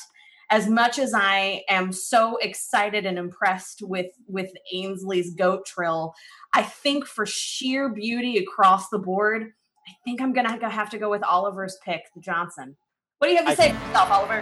as 0.50 0.70
much 0.70 0.98
as 1.00 1.14
I 1.14 1.64
am 1.70 1.92
so 1.92 2.38
excited 2.38 3.06
and 3.06 3.18
impressed 3.18 3.82
with 3.82 4.12
with 4.28 4.52
Ainsley's 4.74 5.34
goat 5.36 5.66
trill, 5.66 6.14
I 6.54 6.64
think 6.64 7.06
for 7.06 7.26
sheer 7.26 7.90
beauty 7.90 8.38
across 8.38 8.90
the 8.90 9.00
board, 9.00 9.44
I 9.88 9.92
think 10.06 10.22
I'm 10.22 10.34
gonna 10.34 10.70
have 10.70 10.90
to 10.92 10.98
go 10.98 11.10
with 11.10 11.24
Oliver's 11.24 11.78
pick, 11.84 12.04
the 12.16 12.22
Johnson. 12.22 12.78
What 13.18 13.28
do 13.28 13.34
you 13.34 13.38
have 13.38 13.48
to 13.48 13.52
I 13.52 13.56
say 13.56 13.72
think- 13.72 13.84
yourself, 13.88 14.12
Oliver? 14.12 14.42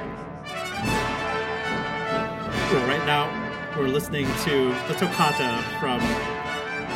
Cool. 2.69 2.79
Right 2.87 3.05
now, 3.05 3.29
we're 3.77 3.87
listening 3.87 4.25
to 4.43 4.69
the 4.87 4.95
toccata 4.95 5.63
from 5.79 5.99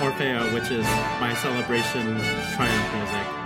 Orfeo, 0.01 0.51
which 0.53 0.71
is 0.71 0.85
my 1.19 1.33
celebration 1.35 2.17
triumph 2.55 2.95
music. 2.95 3.38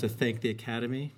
To 0.00 0.08
thank 0.08 0.40
the 0.40 0.48
Academy. 0.48 1.12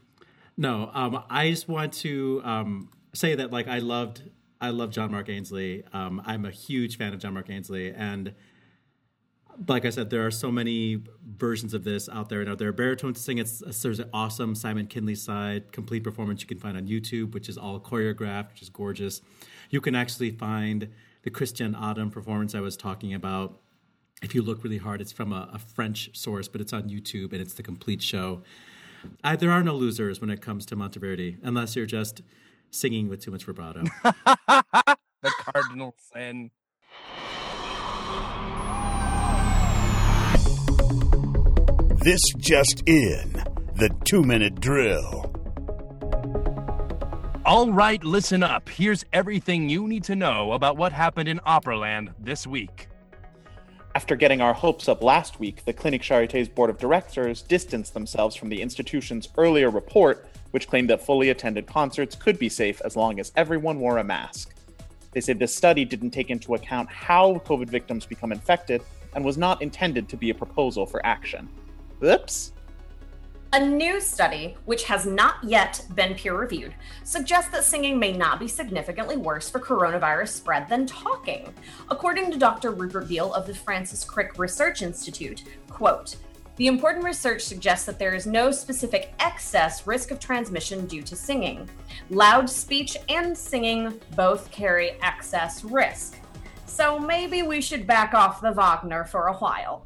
No, 0.57 0.91
um, 0.93 1.23
I 1.31 1.51
just 1.51 1.69
want 1.69 1.93
to 1.95 2.43
um, 2.45 2.91
say 3.15 3.37
that 3.37 3.53
like 3.53 3.69
I 3.69 3.79
loved 3.79 4.23
I 4.61 4.71
love 4.71 4.91
John 4.91 5.13
Mark 5.13 5.29
Ainsley. 5.29 5.85
Um, 5.93 6.21
I'm 6.27 6.45
a 6.45 6.51
huge 6.51 6.99
fan 6.99 7.13
of 7.15 7.21
John 7.21 7.35
Mark 7.35 7.49
Ainsley, 7.49 7.93
and 7.93 8.35
like 9.69 9.85
I 9.85 9.91
said, 9.91 10.11
there 10.11 10.27
are 10.27 10.33
so 10.33 10.51
many 10.51 11.01
versions 11.25 11.75
of 11.75 11.85
this 11.85 12.09
out 12.09 12.29
there. 12.29 12.45
Know, 12.45 12.57
there 12.57 12.69
are 12.69 12.73
baritones 12.73 13.19
to 13.19 13.23
sing. 13.23 13.39
It's 13.39 13.61
there's 13.83 14.01
an 14.01 14.11
awesome 14.13 14.57
Simon 14.57 14.89
Keenlyside 14.89 15.71
complete 15.71 16.03
performance 16.03 16.41
you 16.41 16.49
can 16.49 16.59
find 16.59 16.77
on 16.77 16.89
YouTube, 16.89 17.35
which 17.35 17.49
is 17.49 17.57
all 17.57 17.79
choreographed, 17.79 18.51
which 18.51 18.63
is 18.63 18.69
gorgeous. 18.69 19.21
You 19.71 19.81
can 19.81 19.95
actually 19.95 20.31
find 20.31 20.89
the 21.23 21.31
Krystian 21.31 21.81
Adam 21.81 22.11
performance 22.11 22.55
I 22.57 22.61
was 22.61 22.77
talking 22.77 23.15
about 23.15 23.61
if 24.23 24.35
you 24.35 24.43
look 24.43 24.63
really 24.63 24.79
hard, 24.79 25.01
it's 25.01 25.13
from 25.13 25.33
a, 25.33 25.49
a, 25.53 25.59
French 25.59 26.17
source, 26.17 26.49
but 26.49 26.61
it's 26.61 26.73
on 26.73 26.85
YouTube 26.85 27.33
and 27.33 27.41
it's 27.41 27.55
the 27.55 27.63
complete 27.63 28.01
show. 28.01 28.43
I, 29.23 29.35
there 29.37 29.51
are 29.51 29.65
no 29.65 29.75
losers 29.75 30.21
when 30.21 30.31
it 30.31 30.41
comes 30.41 30.65
to 30.67 30.77
Monteverdi, 30.77 31.39
unless 31.43 31.75
you're 31.75 31.87
just 31.87 32.23
singing 32.71 33.09
with 33.09 33.21
too 33.21 33.33
much 33.33 33.45
vibrato. 33.45 33.83
the 34.05 35.33
cardinal 35.41 35.95
sin. 36.15 36.53
This 42.05 42.21
just 42.39 42.83
in 42.87 43.33
the 43.75 43.91
two 44.05 44.23
minute 44.23 44.61
drill. 44.61 45.29
All 47.45 47.73
right, 47.73 48.03
listen 48.05 48.45
up. 48.45 48.69
Here's 48.69 49.05
everything 49.13 49.69
you 49.69 49.89
need 49.89 50.05
to 50.05 50.15
know 50.15 50.53
about 50.53 50.77
what 50.77 50.93
happened 50.93 51.29
in 51.29 51.41
Operaland 51.41 52.15
this 52.21 52.47
week. 52.47 52.89
After 53.95 54.17
getting 54.17 54.41
our 54.41 54.55
hopes 54.55 54.89
up 54.89 55.03
last 55.03 55.39
week, 55.39 55.67
the 55.67 55.73
Clinique 55.73 56.01
Charité's 56.01 56.49
board 56.49 56.71
of 56.71 56.79
directors 56.79 57.43
distanced 57.43 57.93
themselves 57.93 58.35
from 58.35 58.49
the 58.49 58.63
institution's 58.63 59.29
earlier 59.37 59.69
report, 59.69 60.27
which 60.53 60.67
claimed 60.67 60.89
that 60.89 61.05
fully 61.05 61.29
attended 61.29 61.67
concerts 61.67 62.17
could 62.17 62.39
be 62.39 62.49
safe 62.49 62.81
as 62.87 62.97
long 62.97 63.21
as 63.21 63.33
everyone 63.37 63.79
wore 63.79 63.99
a 63.99 64.05
mask. 64.05 64.55
They 65.11 65.21
said 65.21 65.39
this 65.39 65.55
study 65.55 65.85
didn't 65.85 66.13
take 66.13 66.31
into 66.31 66.55
account 66.55 66.89
how 66.89 67.35
COVID 67.45 67.69
victims 67.69 68.07
become 68.07 68.33
infected 68.33 68.81
and 69.15 69.23
was 69.23 69.37
not 69.37 69.61
intended 69.61 70.09
to 70.09 70.17
be 70.17 70.31
a 70.31 70.35
proposal 70.35 70.87
for 70.87 71.05
action. 71.05 71.47
Oops. 72.03 72.53
A 73.55 73.61
new 73.61 74.01
study, 74.01 74.57
which 74.65 74.85
has 74.85 75.05
not 75.05 75.35
yet 75.45 75.85
been 75.95 76.15
peer 76.15 76.35
reviewed, 76.35 76.75
suggests 77.05 77.51
that 77.51 77.65
singing 77.65 77.99
may 77.99 78.11
not 78.11 78.41
be 78.41 78.49
significantly 78.49 79.19
worse 79.19 79.51
for 79.51 79.61
coronavirus 79.61 80.29
spread 80.29 80.71
than 80.71 80.87
talking. 80.87 81.53
According 81.91 82.31
to 82.31 82.39
Dr. 82.39 82.71
Rupert 82.71 83.09
Beale 83.09 83.35
of 83.35 83.47
the 83.47 83.55
Francis 83.55 84.05
Crick 84.05 84.39
Research 84.39 84.81
Institute, 84.81 85.45
quote, 85.69 86.17
the 86.57 86.67
important 86.67 87.05
research 87.05 87.43
suggests 87.43 87.85
that 87.85 87.99
there 87.99 88.15
is 88.15 88.27
no 88.27 88.51
specific 88.53 89.13
excess 89.19 89.87
risk 89.87 90.13
of 90.13 90.19
transmission 90.19 90.87
due 90.87 91.03
to 91.03 91.15
singing. 91.15 91.69
Loud 92.09 92.49
speech 92.49 92.97
and 93.11 93.37
singing 93.37 94.01
both 94.17 94.51
carry 94.51 94.93
excess 95.03 95.63
risk. 95.63 96.19
So 96.65 96.99
maybe 96.99 97.43
we 97.43 97.61
should 97.61 97.87
back 97.87 98.15
off 98.15 98.41
the 98.41 98.53
Wagner 98.53 99.05
for 99.05 99.27
a 99.27 99.35
while. 99.35 99.85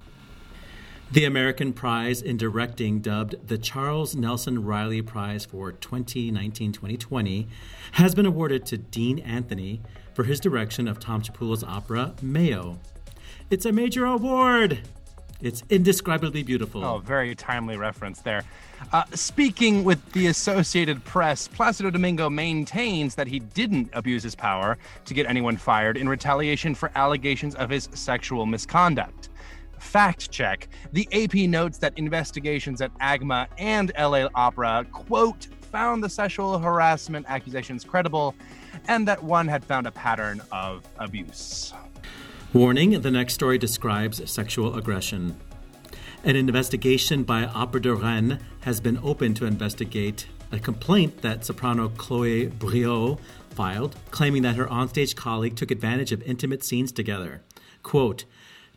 The 1.12 1.24
American 1.24 1.72
Prize 1.72 2.20
in 2.20 2.36
Directing, 2.36 2.98
dubbed 2.98 3.46
the 3.46 3.58
Charles 3.58 4.16
Nelson 4.16 4.64
Reilly 4.64 5.02
Prize 5.02 5.44
for 5.44 5.70
2019 5.70 6.72
2020, 6.72 7.46
has 7.92 8.12
been 8.12 8.26
awarded 8.26 8.66
to 8.66 8.76
Dean 8.76 9.20
Anthony 9.20 9.80
for 10.14 10.24
his 10.24 10.40
direction 10.40 10.88
of 10.88 10.98
Tom 10.98 11.22
Cipullo's 11.22 11.62
opera 11.62 12.14
Mayo. 12.20 12.80
It's 13.50 13.64
a 13.64 13.70
major 13.70 14.04
award! 14.04 14.80
It's 15.40 15.62
indescribably 15.70 16.42
beautiful. 16.42 16.84
Oh, 16.84 16.98
very 16.98 17.36
timely 17.36 17.76
reference 17.76 18.20
there. 18.20 18.42
Uh, 18.92 19.04
speaking 19.14 19.84
with 19.84 20.12
the 20.12 20.26
Associated 20.26 21.04
Press, 21.04 21.46
Placido 21.46 21.90
Domingo 21.90 22.28
maintains 22.28 23.14
that 23.14 23.28
he 23.28 23.38
didn't 23.38 23.90
abuse 23.92 24.24
his 24.24 24.34
power 24.34 24.76
to 25.04 25.14
get 25.14 25.26
anyone 25.26 25.56
fired 25.56 25.96
in 25.96 26.08
retaliation 26.08 26.74
for 26.74 26.90
allegations 26.96 27.54
of 27.54 27.70
his 27.70 27.88
sexual 27.92 28.44
misconduct. 28.44 29.28
Fact 29.78 30.30
check. 30.30 30.68
The 30.92 31.08
AP 31.12 31.48
notes 31.48 31.78
that 31.78 31.92
investigations 31.96 32.80
at 32.80 32.96
AGMA 32.98 33.46
and 33.58 33.92
LA 33.98 34.28
Opera, 34.34 34.86
quote, 34.92 35.48
found 35.72 36.02
the 36.02 36.08
sexual 36.08 36.58
harassment 36.58 37.26
accusations 37.28 37.84
credible 37.84 38.34
and 38.88 39.06
that 39.08 39.22
one 39.22 39.48
had 39.48 39.64
found 39.64 39.86
a 39.86 39.90
pattern 39.90 40.40
of 40.52 40.82
abuse. 40.98 41.72
Warning 42.52 43.00
the 43.00 43.10
next 43.10 43.34
story 43.34 43.58
describes 43.58 44.30
sexual 44.30 44.76
aggression. 44.76 45.36
An 46.24 46.36
investigation 46.36 47.22
by 47.22 47.44
Opera 47.44 47.82
de 47.82 47.94
Rennes 47.94 48.38
has 48.60 48.80
been 48.80 48.98
opened 49.02 49.36
to 49.36 49.46
investigate 49.46 50.26
a 50.52 50.58
complaint 50.58 51.22
that 51.22 51.44
soprano 51.44 51.88
Chloe 51.90 52.48
Briot 52.48 53.18
filed, 53.50 53.96
claiming 54.10 54.42
that 54.42 54.56
her 54.56 54.66
onstage 54.66 55.16
colleague 55.16 55.56
took 55.56 55.70
advantage 55.70 56.12
of 56.12 56.22
intimate 56.22 56.64
scenes 56.64 56.92
together. 56.92 57.42
Quote, 57.82 58.24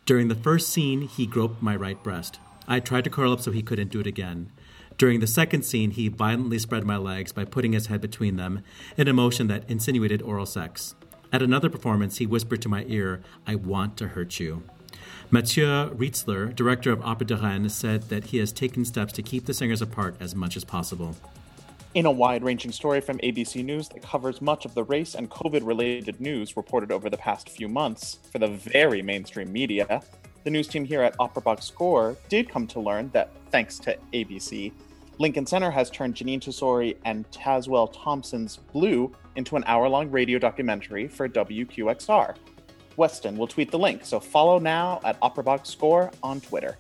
During 0.10 0.28
the 0.28 0.34
first 0.34 0.70
scene, 0.70 1.02
he 1.02 1.28
groped 1.28 1.62
my 1.62 1.76
right 1.76 2.02
breast. 2.02 2.40
I 2.68 2.80
tried 2.80 3.04
to 3.04 3.12
curl 3.12 3.32
up 3.32 3.42
so 3.42 3.52
he 3.52 3.62
couldn't 3.62 3.92
do 3.92 4.00
it 4.00 4.08
again. 4.08 4.52
During 4.98 5.20
the 5.20 5.28
second 5.28 5.62
scene, 5.66 5.92
he 5.92 6.08
violently 6.08 6.58
spread 6.58 6.84
my 6.84 6.98
legs 6.98 7.32
by 7.32 7.46
putting 7.46 7.74
his 7.74 7.86
head 7.86 8.02
between 8.02 8.36
them 8.36 8.64
in 8.98 9.08
a 9.08 9.14
motion 9.14 9.46
that 9.50 9.70
insinuated 9.70 10.24
oral 10.24 10.48
sex. 10.48 10.96
At 11.32 11.44
another 11.44 11.70
performance, 11.70 12.18
he 12.18 12.26
whispered 12.26 12.60
to 12.64 12.70
my 12.70 12.86
ear, 12.88 13.22
I 13.46 13.54
want 13.54 13.98
to 13.98 14.08
hurt 14.08 14.40
you. 14.40 14.64
Mathieu 15.30 15.92
Rietzler, 15.96 16.56
director 16.56 16.92
of 16.92 17.04
Opera 17.04 17.28
de 17.28 17.36
Rennes, 17.36 17.76
said 17.76 18.10
that 18.10 18.24
he 18.24 18.40
has 18.40 18.52
taken 18.52 18.86
steps 18.86 19.14
to 19.14 19.22
keep 19.22 19.46
the 19.46 19.54
singers 19.54 19.80
apart 19.80 20.16
as 20.20 20.34
much 20.34 20.58
as 20.58 20.66
possible. 20.66 21.18
In 21.96 22.06
a 22.06 22.12
wide 22.12 22.44
ranging 22.44 22.72
story 22.72 23.02
from 23.02 23.18
ABC 23.18 23.66
News 23.66 23.90
that 23.90 24.04
covers 24.04 24.44
much 24.44 24.64
of 24.64 24.76
the 24.76 24.84
race 24.84 25.16
and 25.16 25.28
COVID 25.28 25.66
related 25.66 26.22
news 26.22 26.56
reported 26.56 26.92
over 26.92 27.10
the 27.10 27.18
past 27.18 27.50
few 27.50 27.68
months 27.68 28.20
for 28.32 28.38
the 28.38 28.48
very 28.48 29.02
mainstream 29.02 29.52
media, 29.52 30.04
the 30.44 30.52
news 30.52 30.68
team 30.68 30.86
here 30.86 31.02
at 31.02 31.16
Opera 31.20 31.42
Box 31.42 31.66
Score 31.66 32.16
did 32.30 32.48
come 32.48 32.68
to 32.68 32.80
learn 32.80 33.10
that, 33.14 33.32
thanks 33.50 33.80
to 33.80 33.98
ABC, 34.14 34.72
Lincoln 35.18 35.48
Center 35.48 35.72
has 35.72 35.90
turned 35.90 36.14
Jeanine 36.14 36.40
Tesori 36.40 36.96
and 37.06 37.30
Tazewell 37.32 37.92
Thompson's 37.92 38.58
Blue 38.72 39.12
into 39.36 39.56
an 39.56 39.64
hour 39.66 39.90
long 39.90 40.12
radio 40.12 40.38
documentary 40.38 41.08
for 41.08 41.28
WQXR. 41.28 42.36
Weston 42.98 43.36
will 43.36 43.48
tweet 43.48 43.72
the 43.72 43.80
link, 43.80 44.06
so 44.06 44.20
follow 44.20 44.60
now 44.60 45.02
at 45.04 45.18
Opera 45.24 45.44
Box 45.44 45.70
Score 45.70 46.12
on 46.22 46.40
Twitter. 46.40 46.78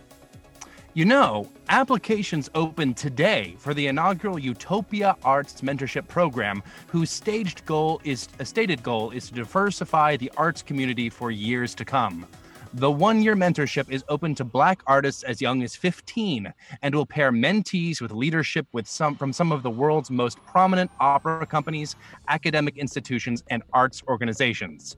You 0.99 1.05
know, 1.05 1.49
applications 1.69 2.49
open 2.55 2.93
today 2.93 3.55
for 3.57 3.73
the 3.73 3.87
inaugural 3.87 4.37
Utopia 4.37 5.15
Arts 5.23 5.61
Mentorship 5.61 6.09
Program, 6.09 6.61
whose 6.87 7.09
staged 7.09 7.65
goal 7.65 8.01
is 8.03 8.27
a 8.39 8.43
stated 8.43 8.83
goal 8.83 9.11
is 9.11 9.29
to 9.29 9.33
diversify 9.35 10.17
the 10.17 10.29
arts 10.35 10.61
community 10.61 11.09
for 11.09 11.31
years 11.31 11.73
to 11.75 11.85
come. 11.85 12.27
The 12.73 12.91
one 12.91 13.23
year 13.23 13.33
mentorship 13.33 13.89
is 13.89 14.03
open 14.09 14.35
to 14.35 14.43
Black 14.43 14.81
artists 14.87 15.23
as 15.23 15.39
young 15.39 15.63
as 15.63 15.73
15 15.73 16.53
and 16.81 16.93
will 16.93 17.05
pair 17.05 17.31
mentees 17.31 18.01
with 18.01 18.11
leadership 18.11 18.67
with 18.73 18.85
some, 18.85 19.15
from 19.15 19.31
some 19.31 19.53
of 19.53 19.63
the 19.63 19.69
world's 19.69 20.11
most 20.11 20.37
prominent 20.43 20.91
opera 20.99 21.45
companies, 21.45 21.95
academic 22.27 22.75
institutions, 22.75 23.41
and 23.49 23.63
arts 23.71 24.03
organizations. 24.09 24.97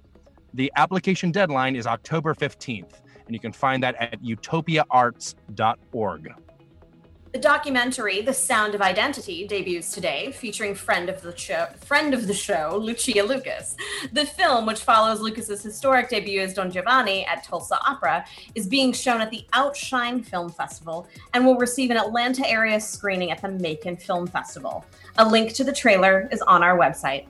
The 0.56 0.72
application 0.78 1.32
deadline 1.32 1.76
is 1.76 1.86
October 1.86 2.34
15th, 2.34 3.02
and 3.26 3.34
you 3.34 3.40
can 3.40 3.52
find 3.52 3.82
that 3.84 3.96
at 3.96 4.22
utopiaarts.org. 4.22 6.34
The 7.34 7.40
documentary 7.40 8.22
"The 8.22 8.34
Sound 8.34 8.76
of 8.76 8.82
Identity" 8.82 9.48
debuts 9.48 9.94
today, 9.94 10.34
featuring 10.34 10.76
friend 10.76 11.08
of 11.08 11.22
the 11.22 11.34
show, 11.38 11.68
friend 11.80 12.14
of 12.14 12.28
the 12.28 12.34
show, 12.34 12.78
Lucia 12.78 13.24
Lucas. 13.24 13.78
The 14.12 14.26
film, 14.26 14.66
which 14.66 14.82
follows 14.82 15.22
Lucas's 15.22 15.64
historic 15.64 16.10
debut 16.10 16.42
as 16.42 16.54
Don 16.54 16.70
Giovanni 16.70 17.26
at 17.26 17.46
Tulsa 17.46 17.80
Opera, 17.88 18.26
is 18.54 18.68
being 18.68 18.92
shown 18.92 19.22
at 19.22 19.32
the 19.32 19.46
Outshine 19.54 20.22
Film 20.22 20.50
Festival 20.50 21.08
and 21.34 21.46
will 21.46 21.56
receive 21.56 21.90
an 21.90 21.96
Atlanta 21.96 22.46
area 22.46 22.82
screening 22.82 23.32
at 23.32 23.42
the 23.42 23.48
Macon 23.48 23.96
Film 23.96 24.28
Festival. 24.28 24.84
A 25.18 25.26
link 25.26 25.54
to 25.54 25.64
the 25.64 25.72
trailer 25.72 26.28
is 26.34 26.42
on 26.42 26.64
our 26.64 26.78
website. 26.78 27.28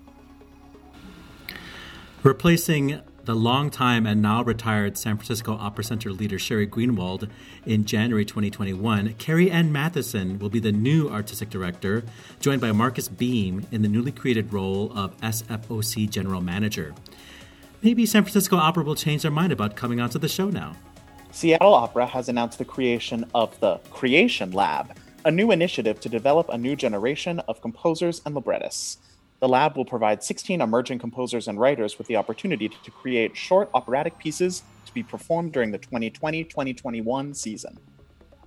Replacing 2.24 3.02
the 3.26 3.36
longtime 3.36 4.08
and 4.08 4.22
now 4.22 4.44
retired 4.44 4.98
San 4.98 5.18
Francisco 5.18 5.54
Opera 5.54 5.84
Center 5.84 6.12
leader 6.12 6.38
Sheri 6.38 6.68
Greenawald 6.68 7.30
in 7.66 7.86
January 7.86 8.26
2021, 8.26 9.14
Carrie 9.20 9.52
Ann 9.52 9.72
Matheson 9.72 10.40
will 10.40 10.50
be 10.50 10.60
the 10.60 10.72
new 10.72 11.08
artistic 11.10 11.50
director, 11.50 12.04
joined 12.40 12.62
by 12.62 12.72
Marcus 12.72 13.08
Beam 13.08 13.66
in 13.72 13.84
the 13.84 13.88
newly 13.88 14.12
created 14.12 14.52
role 14.52 14.92
of 14.96 15.16
SFOC 15.22 16.10
general 16.10 16.42
manager. 16.42 16.96
Maybe 17.84 18.06
San 18.06 18.24
Francisco 18.24 18.58
Opera 18.58 18.84
will 18.84 18.96
change 18.96 19.22
their 19.22 19.32
mind 19.32 19.52
about 19.52 19.76
coming 19.76 20.00
onto 20.00 20.18
the 20.18 20.28
show 20.28 20.50
now. 20.50 20.76
Seattle 21.32 21.74
Opera 21.74 22.08
has 22.08 22.28
announced 22.28 22.58
the 22.58 22.66
creation 22.66 23.26
of 23.36 23.58
the 23.60 23.78
Creation 23.92 24.52
Lab, 24.52 24.98
a 25.26 25.32
new 25.32 25.52
initiative 25.52 26.00
to 26.02 26.10
develop 26.10 26.50
a 26.50 26.58
new 26.58 26.76
generation 26.76 27.40
of 27.48 27.62
composers 27.62 28.22
and 28.26 28.34
librettists. 28.34 28.98
The 29.42 29.50
lab 29.50 29.76
will 29.76 29.86
provide 29.86 30.22
16 30.22 30.62
emerging 30.62 31.00
composers 31.00 31.48
and 31.48 31.60
writers 31.60 31.98
with 31.98 32.06
the 32.06 32.16
opportunity 32.16 32.70
to 32.70 32.92
create 32.92 33.36
short 33.36 33.72
operatic 33.74 34.16
pieces 34.20 34.62
to 34.86 34.94
be 34.94 35.02
performed 35.02 35.52
during 35.52 35.72
the 35.72 35.80
2020 35.80 36.44
2021 36.44 37.34
season. 37.34 37.76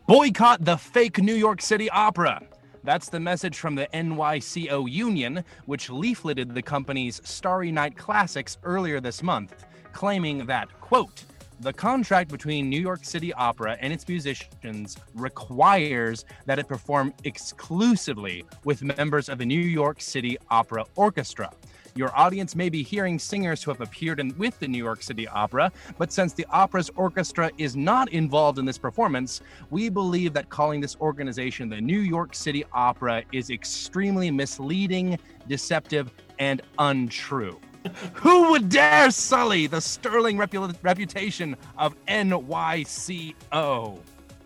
Boycott 0.07 0.65
the 0.65 0.77
fake 0.77 1.19
New 1.19 1.35
York 1.35 1.61
City 1.61 1.91
Opera. 1.91 2.41
That's 2.85 3.09
the 3.09 3.19
message 3.19 3.59
from 3.59 3.75
the 3.75 3.89
NYCO 3.93 4.89
Union, 4.89 5.45
which 5.67 5.89
leafleted 5.89 6.55
the 6.55 6.63
company's 6.63 7.21
Starry 7.25 7.73
Night 7.73 7.97
Classics 7.97 8.59
earlier 8.63 9.01
this 9.01 9.21
month, 9.21 9.65
claiming 9.93 10.47
that, 10.47 10.69
quote, 10.81 11.25
the 11.65 11.73
contract 11.73 12.31
between 12.31 12.69
New 12.69 12.81
York 12.81 13.07
City 13.07 13.33
Opera 13.33 13.79
and 13.81 13.91
its 13.91 14.07
musicians 14.07 14.99
requires 15.15 16.27
that 16.45 16.59
it 16.59 16.69
perform 16.69 17.15
exclusively 17.25 18.45
with 18.65 18.83
members 18.83 19.31
of 19.31 19.39
the 19.39 19.47
New 19.47 19.59
York 19.59 20.03
City 20.03 20.37
Opera 20.51 20.85
Orchestra. 20.95 21.51
Your 21.95 22.15
audience 22.15 22.55
may 22.55 22.69
be 22.69 22.83
hearing 22.83 23.19
singers 23.19 23.63
who 23.63 23.71
have 23.71 23.81
appeared 23.81 24.21
in, 24.21 24.37
with 24.37 24.59
the 24.61 24.69
New 24.69 24.77
York 24.77 25.03
City 25.03 25.27
Opera, 25.27 25.73
but 25.97 26.13
since 26.13 26.35
the 26.35 26.45
opera's 26.51 26.91
orchestra 26.97 27.51
is 27.57 27.75
not 27.77 28.11
involved 28.11 28.59
in 28.59 28.67
this 28.67 28.77
performance, 28.77 29.41
we 29.71 29.89
believe 29.89 30.35
that 30.35 30.51
calling 30.51 30.83
this 30.83 30.97
organization 31.01 31.71
the 31.71 31.81
New 31.81 32.01
York 32.01 32.35
City 32.35 32.65
Opera 32.75 33.23
is 33.33 33.49
extremely 33.49 34.31
misleading, 34.31 35.19
deceptive, 35.49 36.13
and 36.39 36.61
untrue. 36.79 37.59
Who 38.15 38.51
would 38.51 38.69
dare 38.69 39.11
sully 39.11 39.67
the 39.67 39.81
sterling 39.81 40.37
repu- 40.37 40.75
reputation 40.83 41.57
of 41.77 41.95
NYCO? 42.07 43.99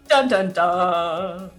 Dun 0.09 0.29
dun 0.29 0.53
dun. 0.53 1.51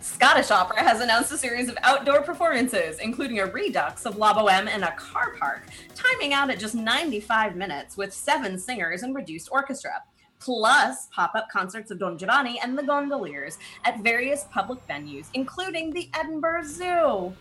Scottish 0.00 0.50
Opera 0.50 0.82
has 0.82 1.00
announced 1.00 1.30
a 1.30 1.38
series 1.38 1.68
of 1.68 1.76
outdoor 1.82 2.22
performances, 2.22 2.98
including 3.00 3.38
a 3.40 3.46
redux 3.46 4.06
of 4.06 4.16
La 4.16 4.32
Boheme 4.32 4.74
in 4.74 4.82
a 4.82 4.92
car 4.92 5.36
park, 5.38 5.68
timing 5.94 6.32
out 6.32 6.50
at 6.50 6.58
just 6.58 6.74
95 6.74 7.54
minutes 7.54 7.96
with 7.96 8.12
seven 8.12 8.58
singers 8.58 9.02
and 9.02 9.14
reduced 9.14 9.50
orchestra, 9.52 10.02
plus 10.40 11.08
pop 11.12 11.34
up 11.34 11.48
concerts 11.50 11.90
of 11.90 11.98
Don 11.98 12.16
Giovanni 12.16 12.58
and 12.62 12.76
the 12.76 12.82
Gondoliers 12.82 13.58
at 13.84 14.00
various 14.00 14.46
public 14.50 14.84
venues, 14.88 15.26
including 15.34 15.90
the 15.90 16.08
Edinburgh 16.14 16.64
Zoo. 16.64 17.34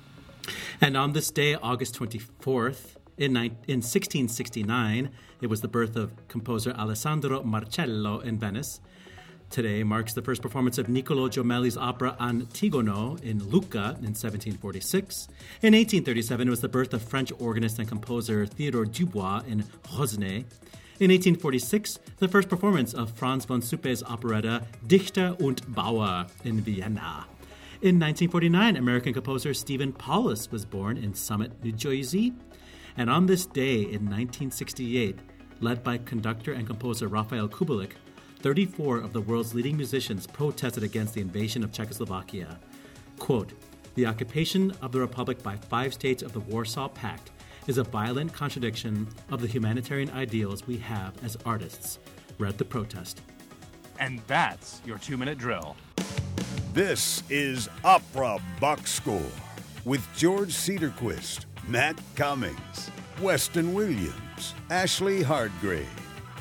And 0.81 0.97
on 0.97 1.13
this 1.13 1.31
day, 1.31 1.55
August 1.55 1.97
24th, 1.97 2.97
in, 3.17 3.35
in 3.35 3.81
1669, 3.81 5.09
it 5.41 5.47
was 5.47 5.61
the 5.61 5.67
birth 5.67 5.95
of 5.95 6.27
composer 6.27 6.71
Alessandro 6.71 7.43
Marcello 7.43 8.19
in 8.19 8.37
Venice. 8.37 8.79
Today 9.49 9.83
marks 9.83 10.13
the 10.13 10.21
first 10.21 10.41
performance 10.41 10.77
of 10.77 10.87
Niccolo 10.87 11.27
Jommelli's 11.27 11.75
opera 11.75 12.15
Antigono 12.21 13.21
in 13.21 13.43
Lucca 13.49 13.97
in 13.99 14.15
1746. 14.15 15.27
In 15.61 15.73
1837, 15.73 16.47
it 16.47 16.49
was 16.49 16.61
the 16.61 16.69
birth 16.69 16.93
of 16.93 17.01
French 17.01 17.33
organist 17.37 17.77
and 17.77 17.87
composer 17.87 18.45
Theodore 18.45 18.85
Dubois 18.85 19.41
in 19.45 19.65
Rosnay. 19.89 20.45
In 21.01 21.09
1846, 21.09 21.99
the 22.19 22.29
first 22.29 22.47
performance 22.47 22.93
of 22.93 23.11
Franz 23.11 23.43
von 23.43 23.61
Suppe's 23.61 24.03
operetta 24.03 24.61
Dichter 24.87 25.35
und 25.41 25.61
Bauer 25.73 26.27
in 26.45 26.61
Vienna. 26.61 27.25
In 27.81 27.99
1949, 27.99 28.77
American 28.77 29.11
composer 29.11 29.53
Stephen 29.53 29.91
Paulus 29.91 30.49
was 30.51 30.63
born 30.63 30.95
in 30.95 31.13
Summit, 31.13 31.51
New 31.63 31.71
Jersey. 31.73 32.31
And 32.97 33.09
on 33.09 33.25
this 33.25 33.45
day 33.45 33.81
in 33.81 34.05
1968, 34.05 35.19
led 35.61 35.83
by 35.83 35.97
conductor 35.97 36.53
and 36.53 36.67
composer 36.67 37.07
Rafael 37.07 37.47
Kubelik, 37.47 37.91
34 38.39 38.97
of 38.97 39.13
the 39.13 39.21
world's 39.21 39.53
leading 39.53 39.77
musicians 39.77 40.25
protested 40.25 40.83
against 40.83 41.13
the 41.13 41.21
invasion 41.21 41.63
of 41.63 41.71
Czechoslovakia. 41.71 42.59
Quote, 43.19 43.53
the 43.95 44.05
occupation 44.05 44.71
of 44.81 44.91
the 44.91 44.99
Republic 44.99 45.43
by 45.43 45.55
five 45.55 45.93
states 45.93 46.23
of 46.23 46.33
the 46.33 46.39
Warsaw 46.39 46.87
Pact 46.87 47.31
is 47.67 47.77
a 47.77 47.83
violent 47.83 48.33
contradiction 48.33 49.07
of 49.29 49.41
the 49.41 49.47
humanitarian 49.47 50.09
ideals 50.11 50.65
we 50.65 50.77
have 50.77 51.13
as 51.23 51.37
artists, 51.45 51.99
read 52.39 52.57
the 52.57 52.65
protest. 52.65 53.21
And 53.99 54.19
that's 54.27 54.81
your 54.85 54.97
two 54.97 55.17
minute 55.17 55.37
drill. 55.37 55.75
This 56.73 57.21
is 57.29 57.69
Opera 57.83 58.39
Box 58.59 58.91
Score 58.91 59.21
with 59.85 60.07
George 60.15 60.49
Cedarquist, 60.49 61.45
Matt 61.67 61.99
Cummings, 62.15 62.89
Weston 63.21 63.73
Williams, 63.73 64.55
Ashley 64.69 65.21
Hardgrave, 65.21 65.87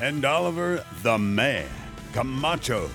and 0.01 0.25
Oliver 0.25 0.83
the 1.03 1.17
Man 1.17 1.69
Camacho. 2.13 2.89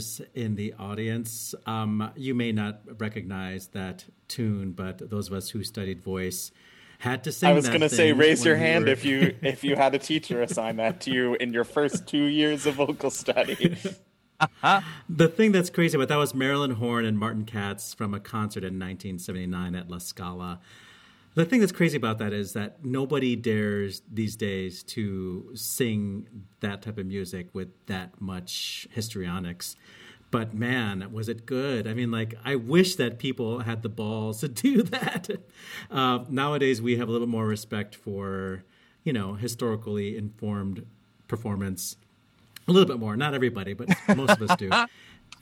Singers 0.00 0.28
in 0.34 0.54
the 0.56 0.74
audience. 0.78 1.54
Um, 1.66 2.10
you 2.16 2.34
may 2.34 2.52
not 2.52 2.80
recognize 2.98 3.68
that 3.68 4.04
tune, 4.28 4.72
but 4.72 5.10
those 5.10 5.28
of 5.28 5.34
us 5.34 5.50
who 5.50 5.62
studied 5.62 6.00
voice 6.00 6.52
had 6.98 7.24
to 7.24 7.32
sing. 7.32 7.50
I 7.50 7.52
was 7.52 7.68
going 7.68 7.80
to 7.80 7.88
say, 7.88 8.12
raise 8.12 8.44
your 8.44 8.56
hand 8.56 8.86
were... 8.86 8.90
if 8.90 9.04
you 9.04 9.36
if 9.42 9.64
you 9.64 9.76
had 9.76 9.94
a 9.94 9.98
teacher 9.98 10.42
assign 10.42 10.76
that 10.76 11.00
to 11.02 11.10
you 11.10 11.34
in 11.34 11.52
your 11.52 11.64
first 11.64 12.06
two 12.06 12.24
years 12.24 12.66
of 12.66 12.74
vocal 12.74 13.10
study. 13.10 13.76
the 15.08 15.28
thing 15.28 15.52
that's 15.52 15.70
crazy 15.70 15.96
about 15.96 16.08
that 16.08 16.16
was 16.16 16.34
Marilyn 16.34 16.72
Horne 16.72 17.04
and 17.04 17.18
Martin 17.18 17.44
Katz 17.44 17.94
from 17.94 18.14
a 18.14 18.20
concert 18.20 18.64
in 18.64 18.78
1979 18.78 19.74
at 19.74 19.90
La 19.90 19.98
Scala. 19.98 20.60
The 21.34 21.44
thing 21.44 21.60
that's 21.60 21.72
crazy 21.72 21.96
about 21.96 22.18
that 22.18 22.32
is 22.32 22.54
that 22.54 22.84
nobody 22.84 23.36
dares 23.36 24.02
these 24.12 24.34
days 24.34 24.82
to 24.84 25.50
sing 25.54 26.26
that 26.60 26.82
type 26.82 26.98
of 26.98 27.06
music 27.06 27.48
with 27.52 27.68
that 27.86 28.20
much 28.20 28.88
histrionics. 28.90 29.76
But 30.32 30.54
man, 30.54 31.12
was 31.12 31.28
it 31.28 31.46
good! 31.46 31.86
I 31.86 31.94
mean, 31.94 32.10
like 32.10 32.34
I 32.44 32.56
wish 32.56 32.96
that 32.96 33.18
people 33.18 33.60
had 33.60 33.82
the 33.82 33.88
balls 33.88 34.40
to 34.40 34.48
do 34.48 34.82
that. 34.82 35.28
Uh, 35.90 36.24
nowadays, 36.28 36.82
we 36.82 36.96
have 36.96 37.08
a 37.08 37.12
little 37.12 37.26
more 37.28 37.46
respect 37.46 37.94
for, 37.94 38.64
you 39.04 39.12
know, 39.12 39.34
historically 39.34 40.16
informed 40.16 40.84
performance. 41.28 41.96
A 42.68 42.72
little 42.72 42.86
bit 42.86 43.00
more, 43.00 43.16
not 43.16 43.34
everybody, 43.34 43.72
but 43.72 43.88
most 44.16 44.30
of 44.40 44.42
us 44.50 44.56
do. 44.56 44.70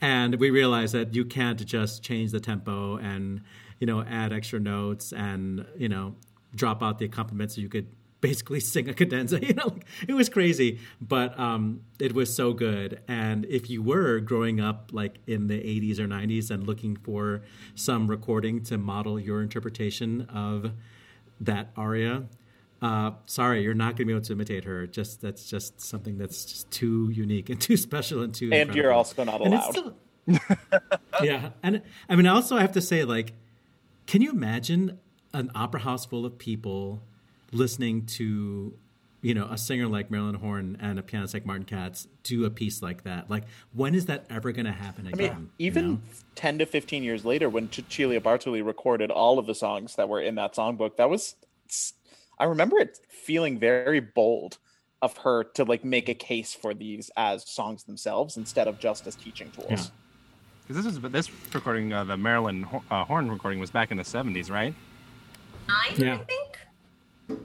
And 0.01 0.37
we 0.37 0.51
realize 0.51 0.93
that 0.93 1.15
you 1.15 1.25
can't 1.25 1.65
just 1.67 2.05
change 2.05 2.31
the 2.31 2.39
tempo 2.39 2.99
and 2.99 3.41
you 3.79 3.87
know, 3.87 4.03
add 4.03 4.33
extra 4.33 4.61
notes 4.61 5.13
and, 5.13 5.67
you 5.77 5.89
know, 5.89 6.15
drop 6.55 6.83
out 6.83 6.99
the 6.99 7.05
accompaniment 7.05 7.53
so 7.53 7.61
you 7.61 7.69
could 7.69 7.89
basically 8.21 8.61
sing 8.75 8.89
a 8.89 8.95
cadenza. 8.95 9.39
You 9.49 9.55
know, 9.55 9.67
like, 9.67 9.85
it 10.07 10.15
was 10.15 10.29
crazy, 10.29 10.81
but 11.01 11.39
um, 11.39 11.83
it 11.99 12.15
was 12.15 12.35
so 12.35 12.53
good. 12.53 13.01
And 13.09 13.45
if 13.47 13.71
you 13.71 13.83
were 13.83 14.21
growing 14.21 14.61
up 14.61 14.91
like 14.93 15.19
in 15.27 15.47
the 15.47 15.59
80s 15.59 15.99
or 15.99 16.07
90s 16.07 16.51
and 16.51 16.67
looking 16.67 16.97
for 16.97 17.43
some 17.75 18.09
recording 18.09 18.63
to 18.65 18.79
model 18.79 19.19
your 19.19 19.43
interpretation 19.43 20.23
of 20.33 20.73
that 21.41 21.71
aria, 21.77 22.25
uh, 22.81 23.13
sorry, 23.27 23.63
you're 23.63 23.75
not 23.75 23.97
going 23.97 23.97
to 23.97 24.05
be 24.07 24.13
able 24.13 24.25
to 24.25 24.33
imitate 24.33 24.65
her. 24.65 24.87
Just 24.87 25.21
that's 25.21 25.49
just 25.49 25.81
something 25.81 26.17
that's 26.19 26.45
just 26.45 26.71
too 26.71 27.11
unique 27.11 27.51
and 27.51 27.61
too 27.69 27.77
special 27.77 28.23
and 28.23 28.35
too. 28.35 28.47
And 28.47 28.55
incredible. 28.55 28.77
you're 28.77 28.93
also 28.93 29.25
not 29.25 29.41
allowed. 29.41 29.95
Yeah, 31.23 31.51
and 31.63 31.83
I 32.09 32.17
mean, 32.17 32.27
also 32.27 32.57
I 32.57 32.61
have 32.61 32.73
to 32.73 32.81
say, 32.81 33.05
like, 33.05 33.33
can 34.09 34.23
you 34.23 34.31
imagine 34.31 34.99
an 35.35 35.51
opera 35.55 35.81
house 35.81 36.07
full 36.07 36.25
of 36.25 36.39
people 36.39 37.03
listening 37.53 38.07
to, 38.07 38.75
you 39.21 39.35
know, 39.35 39.47
a 39.51 39.59
singer 39.59 39.87
like 39.87 40.11
Marilyn 40.11 40.37
Horne 40.37 40.79
and 40.81 40.99
a 40.99 41.03
pianist 41.03 41.35
like 41.35 41.45
Martin 41.45 41.67
Katz 41.67 42.09
do 42.23 42.47
a 42.47 42.51
piece 42.51 42.81
like 42.81 43.05
that? 43.05 43.29
Like, 43.29 43.45
when 43.75 43.95
is 43.95 44.07
that 44.07 44.25
ever 44.31 44.51
going 44.51 44.65
to 44.65 44.73
happen 44.73 45.07
again? 45.07 45.31
I 45.31 45.35
mean, 45.35 45.51
even 45.59 45.85
you 45.85 45.93
know? 45.93 46.01
10 46.37 46.59
to 46.61 46.67
15 46.67 47.03
years 47.03 47.27
later, 47.27 47.51
when 47.51 47.71
Cecilia 47.71 48.19
Bartoli 48.19 48.65
recorded 48.65 49.11
all 49.11 49.39
of 49.39 49.47
the 49.47 49.55
songs 49.55 49.97
that 49.97 50.09
were 50.09 50.23
in 50.23 50.37
that 50.37 50.55
songbook, 50.55 50.97
that 50.97 51.11
was, 51.11 51.35
I 52.39 52.45
remember 52.45 52.79
it 52.79 52.99
feeling 53.11 53.59
very 53.59 54.01
bold 54.01 54.57
of 55.03 55.19
her 55.19 55.45
to 55.45 55.65
like 55.65 55.85
make 55.85 56.09
a 56.09 56.15
case 56.15 56.55
for 56.55 56.73
these 56.73 57.11
as 57.15 57.47
songs 57.47 57.85
themselves 57.85 58.39
instead 58.39 58.69
of 58.69 58.79
just 58.79 59.07
as 59.07 59.15
teaching 59.17 59.51
tools. 59.51 59.69
Yeah. 59.71 59.85
Because 60.69 60.85
this 60.85 60.93
is 60.95 61.01
this 61.01 61.31
recording, 61.55 61.95
uh, 61.95 62.05
the 62.05 62.19
Marilyn 62.19 62.67
uh, 62.91 63.05
Horne 63.05 63.31
recording, 63.31 63.59
was 63.59 63.71
back 63.71 63.91
in 63.91 63.97
the 63.97 64.03
'70s, 64.03 64.51
right? 64.51 64.75
Nine, 65.67 65.95
Yeah. 65.97 66.15
I 66.15 66.19
think. 66.19 67.39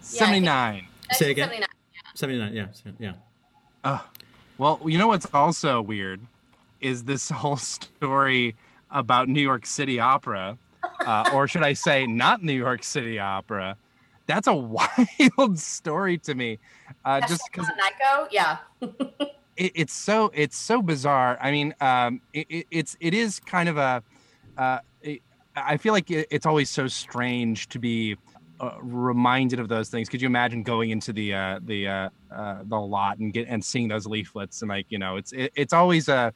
'79. 0.00 0.86
Say 1.10 1.32
again? 1.32 1.48
79. 1.48 1.68
79, 2.14 2.54
yeah, 2.54 2.66
yeah. 3.00 3.12
Uh, 3.82 3.98
well, 4.58 4.80
you 4.84 4.96
know 4.96 5.08
what's 5.08 5.26
also 5.34 5.82
weird 5.82 6.20
is 6.80 7.02
this 7.02 7.28
whole 7.30 7.56
story 7.56 8.54
about 8.92 9.28
New 9.28 9.40
York 9.42 9.66
City 9.66 9.98
Opera, 9.98 10.56
uh, 11.04 11.30
or 11.34 11.48
should 11.48 11.64
I 11.64 11.72
say, 11.72 12.06
not 12.06 12.44
New 12.44 12.52
York 12.52 12.84
City 12.84 13.18
Opera. 13.18 13.76
That's 14.26 14.46
a 14.46 14.54
wild 14.54 15.58
story 15.58 16.18
to 16.18 16.34
me, 16.36 16.60
uh, 17.04 17.20
just 17.22 17.42
because 17.50 17.66
Nico, 17.68 18.28
yeah. 18.30 18.58
it, 19.56 19.72
it's 19.74 19.92
so 19.92 20.30
it's 20.34 20.56
so 20.56 20.82
bizarre. 20.82 21.38
I 21.40 21.50
mean, 21.50 21.74
um, 21.80 22.20
it, 22.32 22.46
it, 22.48 22.66
it's 22.70 22.96
it 23.00 23.14
is 23.14 23.40
kind 23.40 23.68
of 23.68 23.76
a. 23.76 24.02
Uh, 24.56 24.78
it, 25.02 25.20
I 25.56 25.76
feel 25.76 25.92
like 25.92 26.10
it, 26.10 26.26
it's 26.30 26.46
always 26.46 26.70
so 26.70 26.86
strange 26.86 27.68
to 27.68 27.78
be 27.78 28.16
uh, 28.60 28.72
reminded 28.80 29.60
of 29.60 29.68
those 29.68 29.88
things. 29.88 30.08
Could 30.08 30.22
you 30.22 30.26
imagine 30.26 30.62
going 30.62 30.90
into 30.90 31.12
the 31.12 31.34
uh, 31.34 31.60
the 31.64 31.88
uh, 31.88 32.08
uh, 32.34 32.58
the 32.64 32.78
lot 32.78 33.18
and 33.18 33.32
get 33.32 33.46
and 33.48 33.64
seeing 33.64 33.88
those 33.88 34.06
leaflets 34.06 34.62
and 34.62 34.68
like 34.68 34.86
you 34.88 34.98
know 34.98 35.16
it's 35.16 35.32
it, 35.32 35.52
it's 35.54 35.72
always 35.72 36.08
a 36.08 36.32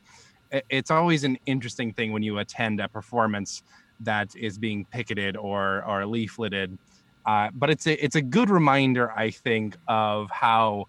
it's 0.70 0.90
always 0.90 1.24
an 1.24 1.38
interesting 1.46 1.92
thing 1.92 2.12
when 2.12 2.22
you 2.22 2.38
attend 2.38 2.80
a 2.80 2.88
performance 2.88 3.62
that 4.00 4.34
is 4.36 4.58
being 4.58 4.84
picketed 4.86 5.36
or 5.36 5.84
or 5.84 6.02
leafleted. 6.02 6.78
Uh, 7.26 7.50
but 7.54 7.68
it's 7.70 7.86
a 7.86 8.02
it's 8.02 8.16
a 8.16 8.22
good 8.22 8.48
reminder, 8.48 9.12
I 9.12 9.30
think, 9.30 9.76
of 9.86 10.30
how 10.30 10.86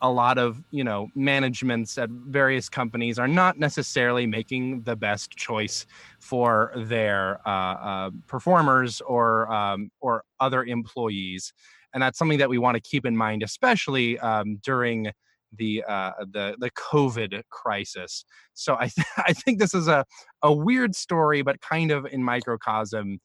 a 0.00 0.10
lot 0.10 0.38
of 0.38 0.62
you 0.70 0.84
know 0.84 1.08
managements 1.14 1.98
at 1.98 2.08
various 2.10 2.68
companies 2.68 3.18
are 3.18 3.28
not 3.28 3.58
necessarily 3.58 4.26
making 4.26 4.82
the 4.82 4.96
best 4.96 5.32
choice 5.32 5.86
for 6.20 6.72
their 6.76 7.40
uh, 7.46 7.50
uh, 7.50 8.10
performers 8.26 9.00
or 9.02 9.50
um, 9.52 9.90
or 10.00 10.24
other 10.40 10.64
employees, 10.64 11.52
and 11.92 12.02
that's 12.02 12.18
something 12.18 12.38
that 12.38 12.48
we 12.48 12.58
want 12.58 12.76
to 12.76 12.80
keep 12.80 13.04
in 13.04 13.16
mind, 13.16 13.42
especially 13.42 14.18
um, 14.20 14.58
during 14.62 15.10
the 15.56 15.82
uh, 15.88 16.12
the 16.32 16.56
the 16.58 16.70
COVID 16.70 17.42
crisis. 17.50 18.24
So 18.54 18.76
I 18.78 18.88
th- 18.88 19.06
I 19.16 19.32
think 19.32 19.58
this 19.58 19.74
is 19.74 19.88
a 19.88 20.04
a 20.42 20.52
weird 20.52 20.94
story, 20.94 21.42
but 21.42 21.60
kind 21.60 21.90
of 21.90 22.06
in 22.06 22.22
microcosm. 22.22 23.18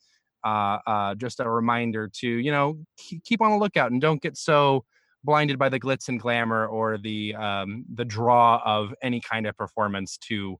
Uh, 0.45 0.77
uh, 0.85 1.15
just 1.15 1.39
a 1.39 1.49
reminder 1.49 2.09
to 2.13 2.27
you 2.27 2.51
know 2.51 2.77
keep, 2.97 3.23
keep 3.23 3.41
on 3.41 3.51
the 3.51 3.57
lookout 3.57 3.93
and 3.93 4.01
don't 4.01 4.21
get 4.21 4.35
so 4.35 4.83
blinded 5.23 5.57
by 5.57 5.69
the 5.69 5.79
glitz 5.79 6.07
and 6.09 6.19
glamour 6.19 6.65
or 6.67 6.97
the 6.97 7.35
um, 7.35 7.85
the 7.93 8.05
draw 8.05 8.61
of 8.65 8.93
any 9.01 9.21
kind 9.21 9.47
of 9.47 9.55
performance 9.57 10.17
to 10.17 10.57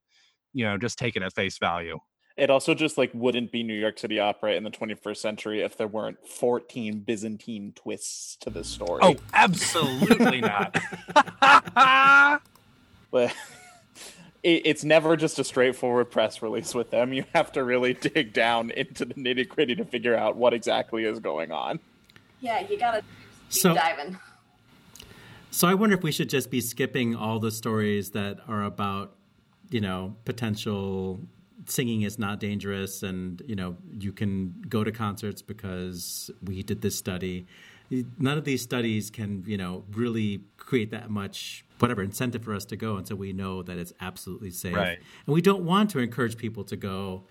you 0.53 0.66
know 0.66 0.78
just 0.78 0.97
take 0.97 1.16
it 1.16 1.22
at 1.24 1.34
face 1.34 1.57
value 1.57 1.99
It 2.38 2.49
also 2.49 2.74
just 2.74 2.97
like 2.97 3.11
wouldn't 3.14 3.51
be 3.51 3.64
New 3.64 3.74
York 3.74 3.99
City 3.99 4.20
Opera 4.20 4.53
in 4.53 4.64
the 4.64 4.72
21st 4.72 5.18
century 5.18 5.61
if 5.61 5.78
there 5.78 5.88
weren't 5.88 6.18
14 6.28 6.99
Byzantine 6.99 7.74
twists 7.76 8.38
to 8.38 8.49
the 8.49 8.64
story. 8.64 8.99
oh 9.03 9.16
absolutely 9.34 10.41
not 10.41 10.78
but 13.11 13.34
it, 14.43 14.61
it's 14.66 14.84
never 14.84 15.16
just 15.16 15.39
a 15.39 15.43
straightforward 15.43 16.11
press 16.11 16.41
release 16.41 16.76
with 16.76 16.91
them. 16.91 17.14
You 17.14 17.26
have 17.34 17.51
to 17.53 17.64
really 17.64 17.93
dig 17.93 18.34
down 18.34 18.72
into 18.72 19.05
the 19.05 19.14
nitty 19.14 19.47
gritty 19.47 19.76
to 19.76 19.86
figure 19.86 20.16
out 20.16 20.36
what 20.36 20.53
exactly 20.53 21.05
is 21.05 21.20
going 21.20 21.51
on. 21.51 21.80
Yeah, 22.41 22.59
you 22.68 22.78
gotta 22.78 23.01
do 23.01 23.07
So, 23.49 23.74
diving. 23.74 24.20
So 25.54 25.68
I 25.68 25.76
wonder 25.76 25.95
if 25.95 26.04
we 26.04 26.12
should 26.12 26.30
just 26.30 26.49
be 26.49 26.60
skipping 26.62 27.16
all 27.16 27.39
the 27.39 27.51
stories 27.51 28.10
that 28.12 28.39
are 28.47 28.64
about, 28.64 29.16
you 29.70 29.80
know, 29.80 30.16
potential 30.26 31.20
singing 31.66 32.01
is 32.01 32.20
not 32.20 32.39
dangerous 32.39 33.04
and 33.04 33.41
you 33.45 33.56
know 33.56 33.78
you 33.97 34.12
can 34.12 34.54
go 34.68 34.84
to 34.84 34.91
concerts 34.91 35.41
because 35.41 36.30
we 36.43 36.62
did 36.62 36.82
this 36.82 36.97
study 36.97 37.45
none 38.20 38.38
of 38.38 38.43
these 38.43 38.62
studies 38.62 39.10
can 39.10 39.43
you 39.47 39.56
know 39.56 39.86
really 39.91 40.41
create 40.58 40.91
that 40.91 41.10
much 41.10 41.64
whatever 41.80 42.04
incentive 42.04 42.43
for 42.43 42.54
us 42.54 42.66
to 42.66 42.76
go 42.76 42.97
until 42.97 43.16
we 43.16 43.32
know 43.32 43.64
that 43.64 43.78
it's 43.78 43.93
absolutely 44.01 44.49
safe 44.49 44.76
Right. 44.76 44.99
and 45.26 45.34
we 45.34 45.41
don't 45.41 45.64
want 45.64 45.89
to 45.91 45.99
encourage 45.99 46.36
people 46.36 46.66
to 46.66 46.76
go 46.76 47.24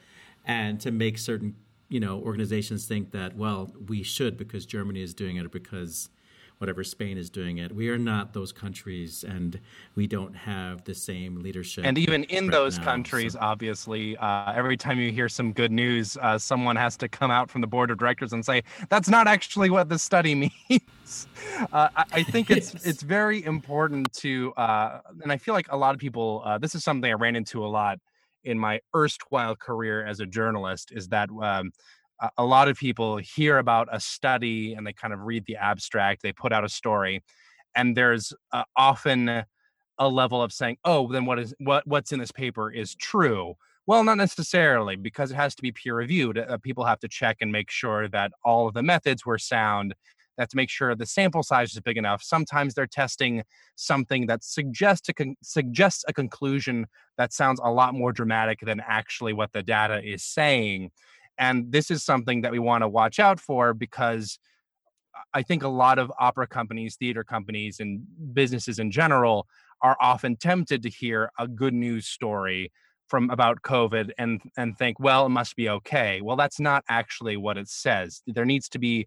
and 0.47 0.81
to 0.81 0.91
make 0.91 1.19
certain 1.19 1.55
you 1.91 2.01
know 2.01 2.19
organizations 2.21 2.87
think 2.87 3.11
that 3.11 3.37
well 3.37 3.71
we 3.87 4.03
should 4.03 4.39
because 4.39 4.65
germany 4.65 5.03
is 5.03 5.13
doing 5.13 5.37
it 5.37 5.45
or 5.45 5.51
because 5.51 6.09
whatever 6.63 6.85
spain 6.85 7.19
is 7.19 7.29
doing 7.29 7.59
it 7.59 7.75
we 7.75 7.89
are 7.89 7.99
not 7.99 8.33
those 8.33 8.53
countries 8.53 9.25
and 9.25 9.59
we 9.97 10.07
don't 10.07 10.35
have 10.35 10.85
the 10.85 10.95
same 10.95 11.43
leadership 11.43 11.85
And 11.85 11.99
even 11.99 12.23
in 12.25 12.45
right 12.47 12.53
those 12.53 12.79
now, 12.79 12.85
countries, 12.85 13.33
so- 13.33 13.41
obviously, 13.41 14.17
uh, 14.19 14.53
every 14.55 14.77
time 14.77 14.99
you 15.01 15.11
hear 15.11 15.29
some 15.29 15.53
good 15.53 15.73
news, 15.73 16.17
uh, 16.19 16.39
someone 16.39 16.77
has 16.77 16.97
to 16.99 17.09
come 17.09 17.33
out 17.33 17.51
from 17.51 17.61
the 17.61 17.67
board 17.67 17.91
of 17.91 17.99
directors 17.99 18.33
and 18.33 18.45
say, 18.45 18.63
"That's 18.89 19.09
not 19.09 19.27
actually 19.27 19.71
what 19.71 19.89
the 19.89 19.99
study 19.99 20.35
means." 20.71 21.27
uh, 21.73 21.89
I, 21.97 22.05
I 22.13 22.23
think 22.23 22.51
it's 22.51 22.73
Yes. 22.75 22.87
it's 22.87 23.03
very 23.03 23.45
important 23.45 24.13
to, 24.25 24.53
uh, 24.55 25.01
and 25.23 25.33
I 25.33 25.39
feel 25.39 25.55
like 25.55 25.67
a 25.71 25.77
lot 25.77 25.95
of 25.95 26.01
people. 26.01 26.43
Uh, 26.45 26.59
this 26.59 26.75
is 26.77 26.85
something 26.85 27.11
I 27.11 27.15
ran 27.15 27.35
into 27.35 27.65
a 27.67 27.71
lot 27.81 27.99
in 28.45 28.57
my 28.59 28.81
erstwhile 28.95 29.57
career 29.57 30.05
as 30.07 30.21
a 30.21 30.27
journalist. 30.27 30.93
Is 30.93 31.09
that 31.09 31.29
um, 31.43 31.73
a- 32.39 32.45
lot 32.45 32.69
of 32.69 32.77
people 32.79 33.17
hear 33.19 33.59
about 33.59 33.89
a 33.93 34.01
study 34.01 34.75
and 34.75 34.87
they 34.87 34.93
kind 34.93 35.13
of 35.15 35.21
read 35.21 35.45
the 35.47 35.57
abstract, 35.57 36.23
they 36.23 36.33
put 36.33 36.53
out 36.53 36.65
a 36.65 36.69
story, 36.69 37.23
and 37.75 37.97
there's 37.97 38.33
uh, 38.53 38.65
often 38.77 39.45
a 39.99 40.09
level 40.09 40.43
of 40.43 40.53
saying, 40.53 40.79
"Oh, 40.85 41.11
then 41.13 41.25
what 41.27 41.39
is 41.39 41.55
what 41.59 41.87
what's 41.87 42.13
in 42.13 42.19
this 42.21 42.33
paper 42.33 42.71
is 42.71 42.95
true." 42.97 43.55
Well, 43.87 44.05
not 44.05 44.17
necessarily, 44.19 44.97
because 44.97 45.33
it 45.33 45.35
has 45.37 45.55
to 45.57 45.63
be 45.63 45.73
peer 45.73 45.97
reviewed. 45.97 46.39
Uh, 46.39 46.57
people 46.59 46.85
have 46.85 47.01
to 47.01 47.09
check 47.09 47.39
and 47.41 47.51
make 47.53 47.71
sure 47.71 48.09
that 48.09 48.33
all 48.45 48.69
of 48.69 48.75
the 48.75 48.83
methods 48.83 49.27
were 49.27 49.39
sound. 49.39 49.95
Have 50.39 50.49
to 50.49 50.57
make 50.57 50.71
sure 50.71 50.95
the 50.95 51.07
sample 51.07 51.43
size 51.43 51.73
is 51.75 51.81
big 51.81 51.99
enough. 51.99 52.23
Sometimes 52.23 52.75
they're 52.75 52.87
testing 52.87 53.43
something 53.77 54.27
that 54.27 54.43
suggests 54.45 55.09
a 55.09 55.15
con- 55.15 55.37
suggests 55.43 56.05
a 56.09 56.13
conclusion 56.13 56.87
that 57.19 57.33
sounds 57.33 57.61
a 57.63 57.71
lot 57.71 57.95
more 57.95 58.13
dramatic 58.13 58.61
than 58.61 58.81
actually 58.87 59.33
what 59.35 59.53
the 59.53 59.63
data 59.63 60.01
is 60.03 60.25
saying. 60.25 60.91
And 61.39 61.73
this 61.73 61.91
is 61.91 62.03
something 62.03 62.43
that 62.43 62.53
we 62.53 62.59
want 62.59 62.83
to 62.83 62.89
watch 62.89 63.19
out 63.19 63.41
for 63.41 63.75
because 63.75 64.39
I 65.35 65.43
think 65.43 65.63
a 65.63 65.69
lot 65.69 65.99
of 65.99 66.13
opera 66.19 66.47
companies, 66.47 66.97
theater 66.97 67.25
companies, 67.25 67.81
and 67.81 68.03
businesses 68.33 68.79
in 68.79 68.91
general 68.91 69.47
are 69.81 69.97
often 70.01 70.37
tempted 70.37 70.83
to 70.83 70.89
hear 70.89 71.31
a 71.39 71.49
good 71.49 71.75
news 71.75 72.07
story 72.07 72.71
from 73.09 73.31
about 73.31 73.63
COVID 73.63 74.11
and 74.19 74.41
and 74.57 74.77
think, 74.79 74.99
well, 74.99 75.27
it 75.27 75.31
must 75.31 75.57
be 75.57 75.69
okay. 75.69 76.21
Well, 76.23 76.37
that's 76.37 76.61
not 76.61 76.85
actually 76.89 77.37
what 77.37 77.59
it 77.59 77.69
says. 77.69 78.23
There 78.27 78.45
needs 78.45 78.69
to 78.71 78.79
be 78.79 79.07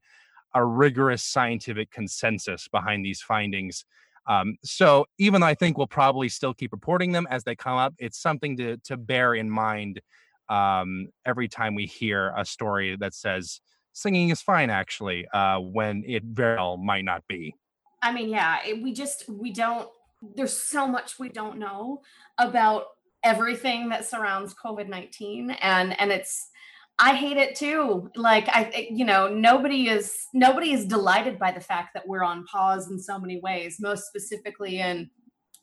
a 0.53 0.63
rigorous 0.63 1.23
scientific 1.23 1.91
consensus 1.91 2.67
behind 2.67 3.03
these 3.03 3.21
findings. 3.21 3.84
Um, 4.28 4.57
so 4.63 5.05
even 5.17 5.41
though 5.41 5.47
I 5.47 5.55
think 5.55 5.78
we'll 5.78 5.88
probably 5.88 6.30
still 6.30 6.53
keep 6.53 6.71
reporting 6.71 7.11
them 7.11 7.28
as 7.30 7.43
they 7.43 7.55
come 7.55 7.78
up, 7.78 7.93
it's 7.97 8.19
something 8.19 8.57
to 8.57 8.78
to 8.86 8.97
bear 8.97 9.36
in 9.36 9.49
mind 9.49 10.01
um, 10.50 11.08
every 11.26 11.48
time 11.48 11.76
we 11.76 11.86
hear 11.86 12.34
a 12.38 12.46
story 12.46 12.96
that 13.00 13.14
says 13.14 13.62
singing 13.93 14.30
is 14.30 14.41
fine, 14.41 14.70
actually, 14.70 15.28
uh, 15.34 15.60
when 15.60 16.04
it 16.06 16.24
very 16.24 16.58
well 16.58 16.78
might 16.78 17.06
not 17.06 17.24
be. 17.28 17.56
I 18.02 18.12
mean, 18.12 18.30
yeah, 18.30 18.60
it, 18.66 18.82
we 18.84 18.93
just 18.93 19.28
we 19.28 19.52
don't. 19.52 19.89
There's 20.36 20.58
so 20.58 20.88
much 20.88 21.20
we 21.20 21.30
don't 21.30 21.58
know 21.58 22.02
about 22.38 22.86
everything 23.24 23.89
that 23.89 24.06
surrounds 24.06 24.54
COVID 24.54 24.88
nineteen, 24.88 25.52
and 25.62 26.00
and 26.00 26.12
it's. 26.12 26.50
I 26.98 27.14
hate 27.14 27.36
it 27.36 27.56
too. 27.56 28.10
Like 28.16 28.48
I, 28.48 28.88
you 28.89 29.04
know, 29.04 29.28
nobody 29.28 29.89
is 29.89 30.28
nobody 30.34 30.72
is 30.72 30.86
delighted 30.86 31.38
by 31.38 31.52
the 31.52 31.60
fact 31.60 31.89
that 31.93 32.08
we're 32.08 32.24
on 32.24 32.46
pause 32.46 32.89
in 32.89 32.98
so 33.00 33.20
many 33.20 33.41
ways. 33.41 33.78
Most 33.82 34.08
specifically 34.08 34.80
in 34.80 35.10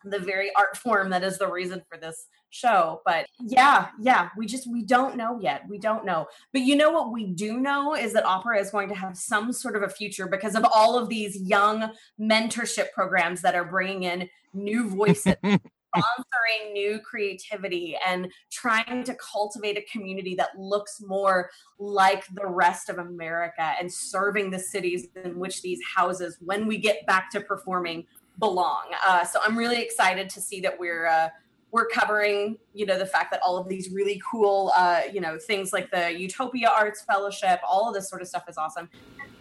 the 0.04 0.18
very 0.18 0.50
art 0.56 0.76
form 0.76 1.10
that 1.10 1.22
is 1.22 1.38
the 1.38 1.50
reason 1.50 1.82
for 1.88 1.98
this 1.98 2.26
show. 2.52 3.00
But 3.04 3.26
yeah, 3.40 3.88
yeah, 4.00 4.28
we 4.36 4.46
just 4.46 4.70
we 4.70 4.84
don't 4.84 5.16
know 5.16 5.38
yet. 5.40 5.62
We 5.68 5.78
don't 5.78 6.04
know. 6.04 6.26
But 6.52 6.62
you 6.62 6.76
know 6.76 6.90
what 6.90 7.12
we 7.12 7.26
do 7.26 7.58
know 7.58 7.94
is 7.94 8.12
that 8.12 8.24
opera 8.24 8.60
is 8.60 8.70
going 8.70 8.88
to 8.90 8.94
have 8.94 9.16
some 9.16 9.52
sort 9.52 9.76
of 9.76 9.82
a 9.82 9.88
future 9.88 10.26
because 10.26 10.54
of 10.54 10.64
all 10.72 10.98
of 10.98 11.08
these 11.08 11.40
young 11.40 11.90
mentorship 12.20 12.92
programs 12.92 13.42
that 13.42 13.54
are 13.54 13.64
bringing 13.64 14.04
in 14.04 14.28
new 14.54 14.88
voices, 14.88 15.34
sponsoring 15.44 16.72
new 16.72 17.00
creativity, 17.00 17.96
and 18.06 18.30
trying 18.50 19.02
to 19.04 19.14
cultivate 19.14 19.78
a 19.78 19.84
community 19.90 20.34
that 20.34 20.50
looks 20.58 21.00
more 21.00 21.50
like 21.78 22.24
the 22.34 22.46
rest 22.46 22.88
of 22.88 22.98
America 22.98 23.72
and 23.80 23.92
serving 23.92 24.50
the 24.50 24.58
cities 24.58 25.08
in 25.24 25.38
which 25.38 25.62
these 25.62 25.80
houses, 25.94 26.36
when 26.40 26.66
we 26.66 26.78
get 26.78 27.06
back 27.06 27.30
to 27.30 27.40
performing, 27.40 28.04
belong. 28.38 28.84
Uh, 29.06 29.24
so 29.24 29.40
I'm 29.44 29.56
really 29.56 29.80
excited 29.82 30.30
to 30.30 30.40
see 30.40 30.60
that 30.60 30.78
we're. 30.78 31.06
Uh, 31.06 31.28
we're 31.70 31.86
covering 31.86 32.58
you 32.74 32.84
know 32.84 32.98
the 32.98 33.06
fact 33.06 33.30
that 33.30 33.40
all 33.40 33.56
of 33.56 33.66
these 33.66 33.88
really 33.88 34.20
cool 34.30 34.70
uh, 34.76 35.00
you 35.10 35.22
know 35.22 35.38
things 35.38 35.72
like 35.72 35.90
the 35.90 36.12
utopia 36.12 36.68
arts 36.68 37.00
fellowship 37.00 37.60
all 37.66 37.88
of 37.88 37.94
this 37.94 38.10
sort 38.10 38.20
of 38.20 38.28
stuff 38.28 38.44
is 38.46 38.58
awesome 38.58 38.90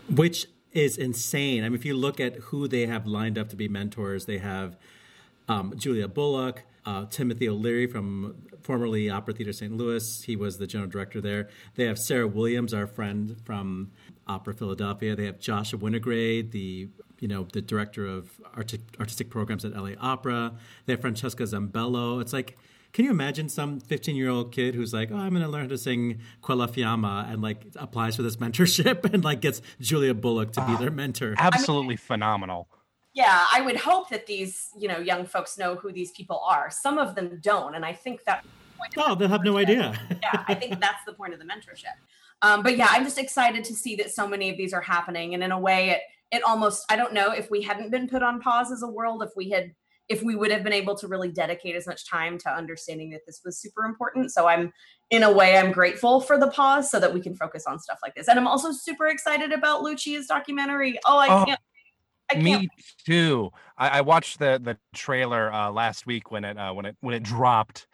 which 0.09 0.47
is 0.73 0.97
insane. 0.97 1.63
I 1.63 1.69
mean, 1.69 1.75
if 1.77 1.85
you 1.85 1.95
look 1.95 2.19
at 2.19 2.35
who 2.35 2.67
they 2.67 2.85
have 2.85 3.05
lined 3.05 3.37
up 3.37 3.49
to 3.49 3.55
be 3.55 3.67
mentors, 3.67 4.25
they 4.25 4.37
have 4.37 4.77
um, 5.47 5.73
Julia 5.77 6.07
Bullock, 6.07 6.63
uh, 6.85 7.05
Timothy 7.09 7.49
O'Leary 7.49 7.87
from 7.87 8.35
formerly 8.61 9.09
Opera 9.09 9.33
Theater 9.33 9.53
St. 9.53 9.75
Louis. 9.75 10.23
He 10.23 10.35
was 10.35 10.57
the 10.57 10.67
general 10.67 10.89
director 10.89 11.19
there. 11.19 11.49
They 11.75 11.85
have 11.85 11.99
Sarah 11.99 12.27
Williams, 12.27 12.73
our 12.73 12.87
friend 12.87 13.37
from 13.43 13.91
Opera 14.27 14.53
Philadelphia. 14.53 15.15
They 15.15 15.25
have 15.25 15.39
Joshua 15.39 15.79
Winograde, 15.79 16.51
the 16.51 16.89
you 17.21 17.27
know 17.29 17.47
the 17.53 17.61
director 17.61 18.05
of 18.05 18.29
arti- 18.53 18.81
artistic 18.99 19.29
programs 19.29 19.63
at 19.63 19.71
LA 19.73 19.91
Opera. 19.99 20.53
They 20.85 20.93
have 20.93 20.99
Francesca 21.01 21.43
Zambello. 21.43 22.19
It's 22.21 22.33
like. 22.33 22.57
Can 22.93 23.05
you 23.05 23.11
imagine 23.11 23.47
some 23.47 23.79
15 23.79 24.17
year 24.17 24.27
old 24.27 24.51
kid 24.51 24.75
who's 24.75 24.93
like, 24.93 25.11
oh, 25.13 25.15
I'm 25.15 25.29
going 25.29 25.43
to 25.43 25.47
learn 25.47 25.61
how 25.61 25.69
to 25.69 25.77
sing 25.77 26.19
Quella 26.41 26.67
Fiamma 26.67 27.31
and 27.31 27.41
like 27.41 27.63
applies 27.77 28.17
for 28.17 28.21
this 28.21 28.35
mentorship 28.43 29.05
and 29.13 29.23
like 29.23 29.39
gets 29.39 29.61
Julia 29.79 30.13
Bullock 30.13 30.51
to 30.51 30.65
be 30.67 30.75
their 30.75 30.91
mentor? 30.91 31.33
Absolutely 31.37 31.95
phenomenal. 31.95 32.67
yeah 33.13 33.45
i 33.53 33.61
would 33.61 33.77
hope 33.77 34.09
that 34.09 34.25
these 34.27 34.71
you 34.77 34.89
know 34.89 34.97
young 34.99 35.25
folks 35.25 35.57
know 35.57 35.75
who 35.75 35.89
these 35.93 36.11
people 36.11 36.41
are 36.45 36.69
some 36.69 36.97
of 36.97 37.15
them 37.15 37.39
don't 37.41 37.75
and 37.75 37.85
i 37.85 37.93
think 37.93 38.25
that 38.25 38.43
Oh, 38.97 39.15
they'll 39.15 39.29
have 39.29 39.43
no 39.45 39.55
idea. 39.57 39.97
yeah 40.21 40.43
i 40.49 40.53
think 40.53 40.79
that's 40.81 41.03
the 41.05 41.13
point 41.13 41.31
of 41.33 41.39
the 41.39 41.45
mentorship 41.45 41.95
um, 42.41 42.61
but 42.61 42.75
yeah 42.75 42.87
i'm 42.89 43.05
just 43.05 43.17
excited 43.17 43.63
to 43.65 43.73
see 43.73 43.95
that 43.95 44.11
so 44.11 44.27
many 44.27 44.49
of 44.49 44.57
these 44.57 44.73
are 44.73 44.81
happening 44.81 45.33
and 45.33 45.41
in 45.43 45.51
a 45.53 45.59
way 45.59 45.91
it 45.91 46.01
it 46.31 46.43
almost 46.43 46.85
i 46.89 46.95
don't 46.95 47.13
know 47.13 47.31
if 47.31 47.49
we 47.51 47.61
hadn't 47.61 47.91
been 47.91 48.07
put 48.07 48.23
on 48.23 48.39
pause 48.39 48.71
as 48.71 48.83
a 48.83 48.87
world 48.87 49.23
if 49.23 49.31
we 49.35 49.49
had 49.49 49.71
if 50.11 50.21
we 50.21 50.35
would 50.35 50.51
have 50.51 50.61
been 50.61 50.73
able 50.73 50.93
to 50.93 51.07
really 51.07 51.31
dedicate 51.31 51.73
as 51.73 51.87
much 51.87 52.05
time 52.05 52.37
to 52.37 52.49
understanding 52.49 53.11
that 53.11 53.21
this 53.25 53.41
was 53.45 53.57
super 53.57 53.85
important. 53.85 54.31
So 54.31 54.45
i'm 54.45 54.71
in 55.09 55.23
a 55.23 55.31
way 55.31 55.57
i'm 55.57 55.71
grateful 55.71 56.19
for 56.19 56.37
the 56.37 56.47
pause 56.47 56.91
so 56.91 56.99
that 56.99 57.13
we 57.13 57.21
can 57.21 57.35
focus 57.35 57.65
on 57.65 57.79
stuff 57.79 57.99
like 58.03 58.13
this. 58.15 58.27
And 58.27 58.37
i'm 58.37 58.47
also 58.47 58.71
super 58.71 59.07
excited 59.07 59.51
about 59.51 59.83
lucia's 59.83 60.27
documentary. 60.27 60.99
Oh 61.05 61.17
i 61.17 61.27
Oh, 61.27 61.45
can't 61.45 61.59
I 62.29 62.35
can't 62.35 62.61
Me 62.61 62.69
too. 63.05 63.51
I, 63.77 63.99
I 63.99 64.01
watched 64.01 64.39
the 64.39 64.59
the 64.61 64.77
trailer 64.93 65.51
uh, 65.51 65.71
last 65.71 66.05
week 66.05 66.31
when 66.31 66.45
it 66.45 66.57
uh, 66.57 66.73
when 66.73 66.85
it 66.85 66.95
when 67.01 67.13
it 67.13 67.23
dropped, 67.23 67.87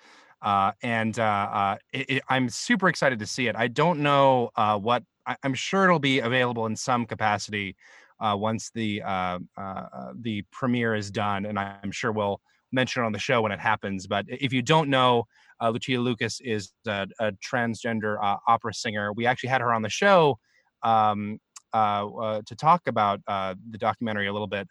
uh, 0.43 0.73
and 0.83 1.17
uh, 1.17 1.23
uh, 1.23 1.77
it, 1.91 2.09
it, 2.09 2.23
I'm 2.29 2.47
super 2.49 2.87
excited 2.87 3.17
to 3.17 3.25
see 3.25 3.47
it. 3.47 3.55
I 3.55 3.67
don't 3.67 4.01
know 4.01 4.51
uh, 4.55 4.77
what 4.77 5.03
I'm 5.41 5.55
sure 5.55 5.85
it'll 5.85 5.97
be 5.97 6.19
available 6.19 6.67
in 6.67 6.75
some 6.75 7.07
capacity 7.07 7.75
uh, 8.19 8.35
once 8.37 8.71
the 8.73 9.01
uh, 9.03 9.39
uh, 9.57 10.11
the 10.19 10.43
premiere 10.51 10.95
is 10.95 11.11
done, 11.11 11.45
and 11.45 11.59
I'm 11.59 11.91
sure 11.91 12.11
we'll 12.11 12.41
mention 12.71 13.03
it 13.03 13.05
on 13.05 13.11
the 13.11 13.19
show 13.19 13.41
when 13.41 13.51
it 13.51 13.59
happens. 13.59 14.07
But 14.07 14.25
if 14.27 14.51
you 14.51 14.61
don't 14.61 14.89
know, 14.89 15.25
uh, 15.61 15.69
Lucia 15.69 15.99
Lucas 15.99 16.39
is 16.41 16.71
a, 16.87 17.07
a 17.19 17.31
transgender 17.33 18.17
uh, 18.21 18.37
opera 18.47 18.73
singer. 18.73 19.13
We 19.13 19.25
actually 19.25 19.49
had 19.49 19.61
her 19.61 19.73
on 19.73 19.81
the 19.81 19.89
show. 19.89 20.37
Um, 20.83 21.39
uh, 21.73 22.41
to 22.47 22.55
talk 22.55 22.81
about 22.87 23.19
the 23.27 23.77
documentary 23.77 24.25
a 24.25 24.33
little 24.33 24.47
bit, 24.47 24.67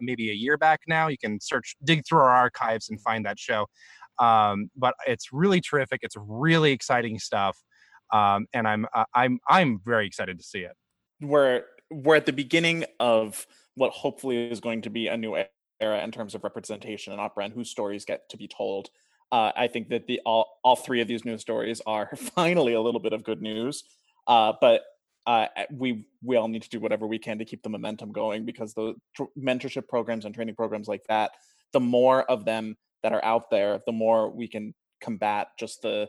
maybe 0.00 0.30
a 0.30 0.34
year 0.34 0.56
back 0.58 0.80
now. 0.88 1.06
You 1.06 1.18
can 1.18 1.38
search, 1.40 1.76
dig 1.84 2.02
through 2.04 2.18
our 2.18 2.30
archives 2.30 2.90
and 2.90 3.00
find 3.00 3.24
that 3.26 3.38
show. 3.38 3.66
Um, 4.18 4.68
but 4.76 4.94
it's 5.06 5.32
really 5.32 5.60
terrific. 5.60 6.00
It's 6.02 6.16
really 6.18 6.72
exciting 6.72 7.18
stuff, 7.18 7.56
um, 8.12 8.46
and 8.52 8.66
I'm 8.66 8.86
I'm 9.14 9.38
I'm 9.48 9.80
very 9.84 10.06
excited 10.06 10.38
to 10.38 10.44
see 10.44 10.60
it. 10.60 10.72
we're 11.20 11.64
we're 11.92 12.16
at 12.16 12.26
the 12.26 12.32
beginning 12.32 12.84
of 12.98 13.46
what 13.74 13.92
hopefully 13.92 14.50
is 14.50 14.60
going 14.60 14.82
to 14.82 14.90
be 14.90 15.08
a 15.08 15.16
new 15.16 15.36
era 15.80 16.02
in 16.02 16.10
terms 16.10 16.34
of 16.34 16.44
representation 16.44 17.12
in 17.12 17.20
opera 17.20 17.44
and 17.44 17.52
whose 17.52 17.70
stories 17.70 18.04
get 18.04 18.28
to 18.30 18.36
be 18.36 18.48
told. 18.48 18.90
Uh, 19.30 19.50
I 19.56 19.66
think 19.68 19.88
that 19.88 20.06
the 20.06 20.20
all 20.26 20.58
all 20.62 20.76
three 20.76 21.00
of 21.00 21.08
these 21.08 21.24
new 21.24 21.38
stories 21.38 21.80
are 21.86 22.10
finally 22.16 22.74
a 22.74 22.80
little 22.80 23.00
bit 23.00 23.12
of 23.12 23.24
good 23.24 23.40
news. 23.40 23.84
Uh, 24.26 24.52
but 24.60 24.82
uh, 25.26 25.46
we 25.70 26.06
we 26.22 26.36
all 26.36 26.48
need 26.48 26.62
to 26.62 26.68
do 26.68 26.80
whatever 26.80 27.06
we 27.06 27.18
can 27.18 27.38
to 27.38 27.44
keep 27.44 27.62
the 27.62 27.68
momentum 27.68 28.12
going 28.12 28.44
because 28.44 28.74
the 28.74 28.94
tr- 29.14 29.24
mentorship 29.38 29.88
programs 29.88 30.24
and 30.24 30.34
training 30.34 30.54
programs 30.54 30.88
like 30.88 31.04
that, 31.08 31.32
the 31.72 31.80
more 31.80 32.22
of 32.24 32.44
them 32.44 32.76
that 33.02 33.12
are 33.12 33.24
out 33.24 33.50
there, 33.50 33.80
the 33.86 33.92
more 33.92 34.30
we 34.30 34.48
can 34.48 34.74
combat 35.00 35.48
just 35.58 35.82
the 35.82 36.08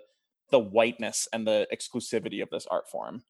the 0.52 0.60
whiteness 0.60 1.28
and 1.34 1.48
the 1.48 1.68
exclusivity 1.74 2.42
of 2.44 2.50
this 2.50 2.68
art 2.70 2.90
form. 2.90 3.24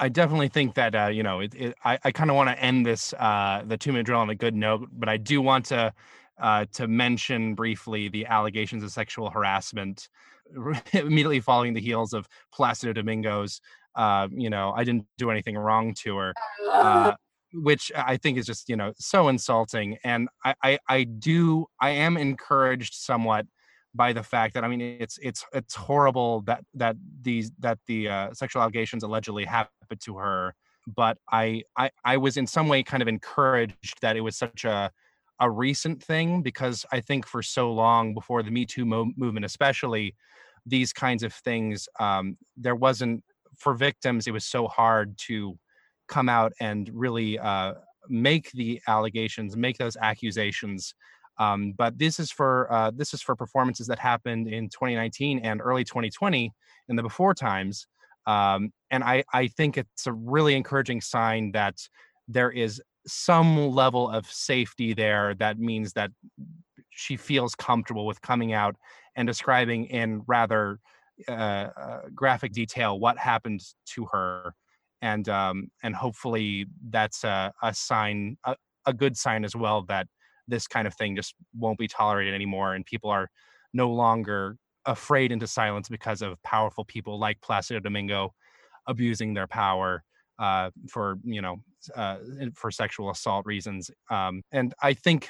I 0.00 0.08
definitely 0.08 0.48
think 0.48 0.74
that 0.74 0.94
uh, 0.94 1.06
you 1.06 1.22
know 1.22 1.40
it, 1.40 1.54
it, 1.54 1.74
I, 1.84 1.98
I 2.04 2.12
kind 2.12 2.30
of 2.30 2.36
want 2.36 2.50
to 2.50 2.58
end 2.62 2.86
this 2.86 3.12
uh, 3.14 3.62
the 3.66 3.76
two 3.76 3.92
minute 3.92 4.06
drill 4.06 4.20
on 4.20 4.30
a 4.30 4.34
good 4.34 4.54
note, 4.54 4.88
but 4.92 5.08
I 5.08 5.16
do 5.16 5.42
want 5.42 5.66
to 5.66 5.92
uh, 6.40 6.66
to 6.72 6.86
mention 6.86 7.54
briefly 7.54 8.08
the 8.08 8.26
allegations 8.26 8.82
of 8.84 8.92
sexual 8.92 9.30
harassment 9.30 10.08
immediately 10.92 11.40
following 11.40 11.74
the 11.74 11.80
heels 11.80 12.12
of 12.12 12.28
Placido 12.54 12.94
Domingo's. 12.94 13.60
Uh, 13.94 14.28
you 14.30 14.48
know, 14.48 14.72
I 14.76 14.84
didn't 14.84 15.06
do 15.16 15.30
anything 15.30 15.56
wrong 15.56 15.94
to 16.02 16.16
her, 16.16 16.34
uh, 16.70 17.12
which 17.52 17.90
I 17.96 18.16
think 18.16 18.38
is 18.38 18.46
just 18.46 18.68
you 18.68 18.76
know 18.76 18.92
so 18.98 19.28
insulting. 19.28 19.98
And 20.04 20.28
I, 20.44 20.54
I 20.62 20.78
I 20.88 21.04
do 21.04 21.66
I 21.80 21.90
am 21.90 22.16
encouraged 22.16 22.94
somewhat 22.94 23.46
by 23.94 24.12
the 24.12 24.22
fact 24.22 24.54
that 24.54 24.64
I 24.64 24.68
mean 24.68 24.80
it's 24.80 25.18
it's 25.22 25.44
it's 25.52 25.74
horrible 25.74 26.42
that 26.42 26.64
that 26.74 26.96
these 27.22 27.50
that 27.58 27.78
the 27.86 28.08
uh, 28.08 28.34
sexual 28.34 28.62
allegations 28.62 29.02
allegedly 29.02 29.44
happened 29.44 30.00
to 30.00 30.16
her, 30.16 30.54
but 30.86 31.18
I 31.30 31.62
I 31.76 31.90
I 32.04 32.16
was 32.16 32.36
in 32.36 32.46
some 32.46 32.68
way 32.68 32.82
kind 32.82 33.02
of 33.02 33.08
encouraged 33.08 34.00
that 34.02 34.16
it 34.16 34.20
was 34.20 34.36
such 34.36 34.64
a 34.64 34.90
a 35.40 35.50
recent 35.50 36.02
thing 36.02 36.42
because 36.42 36.84
I 36.92 37.00
think 37.00 37.26
for 37.26 37.42
so 37.42 37.72
long 37.72 38.12
before 38.12 38.42
the 38.42 38.50
Me 38.50 38.66
Too 38.66 38.84
mo- 38.84 39.12
movement, 39.16 39.46
especially 39.46 40.16
these 40.66 40.92
kinds 40.92 41.22
of 41.22 41.32
things, 41.32 41.88
um, 42.00 42.36
there 42.56 42.74
wasn't 42.74 43.22
for 43.56 43.74
victims. 43.74 44.26
It 44.26 44.32
was 44.32 44.44
so 44.44 44.66
hard 44.66 45.16
to 45.28 45.56
come 46.08 46.28
out 46.28 46.52
and 46.60 46.90
really 46.92 47.38
uh, 47.38 47.74
make 48.08 48.50
the 48.52 48.80
allegations, 48.88 49.56
make 49.56 49.78
those 49.78 49.96
accusations 50.00 50.94
um, 51.38 51.72
but 51.76 51.98
this 51.98 52.18
is 52.18 52.30
for 52.30 52.70
uh, 52.72 52.90
this 52.94 53.14
is 53.14 53.22
for 53.22 53.36
performances 53.36 53.86
that 53.86 53.98
happened 53.98 54.48
in 54.48 54.68
2019 54.68 55.40
and 55.40 55.60
early 55.60 55.84
2020 55.84 56.52
in 56.88 56.96
the 56.96 57.02
before 57.02 57.34
times. 57.34 57.86
Um, 58.26 58.72
and 58.90 59.02
I, 59.04 59.24
I 59.32 59.46
think 59.48 59.78
it's 59.78 60.06
a 60.06 60.12
really 60.12 60.54
encouraging 60.54 61.00
sign 61.00 61.52
that 61.52 61.76
there 62.26 62.50
is 62.50 62.82
some 63.06 63.70
level 63.70 64.10
of 64.10 64.26
safety 64.26 64.92
there 64.92 65.34
that 65.36 65.58
means 65.58 65.92
that 65.94 66.10
she 66.90 67.16
feels 67.16 67.54
comfortable 67.54 68.04
with 68.04 68.20
coming 68.20 68.52
out 68.52 68.76
and 69.16 69.26
describing 69.26 69.86
in 69.86 70.22
rather 70.26 70.78
uh, 71.28 71.30
uh, 71.32 72.00
graphic 72.14 72.52
detail 72.52 73.00
what 73.00 73.16
happened 73.16 73.60
to 73.86 74.04
her 74.06 74.54
and 75.00 75.28
um, 75.28 75.70
and 75.82 75.94
hopefully 75.94 76.66
that's 76.90 77.24
a, 77.24 77.52
a 77.62 77.72
sign 77.72 78.36
a, 78.44 78.54
a 78.86 78.92
good 78.92 79.16
sign 79.16 79.44
as 79.44 79.56
well 79.56 79.82
that 79.82 80.06
this 80.48 80.66
kind 80.66 80.86
of 80.86 80.94
thing 80.94 81.14
just 81.14 81.34
won't 81.56 81.78
be 81.78 81.88
tolerated 81.88 82.34
anymore 82.34 82.74
and 82.74 82.84
people 82.86 83.10
are 83.10 83.28
no 83.72 83.90
longer 83.90 84.56
afraid 84.86 85.30
into 85.30 85.46
silence 85.46 85.88
because 85.88 86.22
of 86.22 86.42
powerful 86.42 86.84
people 86.84 87.18
like 87.18 87.40
Placido 87.40 87.80
Domingo 87.80 88.34
abusing 88.86 89.34
their 89.34 89.46
power 89.46 90.02
uh, 90.38 90.70
for 90.88 91.18
you 91.24 91.42
know 91.42 91.56
uh, 91.94 92.16
for 92.54 92.70
sexual 92.70 93.10
assault 93.10 93.44
reasons. 93.46 93.90
Um, 94.10 94.42
and 94.50 94.74
I 94.82 94.94
think 94.94 95.28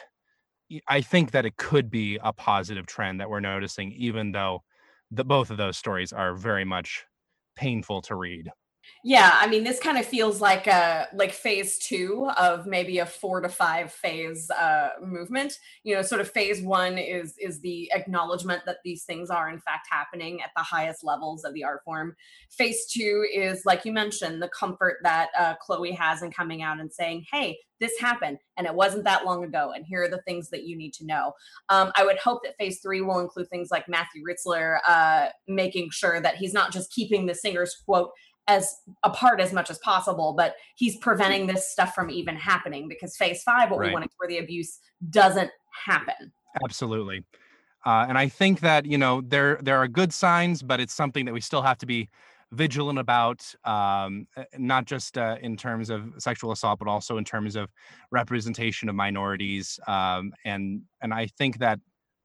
I 0.86 1.00
think 1.00 1.32
that 1.32 1.46
it 1.46 1.56
could 1.56 1.90
be 1.90 2.18
a 2.22 2.32
positive 2.32 2.86
trend 2.86 3.20
that 3.20 3.30
we're 3.30 3.40
noticing, 3.40 3.92
even 3.92 4.32
though 4.32 4.62
the 5.10 5.24
both 5.24 5.50
of 5.50 5.56
those 5.56 5.76
stories 5.76 6.12
are 6.12 6.34
very 6.34 6.64
much 6.64 7.04
painful 7.56 8.02
to 8.02 8.14
read. 8.14 8.50
Yeah, 9.04 9.30
I 9.34 9.46
mean, 9.46 9.62
this 9.62 9.78
kind 9.78 9.96
of 9.96 10.04
feels 10.04 10.40
like 10.40 10.66
a 10.66 11.06
like 11.14 11.32
phase 11.32 11.78
two 11.78 12.28
of 12.36 12.66
maybe 12.66 12.98
a 12.98 13.06
four 13.06 13.40
to 13.40 13.48
five 13.48 13.92
phase 13.92 14.50
uh, 14.50 14.90
movement. 15.00 15.58
You 15.84 15.94
know, 15.94 16.02
sort 16.02 16.20
of 16.20 16.30
phase 16.30 16.60
one 16.60 16.98
is 16.98 17.34
is 17.38 17.60
the 17.60 17.90
acknowledgement 17.94 18.62
that 18.66 18.78
these 18.84 19.04
things 19.04 19.30
are 19.30 19.48
in 19.48 19.60
fact 19.60 19.86
happening 19.90 20.42
at 20.42 20.50
the 20.56 20.62
highest 20.62 21.04
levels 21.04 21.44
of 21.44 21.54
the 21.54 21.64
art 21.64 21.82
form. 21.84 22.16
Phase 22.50 22.86
two 22.92 23.24
is, 23.32 23.62
like 23.64 23.84
you 23.84 23.92
mentioned, 23.92 24.42
the 24.42 24.48
comfort 24.48 24.98
that 25.04 25.28
uh, 25.38 25.54
Chloe 25.60 25.92
has 25.92 26.22
in 26.22 26.32
coming 26.32 26.62
out 26.62 26.80
and 26.80 26.92
saying, 26.92 27.24
"Hey, 27.30 27.56
this 27.80 27.98
happened 27.98 28.38
and 28.56 28.66
it 28.66 28.74
wasn't 28.74 29.04
that 29.04 29.24
long 29.24 29.44
ago 29.44 29.72
and 29.74 29.84
here 29.86 30.02
are 30.02 30.08
the 30.08 30.22
things 30.22 30.50
that 30.50 30.64
you 30.64 30.76
need 30.76 30.92
to 30.92 31.06
know 31.06 31.32
um, 31.68 31.92
i 31.96 32.04
would 32.04 32.18
hope 32.18 32.42
that 32.42 32.56
phase 32.58 32.80
three 32.80 33.00
will 33.00 33.20
include 33.20 33.48
things 33.48 33.68
like 33.70 33.88
matthew 33.88 34.22
ritzler 34.24 34.78
uh, 34.86 35.26
making 35.46 35.88
sure 35.90 36.20
that 36.20 36.36
he's 36.36 36.52
not 36.52 36.72
just 36.72 36.92
keeping 36.92 37.26
the 37.26 37.34
singer's 37.34 37.76
quote 37.84 38.10
as 38.48 38.76
apart 39.04 39.40
as 39.40 39.52
much 39.52 39.70
as 39.70 39.78
possible, 39.78 40.34
but 40.36 40.56
he's 40.74 40.96
preventing 40.96 41.46
this 41.46 41.70
stuff 41.70 41.94
from 41.94 42.10
even 42.10 42.34
happening 42.34 42.88
because 42.88 43.16
phase 43.16 43.42
five, 43.42 43.70
what 43.70 43.78
right. 43.78 43.88
we 43.88 43.92
want 43.92 44.06
is 44.06 44.10
where 44.16 44.28
the 44.28 44.38
abuse 44.38 44.80
doesn't 45.10 45.50
happen. 45.86 46.32
Absolutely. 46.64 47.24
Uh, 47.86 48.06
and 48.08 48.18
I 48.18 48.28
think 48.28 48.60
that 48.60 48.86
you 48.86 48.98
know 48.98 49.20
there 49.20 49.58
there 49.62 49.76
are 49.78 49.86
good 49.86 50.12
signs, 50.12 50.62
but 50.62 50.80
it's 50.80 50.94
something 50.94 51.26
that 51.26 51.32
we 51.32 51.40
still 51.40 51.62
have 51.62 51.78
to 51.78 51.86
be 51.86 52.08
vigilant 52.52 52.98
about, 52.98 53.54
um, 53.64 54.26
eh, 54.36 54.44
not 54.56 54.86
just 54.86 55.18
uh, 55.18 55.36
in 55.42 55.56
terms 55.56 55.90
of 55.90 56.14
sexual 56.18 56.50
assault, 56.50 56.78
but 56.78 56.88
also 56.88 57.18
in 57.18 57.24
terms 57.24 57.56
of 57.56 57.68
representation 58.10 58.88
of 58.88 58.94
minorities. 58.94 59.78
Um, 59.86 60.32
and 60.44 60.82
and 61.02 61.12
I 61.14 61.26
think 61.26 61.58
that 61.58 61.78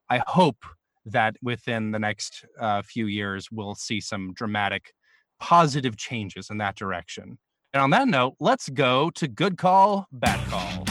I 0.09 0.24
hope 0.26 0.65
that 1.05 1.36
within 1.41 1.91
the 1.91 1.99
next 1.99 2.45
uh, 2.59 2.82
few 2.82 3.07
years 3.07 3.49
we'll 3.51 3.76
see 3.76 3.99
some 3.99 4.34
dramatic 4.34 4.93
positive 5.40 5.98
changes 5.98 6.50
in 6.50 6.58
that 6.58 6.76
direction. 6.76 7.38
And 7.74 7.82
on 7.82 7.90
that 7.90 8.08
note, 8.08 8.36
let's 8.40 8.70
go 8.70 9.10
to 9.12 9.28
good 9.28 9.58
call, 9.58 10.08
bad 10.12 10.40
call. 10.50 10.86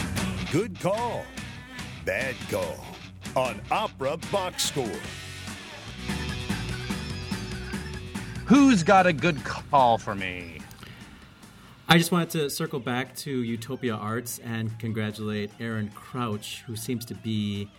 Good 0.51 0.81
call, 0.81 1.25
bad 2.05 2.35
call 2.51 2.85
on 3.37 3.61
Opera 3.71 4.19
Box 4.31 4.65
Score. 4.65 5.01
Who's 8.47 8.83
got 8.83 9.07
a 9.07 9.13
good 9.13 9.43
call 9.45 9.97
for 9.97 10.15
me? 10.15 10.59
I 11.89 11.99
just 11.99 12.11
wanted 12.11 12.31
to 12.31 12.51
circle 12.51 12.81
back 12.81 13.15
to 13.17 13.31
Utopia 13.31 13.95
Arts 13.95 14.41
and 14.41 14.79
congratulate 14.79 15.51
Aaron 15.61 15.91
Crouch, 15.95 16.63
who 16.67 16.75
seems 16.75 17.05
to 17.07 17.15
be 17.15 17.71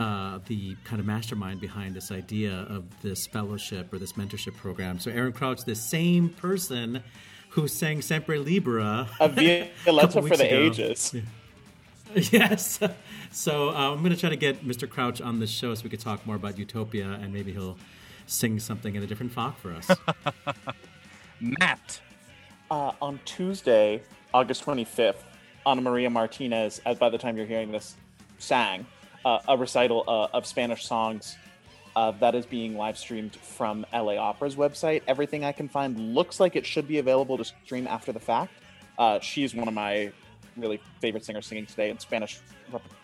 uh, 0.00 0.38
the 0.46 0.74
kind 0.84 0.98
of 0.98 1.04
mastermind 1.06 1.60
behind 1.60 1.94
this 1.94 2.10
idea 2.10 2.66
of 2.70 2.84
this 3.02 3.26
fellowship 3.26 3.92
or 3.92 3.98
this 3.98 4.14
mentorship 4.14 4.56
program. 4.56 4.98
So 4.98 5.10
Aaron 5.10 5.32
Crouch, 5.32 5.64
the 5.64 5.74
same 5.74 6.30
person 6.30 7.02
who 7.50 7.68
sang 7.68 8.00
Sempre 8.00 8.38
Libera, 8.38 9.08
a 9.20 9.28
Violetta 9.84 10.22
for 10.22 10.36
the 10.36 10.46
ago. 10.46 10.56
ages. 10.56 11.14
Yeah. 11.14 11.20
Yes. 12.32 12.80
So 13.30 13.68
uh, 13.68 13.92
I'm 13.92 13.98
going 13.98 14.10
to 14.10 14.16
try 14.16 14.30
to 14.30 14.36
get 14.36 14.66
Mr. 14.66 14.88
Crouch 14.90 15.20
on 15.20 15.38
the 15.38 15.46
show 15.46 15.72
so 15.76 15.84
we 15.84 15.90
could 15.90 16.00
talk 16.00 16.26
more 16.26 16.34
about 16.34 16.58
Utopia 16.58 17.06
and 17.22 17.32
maybe 17.32 17.52
he'll 17.52 17.78
sing 18.26 18.58
something 18.58 18.96
in 18.96 19.02
a 19.04 19.06
different 19.06 19.32
Fach 19.32 19.54
for 19.58 19.70
us. 19.72 19.88
Matt. 21.40 22.00
Uh, 22.68 22.92
on 23.00 23.20
Tuesday, 23.24 24.02
August 24.34 24.64
25th, 24.64 25.22
Ana 25.64 25.82
Maria 25.82 26.10
Martinez, 26.10 26.80
as 26.84 26.98
by 26.98 27.10
the 27.10 27.18
time 27.18 27.36
you're 27.36 27.46
hearing 27.46 27.70
this, 27.70 27.94
sang 28.38 28.86
uh, 29.24 29.40
a 29.48 29.56
recital 29.56 30.04
uh, 30.06 30.36
of 30.36 30.46
Spanish 30.46 30.84
songs 30.84 31.36
uh, 31.96 32.12
that 32.12 32.34
is 32.34 32.46
being 32.46 32.76
live 32.76 32.96
streamed 32.96 33.36
from 33.36 33.84
LA 33.92 34.16
Opera's 34.16 34.56
website. 34.56 35.02
Everything 35.06 35.44
I 35.44 35.52
can 35.52 35.68
find 35.68 36.14
looks 36.14 36.40
like 36.40 36.56
it 36.56 36.64
should 36.64 36.86
be 36.86 36.98
available 36.98 37.36
to 37.36 37.44
stream 37.44 37.86
after 37.86 38.12
the 38.12 38.20
fact. 38.20 38.52
Uh, 38.98 39.18
she's 39.20 39.54
one 39.54 39.68
of 39.68 39.74
my 39.74 40.12
really 40.56 40.80
favorite 41.00 41.24
singers 41.24 41.46
singing 41.46 41.66
today, 41.66 41.90
and 41.90 42.00
Spanish 42.00 42.40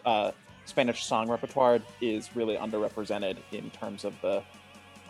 uh, 0.05 0.31
Spanish 0.67 1.05
song 1.05 1.29
repertoire 1.29 1.81
is 2.01 2.35
really 2.35 2.57
underrepresented 2.57 3.37
in 3.53 3.71
terms 3.71 4.05
of 4.05 4.15
the 4.21 4.43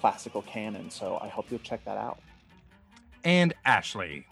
classical 0.01 0.43
canon. 0.43 0.91
So 0.91 1.19
I 1.23 1.29
hope 1.29 1.47
you'll 1.51 1.61
check 1.61 1.85
that 1.85 1.97
out. 1.97 2.19
And 3.25 3.55
Ashley. 3.65 4.27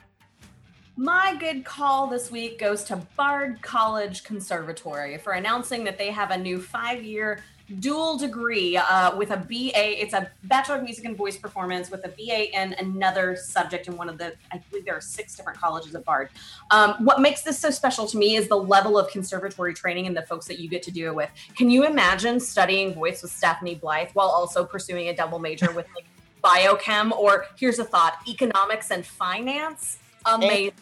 My 0.97 1.35
good 1.41 1.65
call 1.65 2.07
this 2.07 2.31
week 2.31 2.61
goes 2.61 2.85
to 2.85 2.97
Bard 3.17 3.61
College 3.63 4.23
Conservatory 4.23 5.19
for 5.19 5.33
announcing 5.33 5.83
that 5.85 5.99
they 5.99 6.13
have 6.13 6.31
a 6.31 6.39
new 6.39 6.61
five 6.61 7.03
year 7.03 7.41
dual 7.81 8.17
degree 8.17 8.77
uh, 8.77 9.17
with 9.17 9.33
a 9.33 9.37
BA. 9.37 10.01
It's 10.01 10.15
a 10.15 10.31
Bachelor 10.45 10.77
of 10.77 10.85
Music 10.85 11.05
and 11.05 11.17
Voice 11.17 11.37
Performance 11.37 11.91
with 11.91 12.05
a 12.05 12.09
BA 12.11 12.57
in 12.57 12.75
another 12.75 13.35
subject 13.35 13.89
in 13.89 13.97
one 13.97 14.09
of 14.09 14.19
the, 14.19 14.35
I 14.53 14.63
believe 14.71 14.85
there 14.85 14.95
are 14.95 15.01
six 15.01 15.35
different 15.35 15.59
colleges 15.59 15.97
at 15.97 16.05
Bard. 16.05 16.29
Um, 16.71 16.95
what 17.05 17.21
makes 17.21 17.43
this 17.43 17.59
so 17.59 17.71
special 17.71 18.07
to 18.07 18.17
me 18.17 18.37
is 18.37 18.47
the 18.47 18.57
level 18.57 18.97
of 18.97 19.11
conservatory 19.11 19.75
training 19.75 20.07
and 20.07 20.17
the 20.17 20.23
folks 20.23 20.47
that 20.47 20.61
you 20.61 20.69
get 20.69 20.85
to 20.85 20.93
do 20.93 21.07
it 21.07 21.15
with. 21.17 21.31
Can 21.57 21.71
you 21.71 21.87
imagine 21.87 22.39
studying 22.39 22.95
voice 22.95 23.21
with 23.23 23.33
Stephanie 23.33 23.75
Blythe 23.75 24.11
while 24.13 24.29
also 24.29 24.65
pursuing 24.65 25.09
a 25.09 25.17
double 25.17 25.41
major 25.41 25.73
with 25.73 25.87
like 25.97 26.05
biochem 26.45 27.11
or 27.11 27.47
here's 27.57 27.81
a 27.81 27.85
thought, 27.85 28.19
economics 28.29 28.93
and 28.93 29.05
finance? 29.05 29.99
Amazing. 30.27 30.73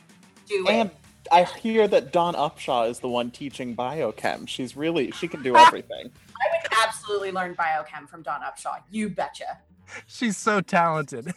And- 0.57 0.67
do 0.67 0.73
and 0.73 0.91
it. 0.91 0.97
I 1.31 1.45
hear 1.45 1.87
that 1.89 2.13
Dawn 2.13 2.35
Upshaw 2.35 2.91
is 2.91 2.99
the 2.99 3.09
one 3.09 3.31
teaching 3.31 3.77
biochem. 3.77 4.47
She's 4.49 4.77
really 4.77 5.11
she 5.13 5.29
can 5.29 5.43
do 5.43 5.57
everything. 5.67 6.11
I 6.11 6.47
would 6.51 6.73
absolutely 6.85 7.31
learn 7.31 7.55
biochem 7.55 8.09
from 8.09 8.23
Dawn 8.23 8.41
Upshaw. 8.41 8.83
You 8.91 9.09
betcha. 9.09 9.59
She's 10.07 10.37
so 10.37 10.61
talented. 10.61 11.33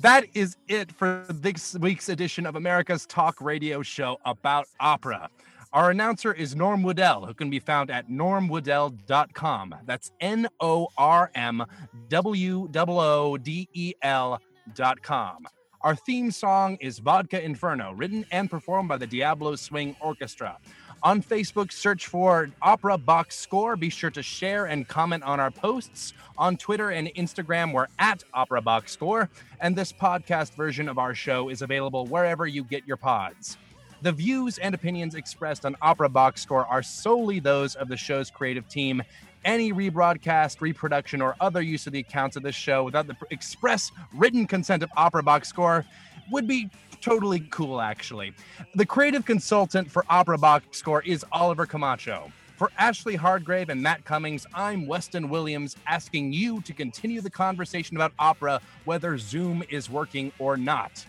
That 0.00 0.26
is 0.34 0.56
it 0.68 0.92
for 0.92 1.24
this 1.28 1.76
week's 1.78 2.08
edition 2.08 2.44
of 2.44 2.56
America's 2.56 3.06
Talk 3.06 3.40
Radio 3.40 3.82
Show 3.82 4.18
about 4.24 4.66
opera. 4.80 5.30
Our 5.72 5.90
announcer 5.90 6.32
is 6.32 6.56
Norm 6.56 6.82
Woodell, 6.82 7.26
who 7.26 7.34
can 7.34 7.48
be 7.48 7.60
found 7.60 7.90
at 7.90 8.08
normwoodell.com. 8.08 9.74
That's 9.86 10.10
N 10.20 10.48
O 10.58 10.88
R 10.98 11.30
M 11.36 11.64
W 12.08 12.68
O 12.74 12.84
O 12.88 13.36
D 13.36 13.68
E 13.72 13.94
L.com. 14.02 15.46
Our 15.82 15.96
theme 15.96 16.30
song 16.30 16.76
is 16.82 16.98
Vodka 16.98 17.42
Inferno, 17.42 17.92
written 17.92 18.26
and 18.30 18.50
performed 18.50 18.90
by 18.90 18.98
the 18.98 19.06
Diablo 19.06 19.56
Swing 19.56 19.96
Orchestra. 19.98 20.58
On 21.02 21.22
Facebook, 21.22 21.72
search 21.72 22.06
for 22.06 22.50
Opera 22.60 22.98
Box 22.98 23.36
Score. 23.36 23.76
Be 23.76 23.88
sure 23.88 24.10
to 24.10 24.22
share 24.22 24.66
and 24.66 24.86
comment 24.86 25.22
on 25.22 25.40
our 25.40 25.50
posts. 25.50 26.12
On 26.36 26.58
Twitter 26.58 26.90
and 26.90 27.08
Instagram, 27.14 27.72
we're 27.72 27.86
at 27.98 28.22
Opera 28.34 28.60
Box 28.60 28.92
Score. 28.92 29.30
And 29.58 29.74
this 29.74 29.90
podcast 29.90 30.54
version 30.54 30.86
of 30.86 30.98
our 30.98 31.14
show 31.14 31.48
is 31.48 31.62
available 31.62 32.06
wherever 32.08 32.46
you 32.46 32.62
get 32.62 32.86
your 32.86 32.98
pods. 32.98 33.56
The 34.02 34.12
views 34.12 34.58
and 34.58 34.74
opinions 34.74 35.14
expressed 35.14 35.64
on 35.64 35.76
Opera 35.80 36.10
Box 36.10 36.42
Score 36.42 36.66
are 36.66 36.82
solely 36.82 37.40
those 37.40 37.74
of 37.74 37.88
the 37.88 37.96
show's 37.96 38.30
creative 38.30 38.68
team. 38.68 39.02
Any 39.44 39.72
rebroadcast, 39.72 40.60
reproduction, 40.60 41.22
or 41.22 41.34
other 41.40 41.62
use 41.62 41.86
of 41.86 41.92
the 41.92 42.00
accounts 42.00 42.36
of 42.36 42.42
this 42.42 42.54
show 42.54 42.84
without 42.84 43.06
the 43.06 43.16
express 43.30 43.90
written 44.14 44.46
consent 44.46 44.82
of 44.82 44.90
Opera 44.96 45.22
Box 45.22 45.48
Score 45.48 45.84
would 46.30 46.46
be 46.46 46.68
totally 47.00 47.40
cool, 47.50 47.80
actually. 47.80 48.34
The 48.74 48.84
creative 48.84 49.24
consultant 49.24 49.90
for 49.90 50.04
Opera 50.10 50.36
Box 50.36 50.76
Score 50.76 51.02
is 51.02 51.24
Oliver 51.32 51.64
Camacho. 51.64 52.30
For 52.56 52.70
Ashley 52.76 53.16
Hardgrave 53.16 53.70
and 53.70 53.82
Matt 53.82 54.04
Cummings, 54.04 54.46
I'm 54.52 54.86
Weston 54.86 55.30
Williams 55.30 55.76
asking 55.86 56.34
you 56.34 56.60
to 56.60 56.74
continue 56.74 57.22
the 57.22 57.30
conversation 57.30 57.96
about 57.96 58.12
opera, 58.18 58.60
whether 58.84 59.16
Zoom 59.16 59.64
is 59.70 59.88
working 59.88 60.30
or 60.38 60.58
not. 60.58 61.06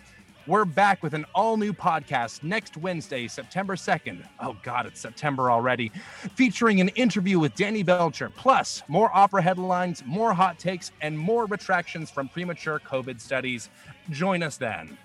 We're 0.48 0.66
back 0.66 1.04
with 1.04 1.14
an 1.14 1.26
all 1.36 1.56
new 1.56 1.72
podcast 1.72 2.42
next 2.42 2.76
Wednesday, 2.76 3.28
September 3.28 3.76
2nd. 3.76 4.26
Oh, 4.40 4.58
God, 4.64 4.88
it's 4.88 5.00
September 5.00 5.52
already. 5.52 5.92
Featuring 6.34 6.82
an 6.82 6.90
interview 6.90 7.38
with 7.38 7.54
Danny 7.54 7.84
Belcher, 7.84 8.32
plus 8.36 8.82
more 8.88 9.16
opera 9.16 9.44
headlines, 9.44 10.02
more 10.04 10.34
hot 10.34 10.58
takes, 10.58 10.92
and 11.02 11.18
more 11.18 11.46
retractions 11.46 12.10
from 12.10 12.28
premature 12.28 12.80
COVID 12.80 13.22
studies. 13.22 13.70
Join 14.10 14.42
us 14.42 14.58
then. 14.58 14.98